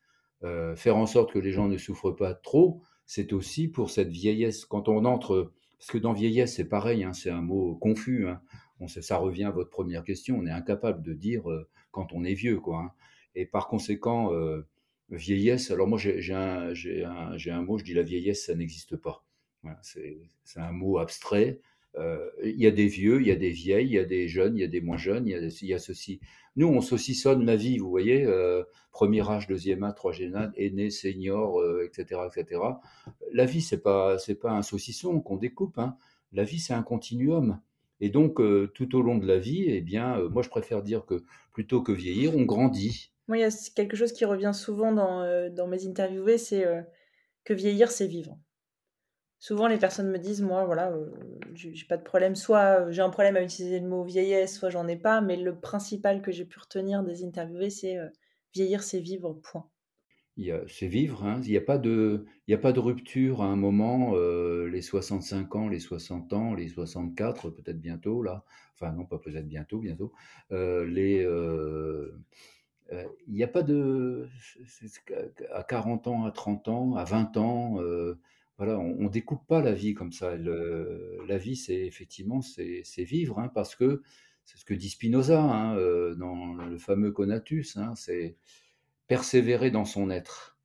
faire 0.77 0.99
en 0.99 1.07
sorte 1.07 1.33
que 1.33 1.39
les 1.39 1.53
gens 1.53 1.69
ne 1.69 1.79
souffrent 1.79 2.15
pas 2.15 2.35
trop, 2.35 2.83
c'est 3.07 3.33
aussi 3.33 3.67
pour 3.67 3.89
cette 3.89 4.11
vieillesse. 4.11 4.67
Quand 4.67 4.91
on 4.91 5.07
entre, 5.07 5.53
parce 5.79 5.91
que 5.91 5.97
dans 5.97 6.13
vieillesse, 6.13 6.57
c'est 6.57 6.69
pareil, 6.69 7.09
c'est 7.15 7.31
un 7.31 7.41
mot 7.41 7.77
confus. 7.77 8.27
Ça 8.87 9.17
revient 9.17 9.45
à 9.45 9.51
votre 9.51 9.71
première 9.71 10.05
question. 10.05 10.37
On 10.39 10.47
est 10.47 10.51
incapable 10.51 11.03
de 11.03 11.15
dire 11.15 11.45
quand 11.91 12.13
on 12.13 12.25
est 12.25 12.35
vieux, 12.35 12.61
quoi. 12.61 12.79
Hein. 12.79 12.93
Et 13.35 13.47
par 13.47 13.69
conséquent, 13.69 14.33
euh, 14.33 14.67
vieillesse. 15.11 15.71
Alors 15.71 15.87
moi, 15.87 15.99
j'ai 15.99 16.35
un, 16.35 17.63
mot. 17.63 17.79
Je 17.79 17.85
dis 17.85 17.95
la 17.95 18.03
vieillesse, 18.03 18.47
ça 18.47 18.55
n'existe 18.55 18.97
pas. 18.97 19.25
c'est 19.81 20.21
un 20.57 20.73
mot 20.73 20.99
abstrait. 20.99 21.61
Euh, 21.97 22.29
il 22.43 22.61
y 22.61 22.67
a 22.67 22.73
des 22.73 22.89
vieux, 22.89 23.21
il 23.21 23.29
y 23.29 23.31
a 23.31 23.37
des 23.37 23.51
vieilles, 23.51 23.87
il 23.87 23.93
y 23.93 23.99
a 23.99 24.05
des 24.05 24.27
jeunes, 24.27 24.57
il 24.57 24.61
y 24.61 24.65
a 24.65 24.69
des 24.69 24.81
moins 24.81 24.97
jeunes, 24.97 25.29
il 25.29 25.33
y 25.63 25.67
y 25.67 25.75
a 25.75 25.79
ceci. 25.79 26.21
Nous, 26.57 26.67
on 26.67 26.81
saucissonne 26.81 27.45
la 27.45 27.55
vie, 27.55 27.79
vous 27.79 27.89
voyez, 27.89 28.25
euh, 28.25 28.65
premier 28.91 29.29
âge, 29.29 29.47
deuxième 29.47 29.85
âge, 29.85 29.95
troisième 29.95 30.35
âge, 30.35 30.51
aîné, 30.57 30.91
senior, 30.91 31.63
etc., 31.85 32.23
etc. 32.27 32.61
La 33.33 33.45
vie, 33.45 33.63
c'est 33.63 33.83
pas, 33.83 34.17
pas 34.41 34.53
un 34.53 34.63
saucisson 34.63 35.21
qu'on 35.21 35.37
découpe. 35.37 35.79
Hein. 35.79 35.97
La 36.33 36.43
vie, 36.43 36.59
c'est 36.59 36.75
un 36.75 36.83
continuum. 36.83 37.61
Et 38.01 38.11
donc, 38.11 38.41
euh, 38.41 38.71
tout 38.75 38.97
au 38.97 39.03
long 39.03 39.19
de 39.19 39.27
la 39.27 39.39
vie, 39.39 39.65
eh 39.69 39.81
bien, 39.81 40.19
euh, 40.19 40.29
moi, 40.29 40.43
je 40.43 40.49
préfère 40.49 40.83
dire 40.83 41.07
que 41.07 41.25
plutôt 41.53 41.83
que 41.83 41.93
vieillir, 41.93 42.37
on 42.37 42.45
grandit. 42.45 43.13
Moi, 43.29 43.39
il 43.39 43.41
y 43.41 43.45
a 43.45 43.71
quelque 43.75 43.97
chose 43.97 44.13
qui 44.13 44.25
revient 44.25 44.53
souvent 44.55 44.93
dans, 44.93 45.23
euh, 45.23 45.49
dans 45.49 45.67
mes 45.67 45.87
interviewés, 45.87 46.39
c'est 46.39 46.67
que 47.45 47.55
vieillir, 47.55 47.91
c'est 47.91 48.07
vivre. 48.07 48.39
Souvent, 49.39 49.67
les 49.67 49.79
personnes 49.79 50.11
me 50.11 50.19
disent, 50.19 50.43
moi, 50.43 50.65
voilà, 50.65 50.93
j'ai 51.55 51.87
pas 51.87 51.99
de 51.99 52.03
problème. 52.03 52.35
Soit 52.35 52.91
j'ai 52.91 53.03
un 53.03 53.11
problème 53.11 53.37
à 53.37 53.43
utiliser 53.43 53.79
le 53.79 53.87
mot 53.87 54.03
vieillesse, 54.03 54.59
soit 54.59 54.71
j'en 54.71 54.89
ai 54.89 54.97
pas. 54.97 55.21
Mais 55.21 55.37
le 55.37 55.59
principal 55.59 56.23
que 56.23 56.33
j'ai 56.33 56.47
pu 56.47 56.59
retenir 56.59 57.03
des 57.03 57.25
interviewés, 57.25 57.71
c'est 57.71 57.99
vieillir, 58.55 58.83
c'est 58.83 59.01
vivre, 59.01 59.35
point 59.35 59.69
c'est 60.67 60.89
vivre, 60.89 61.25
hein. 61.25 61.41
il 61.45 61.51
n'y 61.51 61.57
a, 61.57 61.61
pas 61.61 61.79
de, 61.79 62.27
a 62.51 62.59
pas 62.59 62.73
de 62.73 62.81
rupture 62.81 63.43
à 63.43 63.47
un 63.47 63.57
moment, 63.57 64.15
euh, 64.15 64.69
les 64.69 64.83
65 64.83 65.55
ans, 65.55 65.69
les 65.69 65.79
60 65.79 66.33
ans, 66.33 66.55
les 66.55 66.69
64, 66.69 67.51
peut-être 67.51 67.81
bientôt, 67.81 68.23
là. 68.23 68.45
Enfin, 68.75 68.93
non, 68.93 69.05
pas 69.05 69.19
peut-être 69.19 69.47
bientôt, 69.47 69.79
bientôt. 69.79 70.13
Euh, 70.51 70.85
les, 70.87 71.25
euh, 71.25 72.11
il 73.29 73.35
n'y 73.35 73.45
a 73.45 73.49
pas 73.49 73.63
de. 73.63 74.29
À 75.53 75.63
40 75.63 76.09
ans, 76.09 76.25
à 76.25 76.33
30 76.33 76.69
ans, 76.69 76.97
à 76.97 77.05
20 77.05 77.37
ans, 77.37 77.81
voilà, 78.59 78.79
on 78.79 79.05
ne 79.05 79.09
découpe 79.09 79.47
pas 79.47 79.63
la 79.63 79.73
vie 79.73 79.95
comme 79.95 80.13
ça. 80.13 80.37
la 80.37 81.39
vie, 81.39 81.57
c'est 81.57 81.87
effectivement, 81.87 82.41
c'est 82.43 83.05
vivre, 83.05 83.39
hein, 83.39 83.51
parce 83.55 83.77
que 83.77 84.03
c'est 84.45 84.59
ce 84.59 84.65
que 84.65 84.75
dit 84.75 84.91
Spinoza 84.91 85.41
hein, 85.41 85.77
dans 86.17 86.55
le 86.55 86.79
fameux 86.79 87.13
Conatus, 87.13 87.79
c'est 87.95 88.37
persévérer 89.07 89.71
dans 89.71 89.85
son 89.85 90.11
être. 90.11 90.59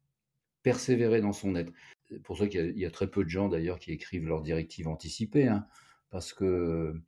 Persévérer 0.63 1.21
dans 1.21 1.33
son 1.33 1.55
être. 1.55 1.71
C'est 2.09 2.21
pour 2.21 2.37
ça 2.37 2.47
qu'il 2.47 2.77
y, 2.77 2.85
a 2.85 2.91
très 2.91 3.09
peu 3.09 3.23
de 3.23 3.29
gens 3.29 3.49
d'ailleurs 3.49 3.79
qui 3.79 3.91
écrivent 3.91 4.27
leurs 4.27 4.41
directives 4.41 4.87
anticipées, 4.87 5.47
hein, 5.47 5.67
parce 6.09 6.33
que 6.33 6.99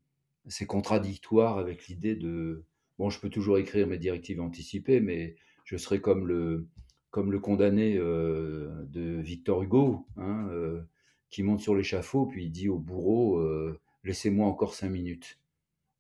c'est 0.48 0.68
contradictoire 0.68 1.58
avec 1.58 1.88
l'idée 1.88 2.16
de 2.16 2.64
bon, 2.98 3.10
je 3.10 3.20
peux 3.20 3.30
toujours 3.30 3.58
écrire 3.58 3.88
mes 3.88 3.98
directives 3.98 4.42
anticipées, 4.42 5.00
mais 5.00 5.36
je 5.66 5.78
serai 5.78 6.02
comme 6.02 6.28
le 6.28 6.68
comme 7.10 7.32
le 7.32 7.40
condamné 7.40 7.98
euh, 7.98 8.86
de 8.86 9.20
Victor 9.20 9.64
Hugo, 9.64 10.08
hein, 10.18 10.48
euh, 10.52 10.82
qui 11.30 11.44
monte 11.44 11.60
sur 11.60 11.76
l'échafaud 11.76 12.26
puis 12.28 12.46
il 12.46 12.52
dit 12.52 12.70
au 12.70 12.80
bourreau 12.80 13.40
euh, 13.40 13.80
laissez-moi 14.04 14.48
encore 14.48 14.76
cinq 14.76 14.90
minutes. 14.90 15.40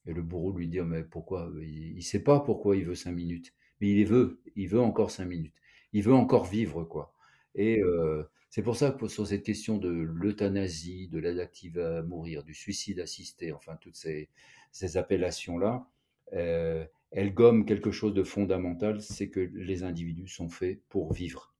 Et 0.07 0.13
le 0.13 0.21
bourreau 0.23 0.51
lui 0.51 0.67
dit 0.67 0.79
«Oh, 0.79 0.85
Mais 0.85 1.03
pourquoi? 1.03 1.51
Il 1.61 1.95
ne 1.95 2.01
sait 2.01 2.23
pas 2.23 2.39
pourquoi 2.39 2.75
il 2.75 2.85
veut 2.85 2.95
cinq 2.95 3.11
minutes, 3.11 3.53
mais 3.81 3.89
il 3.89 4.05
veut, 4.05 4.39
il 4.55 4.67
veut 4.69 4.79
encore 4.79 5.11
cinq 5.11 5.25
minutes. 5.25 5.55
Il 5.91 6.03
veut 6.03 6.13
encore 6.13 6.45
vivre, 6.45 6.83
quoi. 6.85 7.13
Et 7.55 7.81
euh, 7.81 8.23
c'est 8.49 8.61
pour 8.61 8.75
ça 8.75 8.91
que 8.91 9.07
sur 9.07 9.27
cette 9.27 9.43
question 9.43 9.77
de 9.77 9.89
l'euthanasie, 9.89 11.09
de 11.09 11.19
l'aide 11.19 11.49
à 11.77 12.01
mourir, 12.03 12.43
du 12.43 12.53
suicide 12.53 12.99
assisté, 12.99 13.51
enfin 13.51 13.77
toutes 13.81 13.95
ces, 13.95 14.29
ces 14.71 14.97
appellations-là, 14.97 15.87
euh, 16.33 16.85
elles 17.11 17.33
gomment 17.33 17.65
quelque 17.65 17.91
chose 17.91 18.13
de 18.13 18.23
fondamental, 18.23 19.01
c'est 19.01 19.29
que 19.29 19.39
les 19.39 19.83
individus 19.83 20.29
sont 20.29 20.49
faits 20.49 20.81
pour 20.87 21.11
vivre. 21.11 21.53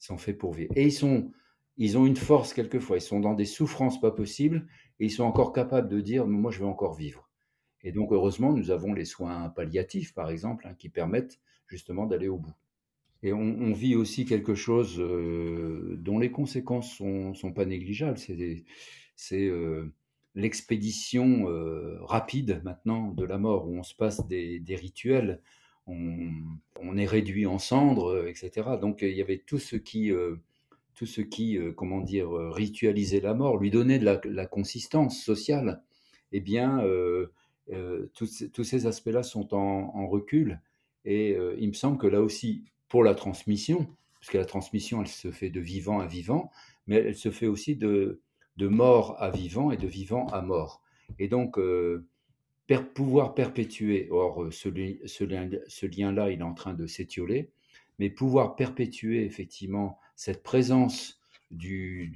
Ils 0.00 0.04
sont 0.04 0.18
faits 0.18 0.36
pour 0.36 0.52
vivre. 0.52 0.72
Et 0.74 0.84
ils, 0.84 0.92
sont, 0.92 1.30
ils 1.76 1.96
ont 1.96 2.06
une 2.06 2.16
force 2.16 2.52
quelquefois, 2.52 2.96
ils 2.96 3.02
sont 3.02 3.20
dans 3.20 3.34
des 3.34 3.44
souffrances 3.44 4.00
pas 4.00 4.10
possibles, 4.10 4.66
et 4.98 5.06
ils 5.06 5.10
sont 5.10 5.24
encore 5.24 5.52
capables 5.52 5.88
de 5.88 6.00
dire, 6.00 6.26
moi 6.26 6.50
je 6.50 6.60
veux 6.60 6.66
encore 6.66 6.94
vivre. 6.94 7.29
Et 7.82 7.92
donc 7.92 8.12
heureusement, 8.12 8.52
nous 8.52 8.70
avons 8.70 8.92
les 8.92 9.04
soins 9.04 9.48
palliatifs, 9.50 10.14
par 10.14 10.30
exemple, 10.30 10.66
hein, 10.66 10.74
qui 10.78 10.88
permettent 10.88 11.40
justement 11.66 12.06
d'aller 12.06 12.28
au 12.28 12.38
bout. 12.38 12.54
Et 13.22 13.34
on, 13.34 13.72
vit 13.72 13.96
aussi 13.96 14.24
quelque 14.24 14.54
chose 14.54 14.98
euh, 14.98 15.96
dont 15.98 16.18
les 16.18 16.30
conséquences 16.30 16.94
sont, 16.94 17.34
sont 17.34 17.52
pas 17.52 17.66
négligeables. 17.66 18.18
C'est 18.18 19.46
euh, 19.46 19.92
l'expédition 20.34 21.46
euh, 21.50 21.98
rapide 22.00 22.62
maintenant 22.64 23.10
de 23.10 23.24
la 23.24 23.36
mort, 23.36 23.68
où 23.68 23.76
on 23.76 23.82
se 23.82 23.94
passe 23.94 24.26
des, 24.26 24.62
rituels, 24.70 25.42
on, 25.86 26.96
est 26.96 27.06
réduit 27.06 27.44
en 27.44 27.58
cendres, 27.58 28.26
etc. 28.26 28.70
Donc 28.80 29.02
il 29.02 29.14
y 29.14 29.20
avait 29.20 29.42
tout 29.44 29.58
ce 29.58 29.76
qui, 29.76 30.10
tout 30.94 31.06
ce 31.06 31.20
qui 31.20 31.58
comment 31.76 32.00
dire, 32.00 32.30
ritualisait 32.30 33.20
la 33.20 33.34
mort, 33.34 33.58
lui 33.58 33.70
donnait 33.70 33.98
de 33.98 34.18
la, 34.24 34.46
consistance 34.46 35.20
sociale. 35.22 35.82
Eh 36.32 36.40
bien, 36.40 36.80
tous, 38.14 38.44
tous, 38.52 38.64
ces 38.64 38.86
aspects-là 38.86 39.22
sont 39.22 39.54
en, 39.54 40.06
recul. 40.06 40.60
Et 41.04 41.36
il 41.58 41.68
me 41.68 41.74
semble 41.74 41.98
que 41.98 42.06
là 42.06 42.20
aussi, 42.20 42.64
pour 42.88 43.04
la 43.04 43.14
transmission, 43.14 43.86
parce 44.20 44.30
que 44.30 44.38
la 44.38 44.44
transmission, 44.44 45.00
elle 45.00 45.08
se 45.08 45.30
fait 45.30 45.48
de 45.48 45.60
vivant 45.60 46.00
à 46.00 46.06
vivant, 46.06 46.50
mais 46.86 46.96
elle 46.96 47.16
se 47.16 47.30
fait 47.30 47.46
aussi 47.46 47.74
de, 47.76 48.20
mort 48.58 49.16
à 49.18 49.30
vivant 49.30 49.70
et 49.70 49.78
de 49.78 49.86
vivant 49.86 50.26
à 50.26 50.42
mort. 50.42 50.82
Et 51.18 51.28
donc, 51.28 51.58
euh, 51.58 52.06
pouvoir 52.94 53.34
perpétuer, 53.34 54.08
or 54.10 54.42
euh, 54.42 54.50
ce, 54.50 54.68
lien-là, 55.86 56.30
il 56.30 56.40
est 56.40 56.42
en 56.42 56.52
train 56.52 56.74
de 56.74 56.86
s'étioler, 56.86 57.50
mais 57.98 58.10
pouvoir 58.10 58.56
perpétuer 58.56 59.24
effectivement 59.24 59.98
cette 60.14 60.42
présence 60.42 61.18
du 61.50 62.12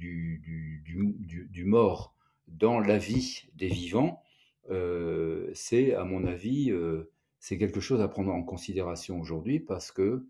mort 1.65 2.13
dans 2.47 2.79
la 2.79 2.99
vie 2.99 3.45
des 3.55 3.67
vivants, 3.67 4.21
euh, 4.69 5.49
c'est, 5.53 5.93
à 5.93 6.03
mon 6.03 6.25
avis, 6.25 6.71
c'est 7.39 7.57
quelque 7.57 7.79
chose 7.79 8.01
à 8.01 8.07
prendre 8.07 8.33
en 8.33 8.43
considération 8.43 9.19
aujourd'hui 9.19 9.59
parce 9.59 9.91
que 9.91 10.25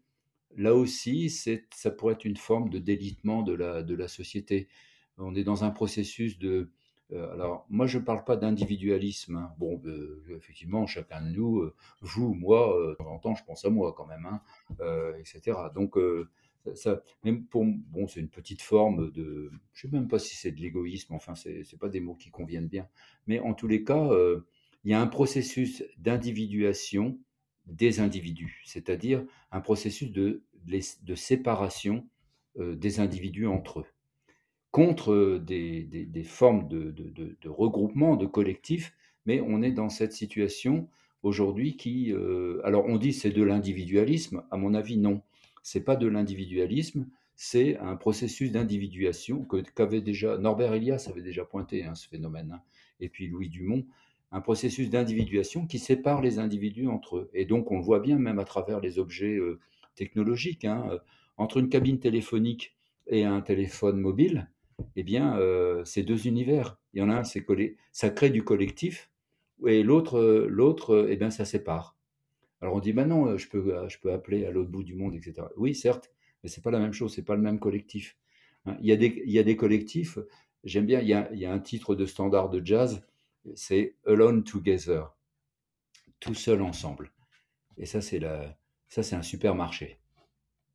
là 0.57 0.73
aussi, 0.75 1.29
ça 1.29 1.91
pourrait 1.91 2.13
être 2.13 2.25
une 2.25 2.37
forme 2.37 2.69
de 2.69 2.79
délitement 2.79 3.43
de 3.43 3.53
la, 3.53 3.83
de 3.83 3.95
la 3.95 4.07
société. 4.07 4.67
On 5.17 5.35
est 5.35 5.43
dans 5.43 5.63
un 5.63 5.71
processus 5.71 6.39
de... 6.39 6.69
Euh, 7.13 7.31
alors, 7.33 7.65
moi, 7.69 7.85
je 7.85 7.99
ne 7.99 8.03
parle 8.03 8.23
pas 8.23 8.35
d'individualisme. 8.35 9.37
Hein. 9.37 9.53
Bon, 9.59 9.79
euh, 9.85 10.23
effectivement, 10.35 10.87
chacun 10.87 11.21
de 11.21 11.29
nous, 11.29 11.59
euh, 11.59 11.75
vous, 12.01 12.33
moi, 12.33 12.75
de 12.89 12.95
temps 12.95 13.11
en 13.11 13.19
temps, 13.19 13.35
je 13.35 13.43
pense 13.43 13.63
à 13.63 13.69
moi 13.69 13.93
quand 13.95 14.07
même, 14.07 14.25
hein, 14.25 14.41
etc. 15.19 15.57
Donc, 15.73 15.97
même 17.23 17.45
pour, 17.45 17.65
bon, 17.65 18.07
c'est 18.07 18.19
une 18.19 18.29
petite 18.29 18.61
forme 18.61 19.11
de... 19.11 19.51
Je 19.73 19.87
ne 19.87 19.91
sais 19.91 19.97
même 19.97 20.07
pas 20.07 20.19
si 20.19 20.35
c'est 20.35 20.51
de 20.51 20.61
l'égoïsme, 20.61 21.13
enfin, 21.13 21.35
ce 21.35 21.49
n'est 21.49 21.79
pas 21.79 21.89
des 21.89 21.99
mots 21.99 22.15
qui 22.15 22.31
conviennent 22.31 22.67
bien. 22.67 22.87
Mais 23.27 23.39
en 23.39 23.53
tous 23.53 23.67
les 23.67 23.83
cas, 23.83 24.09
il 24.83 24.91
y 24.91 24.93
a 24.93 25.01
un 25.01 25.07
processus 25.07 25.83
d'individuation 25.97 27.17
des 27.67 27.99
individus, 27.99 28.61
c'est-à-dire 28.65 29.23
un 29.51 29.61
processus 29.61 30.11
de, 30.11 30.43
séparation 31.15 32.07
euh, 32.59 32.75
des 32.75 32.99
individus 32.99 33.47
entre 33.47 33.81
eux, 33.81 33.85
contre 34.71 35.11
euh, 35.11 35.39
des, 35.39 36.23
formes 36.23 36.67
de, 36.67 36.93
regroupement, 37.45 38.15
de 38.15 38.25
collectifs, 38.25 38.93
mais 39.25 39.41
on 39.41 39.63
est 39.63 39.71
dans 39.71 39.89
cette 39.89 40.13
situation 40.13 40.87
aujourd'hui 41.23 41.75
qui, 41.75 42.13
euh, 42.13 42.61
alors 42.63 42.85
on 42.85 42.97
dit 42.97 43.13
c'est 43.13 43.31
de 43.31 43.41
l'individualisme, 43.41 44.43
à 44.51 44.57
mon 44.57 44.75
avis 44.75 44.97
non, 44.97 45.21
c'est 45.65 45.83
pas 45.83 45.95
de 45.95 46.05
l'individualisme, 46.05 47.07
c'est 47.35 47.77
un 47.79 47.95
processus 47.95 48.51
d'individuation 48.51 49.47
qu'avait 49.73 50.01
déjà 50.01 50.37
Norbert 50.37 50.75
Elias 50.75 51.07
avait 51.09 51.23
déjà 51.23 51.43
pointé 51.43 51.83
hein, 51.83 51.95
ce 51.95 52.07
phénomène, 52.07 52.51
hein, 52.53 52.61
et 52.99 53.09
puis 53.09 53.27
Louis 53.27 53.49
Dumont 53.49 53.83
un 54.31 54.41
processus 54.41 54.89
d'individuation 54.89 55.65
qui 55.65 55.79
sépare 55.79 56.21
les 56.21 56.39
individus 56.39 56.87
entre 56.87 57.17
eux. 57.17 57.29
Et 57.33 57.45
donc 57.45 57.71
on 57.71 57.77
le 57.77 57.83
voit 57.83 57.99
bien 57.99 58.19
même 58.19 58.37
à 58.37 58.43
travers 58.43 58.79
les 58.79 58.99
objets 58.99 59.35
euh, 59.37 59.59
technologiques. 59.95 60.65
Hein, 60.65 60.85
euh, 60.91 60.99
entre 61.37 61.57
une 61.57 61.69
cabine 61.69 61.99
téléphonique 61.99 62.75
et 63.07 63.23
un 63.23 63.41
téléphone 63.41 63.99
mobile, 63.99 64.49
eh 64.95 65.03
bien, 65.03 65.37
euh, 65.37 65.83
c'est 65.83 66.03
deux 66.03 66.27
univers. 66.27 66.77
Il 66.93 66.99
y 66.99 67.01
en 67.01 67.09
a 67.09 67.15
un, 67.15 67.23
c'est 67.23 67.45
ça 67.91 68.09
crée 68.09 68.29
du 68.29 68.43
collectif, 68.43 69.09
et 69.65 69.83
l'autre, 69.83 70.47
l'autre, 70.49 71.07
eh 71.09 71.15
bien, 71.17 71.29
ça 71.29 71.43
sépare. 71.43 71.94
Alors 72.65 72.77
on 72.77 72.79
dit, 72.79 72.93
bah 72.93 73.05
non, 73.05 73.37
je 73.37 73.47
peux, 73.47 73.87
je 73.87 73.99
peux 73.99 74.11
appeler 74.11 74.43
à 74.45 74.49
l'autre 74.49 74.71
bout 74.71 74.83
du 74.83 74.95
monde, 74.95 75.13
etc. 75.13 75.47
Oui, 75.55 75.75
certes, 75.75 76.11
mais 76.41 76.49
c'est 76.49 76.63
pas 76.63 76.71
la 76.71 76.79
même 76.79 76.93
chose, 76.93 77.13
c'est 77.13 77.21
pas 77.21 77.35
le 77.35 77.43
même 77.43 77.59
collectif. 77.59 78.17
Hein, 78.65 78.75
il, 78.81 78.87
y 78.87 78.91
a 78.91 78.95
des, 78.95 79.21
il 79.23 79.31
y 79.31 79.37
a 79.37 79.43
des 79.43 79.55
collectifs. 79.55 80.17
J'aime 80.63 80.87
bien, 80.87 80.99
il 80.99 81.07
y, 81.07 81.13
a, 81.13 81.31
il 81.31 81.37
y 81.37 81.45
a 81.45 81.53
un 81.53 81.59
titre 81.59 81.93
de 81.93 82.07
standard 82.07 82.49
de 82.49 82.65
jazz 82.65 83.05
c'est 83.53 83.95
Alone 84.07 84.43
Together, 84.43 85.13
tout 86.19 86.33
seul 86.33 86.63
ensemble. 86.63 87.11
Et 87.77 87.85
ça, 87.85 88.01
c'est 88.01 88.19
la, 88.19 88.57
ça, 88.87 89.03
c'est 89.03 89.15
un 89.15 89.21
supermarché 89.21 89.99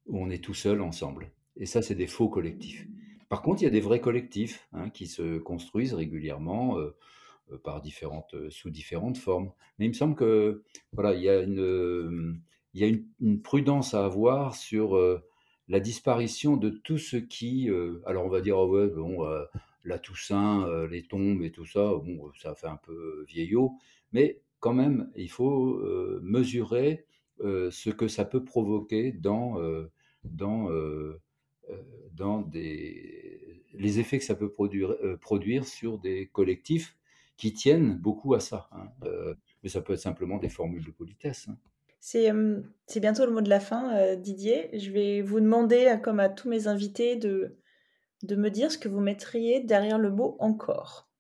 où 0.07 0.22
on 0.22 0.30
est 0.30 0.43
tout 0.43 0.55
seul 0.55 0.80
ensemble. 0.80 1.32
Et 1.57 1.66
ça, 1.66 1.82
c'est 1.82 1.95
des 1.95 2.07
faux 2.07 2.28
collectifs. 2.28 2.86
Par 3.28 3.43
contre, 3.43 3.62
il 3.62 3.64
y 3.64 3.68
a 3.68 3.70
des 3.70 3.80
vrais 3.80 4.01
collectifs 4.01 4.68
hein, 4.72 4.91
qui 4.91 5.07
se 5.07 5.38
construisent 5.38 5.95
régulièrement 5.95 6.78
euh, 6.78 6.82
euh, 6.82 6.97
par 7.57 7.80
différentes, 7.80 8.34
euh, 8.34 8.51
sous 8.51 8.70
différentes 8.70 9.18
formes. 9.18 9.53
Mais 9.78 9.86
il 9.86 9.90
me 9.90 9.94
semble 9.94 10.14
que 10.14 10.62
voilà, 10.92 11.14
il 11.14 11.22
y 11.22 11.28
a 11.28 11.40
une, 11.40 12.40
il 12.74 12.80
y 12.80 12.84
a 12.84 12.88
une, 12.88 13.42
prudence 13.42 13.94
à 13.94 14.05
avoir 14.05 14.55
sur 14.55 14.98
la 15.68 15.80
disparition 15.80 16.57
de 16.57 16.70
tout 16.70 16.98
ce 16.98 17.16
qui, 17.16 17.68
alors 18.07 18.24
on 18.24 18.28
va 18.28 18.40
dire, 18.40 18.59
oh 18.59 18.68
ouais, 18.68 18.88
bon, 18.88 19.24
la 19.84 19.98
Toussaint, 19.98 20.66
euh, 20.68 20.86
les 20.86 21.03
tombes 21.03 21.42
et 21.42 21.51
tout 21.51 21.66
ça, 21.66 21.80
bon, 21.80 22.30
ça 22.40 22.55
fait 22.55 22.66
un 22.66 22.76
peu 22.76 23.24
vieillot, 23.28 23.72
mais 24.12 24.40
quand 24.61 24.74
même, 24.74 25.11
il 25.16 25.30
faut 25.30 25.74
euh, 25.76 26.20
mesurer 26.22 27.07
euh, 27.40 27.70
ce 27.70 27.90
que 27.90 28.09
ça 28.09 28.24
peut 28.24 28.44
provoquer 28.44 29.12
dans, 29.12 29.59
dans, 30.24 30.68
dans 32.12 32.42
des, 32.42 33.62
les 33.72 34.01
effets 34.01 34.18
que 34.18 34.24
ça 34.24 34.34
peut 34.34 34.51
produire, 34.51 34.94
produire 35.20 35.64
sur 35.66 35.98
des 35.98 36.26
collectifs 36.26 36.96
qui 37.41 37.53
tiennent 37.53 37.97
beaucoup 37.97 38.34
à 38.34 38.41
ça. 38.41 38.68
Hein, 38.72 38.88
mais 39.62 39.68
ça 39.68 39.80
peut 39.80 39.95
être 39.95 40.01
simplement 40.01 40.38
des 40.38 40.49
formules 40.49 40.84
de 40.84 40.91
politesse. 40.91 41.49
Hein. 41.49 41.57
C'est, 41.99 42.30
c'est 42.86 43.01
bientôt 43.01 43.26
le 43.26 43.32
mot 43.32 43.41
de 43.41 43.51
la 43.51 43.61
fin, 43.61 44.16
Didier. 44.16 44.70
Je 44.78 44.91
vais 44.91 45.20
vous 45.20 45.41
demander, 45.41 45.99
comme 46.03 46.20
à 46.20 46.28
tous 46.28 46.49
mes 46.49 46.66
invités, 46.66 47.16
de, 47.16 47.59
de 48.22 48.36
me 48.36 48.51
dire 48.51 48.70
ce 48.70 48.78
que 48.78 48.88
vous 48.88 49.01
mettriez 49.01 49.61
derrière 49.61 49.99
le 49.99 50.11
mot 50.11 50.36
encore. 50.38 51.11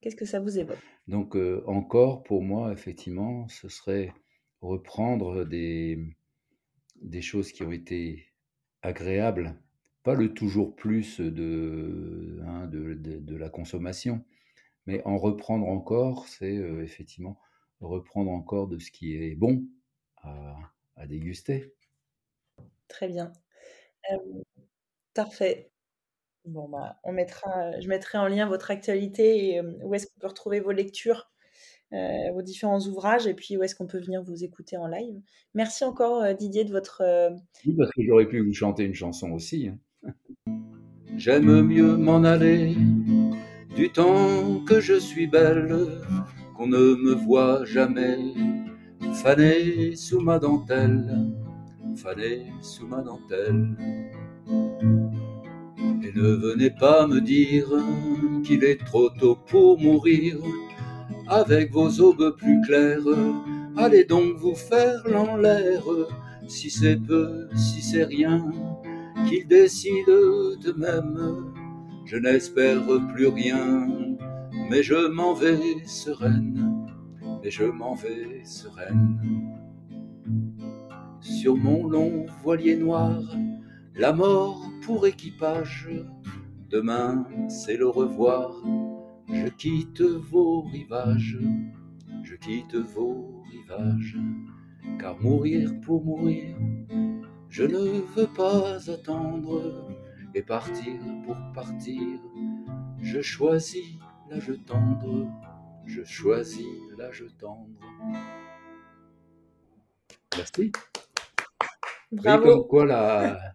Qu'est-ce 0.00 0.16
que 0.16 0.24
ça 0.24 0.40
vous 0.40 0.58
évoque? 0.58 0.78
Donc 1.08 1.36
euh, 1.36 1.62
encore, 1.66 2.22
pour 2.22 2.42
moi, 2.42 2.72
effectivement, 2.72 3.48
ce 3.48 3.68
serait 3.68 4.12
reprendre 4.60 5.44
des, 5.44 5.98
des 7.00 7.22
choses 7.22 7.52
qui 7.52 7.62
ont 7.62 7.72
été 7.72 8.26
agréables, 8.82 9.60
pas 10.02 10.14
le 10.14 10.32
toujours 10.32 10.74
plus 10.74 11.20
de, 11.20 12.40
hein, 12.46 12.66
de, 12.68 13.36
la 13.36 13.48
consommation, 13.48 14.24
mais 14.86 15.02
en 15.04 15.18
reprendre 15.18 15.66
encore, 15.66 16.26
c'est 16.28 16.56
euh, 16.56 16.82
effectivement 16.82 17.38
reprendre 17.80 18.30
encore 18.30 18.68
de 18.68 18.78
ce 18.78 18.90
qui 18.90 19.14
est 19.14 19.34
bon 19.34 19.64
à, 20.22 21.06
déguster. 21.06 21.74
Très 22.88 23.06
bien. 23.06 23.32
Euh, 24.10 24.16
parfait. 25.14 25.70
Bon, 26.46 26.68
bah, 26.68 26.98
on 27.04 27.12
mettra, 27.12 27.78
je 27.80 27.88
mettrai 27.88 28.18
en 28.18 28.26
lien 28.26 28.48
votre 28.48 28.70
actualité 28.70 29.54
et 29.54 29.60
où 29.60 29.94
est-ce 29.94 30.06
qu'on 30.06 30.20
peut 30.20 30.26
retrouver 30.26 30.60
vos 30.60 30.72
lectures, 30.72 31.30
vos 31.92 32.42
différents 32.42 32.80
ouvrages 32.80 33.26
et 33.26 33.34
puis 33.34 33.56
où 33.56 33.62
est-ce 33.62 33.74
qu'on 33.74 33.86
peut 33.86 34.00
venir 34.00 34.22
vous 34.22 34.42
écouter 34.42 34.76
en 34.76 34.86
live. 34.86 35.20
Merci 35.54 35.84
encore 35.84 36.34
Didier 36.34 36.64
de 36.64 36.72
votre... 36.72 37.02
Oui, 37.66 37.74
parce 37.76 37.90
que 37.92 38.02
j'aurais 38.02 38.26
pu 38.26 38.40
vous 38.40 38.54
chanter 38.54 38.84
une 38.84 38.94
chanson 38.94 39.32
aussi. 39.32 39.68
Hein. 39.68 40.12
J'aime 41.16 41.62
mieux 41.62 41.96
m'en 41.96 42.24
aller 42.24 42.76
du 43.76 43.90
temps 43.90 44.60
que 44.66 44.80
je 44.80 44.98
suis 44.98 45.26
belle, 45.26 46.00
qu'on 46.56 46.66
ne 46.66 46.94
me 46.94 47.12
voit 47.12 47.62
jamais, 47.66 48.18
fanée 49.22 49.94
sous 49.94 50.20
ma 50.20 50.38
dentelle, 50.38 51.30
fanée 51.94 52.46
sous 52.62 52.86
ma 52.86 53.02
dentelle. 53.02 53.76
Et 56.02 56.12
ne 56.18 56.28
venez 56.46 56.70
pas 56.70 57.06
me 57.06 57.20
dire 57.20 57.68
qu'il 58.44 58.64
est 58.64 58.82
trop 58.82 59.10
tôt 59.10 59.36
pour 59.46 59.78
mourir, 59.78 60.38
avec 61.28 61.70
vos 61.70 61.90
aubes 62.00 62.34
plus 62.38 62.62
claires. 62.62 63.02
Allez 63.76 64.04
donc 64.04 64.36
vous 64.38 64.54
faire 64.54 65.02
l'en 65.06 65.36
l'air, 65.36 65.82
si 66.48 66.70
c'est 66.70 66.96
peu, 66.96 67.46
si 67.54 67.82
c'est 67.82 68.04
rien, 68.04 68.50
qu'ils 69.28 69.46
décident 69.46 70.56
d'eux-mêmes. 70.62 71.65
Je 72.06 72.16
n'espère 72.16 72.82
plus 73.12 73.26
rien, 73.26 73.88
mais 74.70 74.82
je 74.82 75.08
m'en 75.08 75.34
vais 75.34 75.84
sereine, 75.84 76.86
mais 77.42 77.50
je 77.50 77.64
m'en 77.64 77.94
vais 77.94 78.44
sereine. 78.44 79.18
Sur 81.20 81.56
mon 81.56 81.88
long 81.88 82.26
voilier 82.42 82.76
noir, 82.76 83.20
la 83.94 84.12
mort 84.12 84.70
pour 84.82 85.06
équipage, 85.06 85.90
demain 86.70 87.26
c'est 87.48 87.76
le 87.76 87.88
revoir 87.88 88.52
je 89.32 89.48
quitte 89.48 90.02
vos 90.02 90.62
rivages, 90.62 91.38
je 92.22 92.34
quitte 92.36 92.76
vos 92.76 93.42
rivages, 93.50 94.18
car 94.98 95.20
mourir 95.20 95.72
pour 95.80 96.04
mourir, 96.04 96.56
je 97.48 97.64
ne 97.64 98.00
veux 98.14 98.28
pas 98.36 98.76
attendre, 98.90 99.88
et 100.36 100.42
partir 100.42 100.92
pour 101.24 101.36
partir, 101.54 102.02
je 103.00 103.22
choisis 103.22 103.96
l'âge 104.28 104.52
tendre, 104.66 105.26
je 105.86 106.04
choisis 106.04 106.66
l'âge 106.98 107.24
tendre. 107.38 107.80
Merci. 110.36 110.72
Bravo. 112.12 112.44
comme 112.44 112.68
quoi 112.68 112.84
la, 112.84 113.54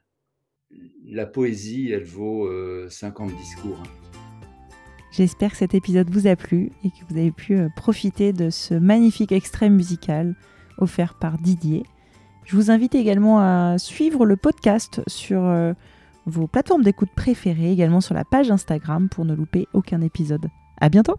la 1.05 1.27
poésie, 1.27 1.91
elle 1.91 2.03
vaut 2.03 2.49
50 2.89 3.29
euh, 3.29 3.36
discours. 3.36 3.84
J'espère 5.11 5.51
que 5.51 5.57
cet 5.57 5.75
épisode 5.75 6.09
vous 6.09 6.25
a 6.25 6.36
plu 6.36 6.71
et 6.84 6.89
que 6.89 7.05
vous 7.07 7.17
avez 7.17 7.32
pu 7.32 7.57
euh, 7.57 7.69
profiter 7.75 8.34
de 8.34 8.49
ce 8.49 8.73
magnifique 8.73 9.32
extrait 9.32 9.69
musical 9.69 10.36
offert 10.79 11.13
par 11.19 11.38
Didier. 11.38 11.84
Je 12.43 12.55
vous 12.55 12.71
invite 12.71 12.95
également 12.95 13.39
à 13.39 13.77
suivre 13.77 14.25
le 14.25 14.36
podcast 14.36 15.01
sur 15.05 15.45
euh, 15.45 15.73
vos 16.26 16.47
plateformes 16.47 16.84
d'écoute 16.84 17.09
préférées, 17.15 17.72
également 17.72 18.01
sur 18.01 18.13
la 18.13 18.26
page 18.26 18.51
Instagram 18.51 19.09
pour 19.09 19.26
ne 19.26 19.34
louper 19.34 19.67
aucun 19.74 20.01
épisode. 20.01 20.47
À 20.80 20.89
bientôt 20.89 21.17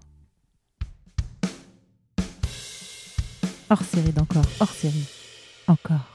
Hors 3.71 3.83
série 3.83 4.13
d'encore, 4.13 4.45
hors 4.61 4.69
série, 4.69 5.09
encore. 5.67 6.12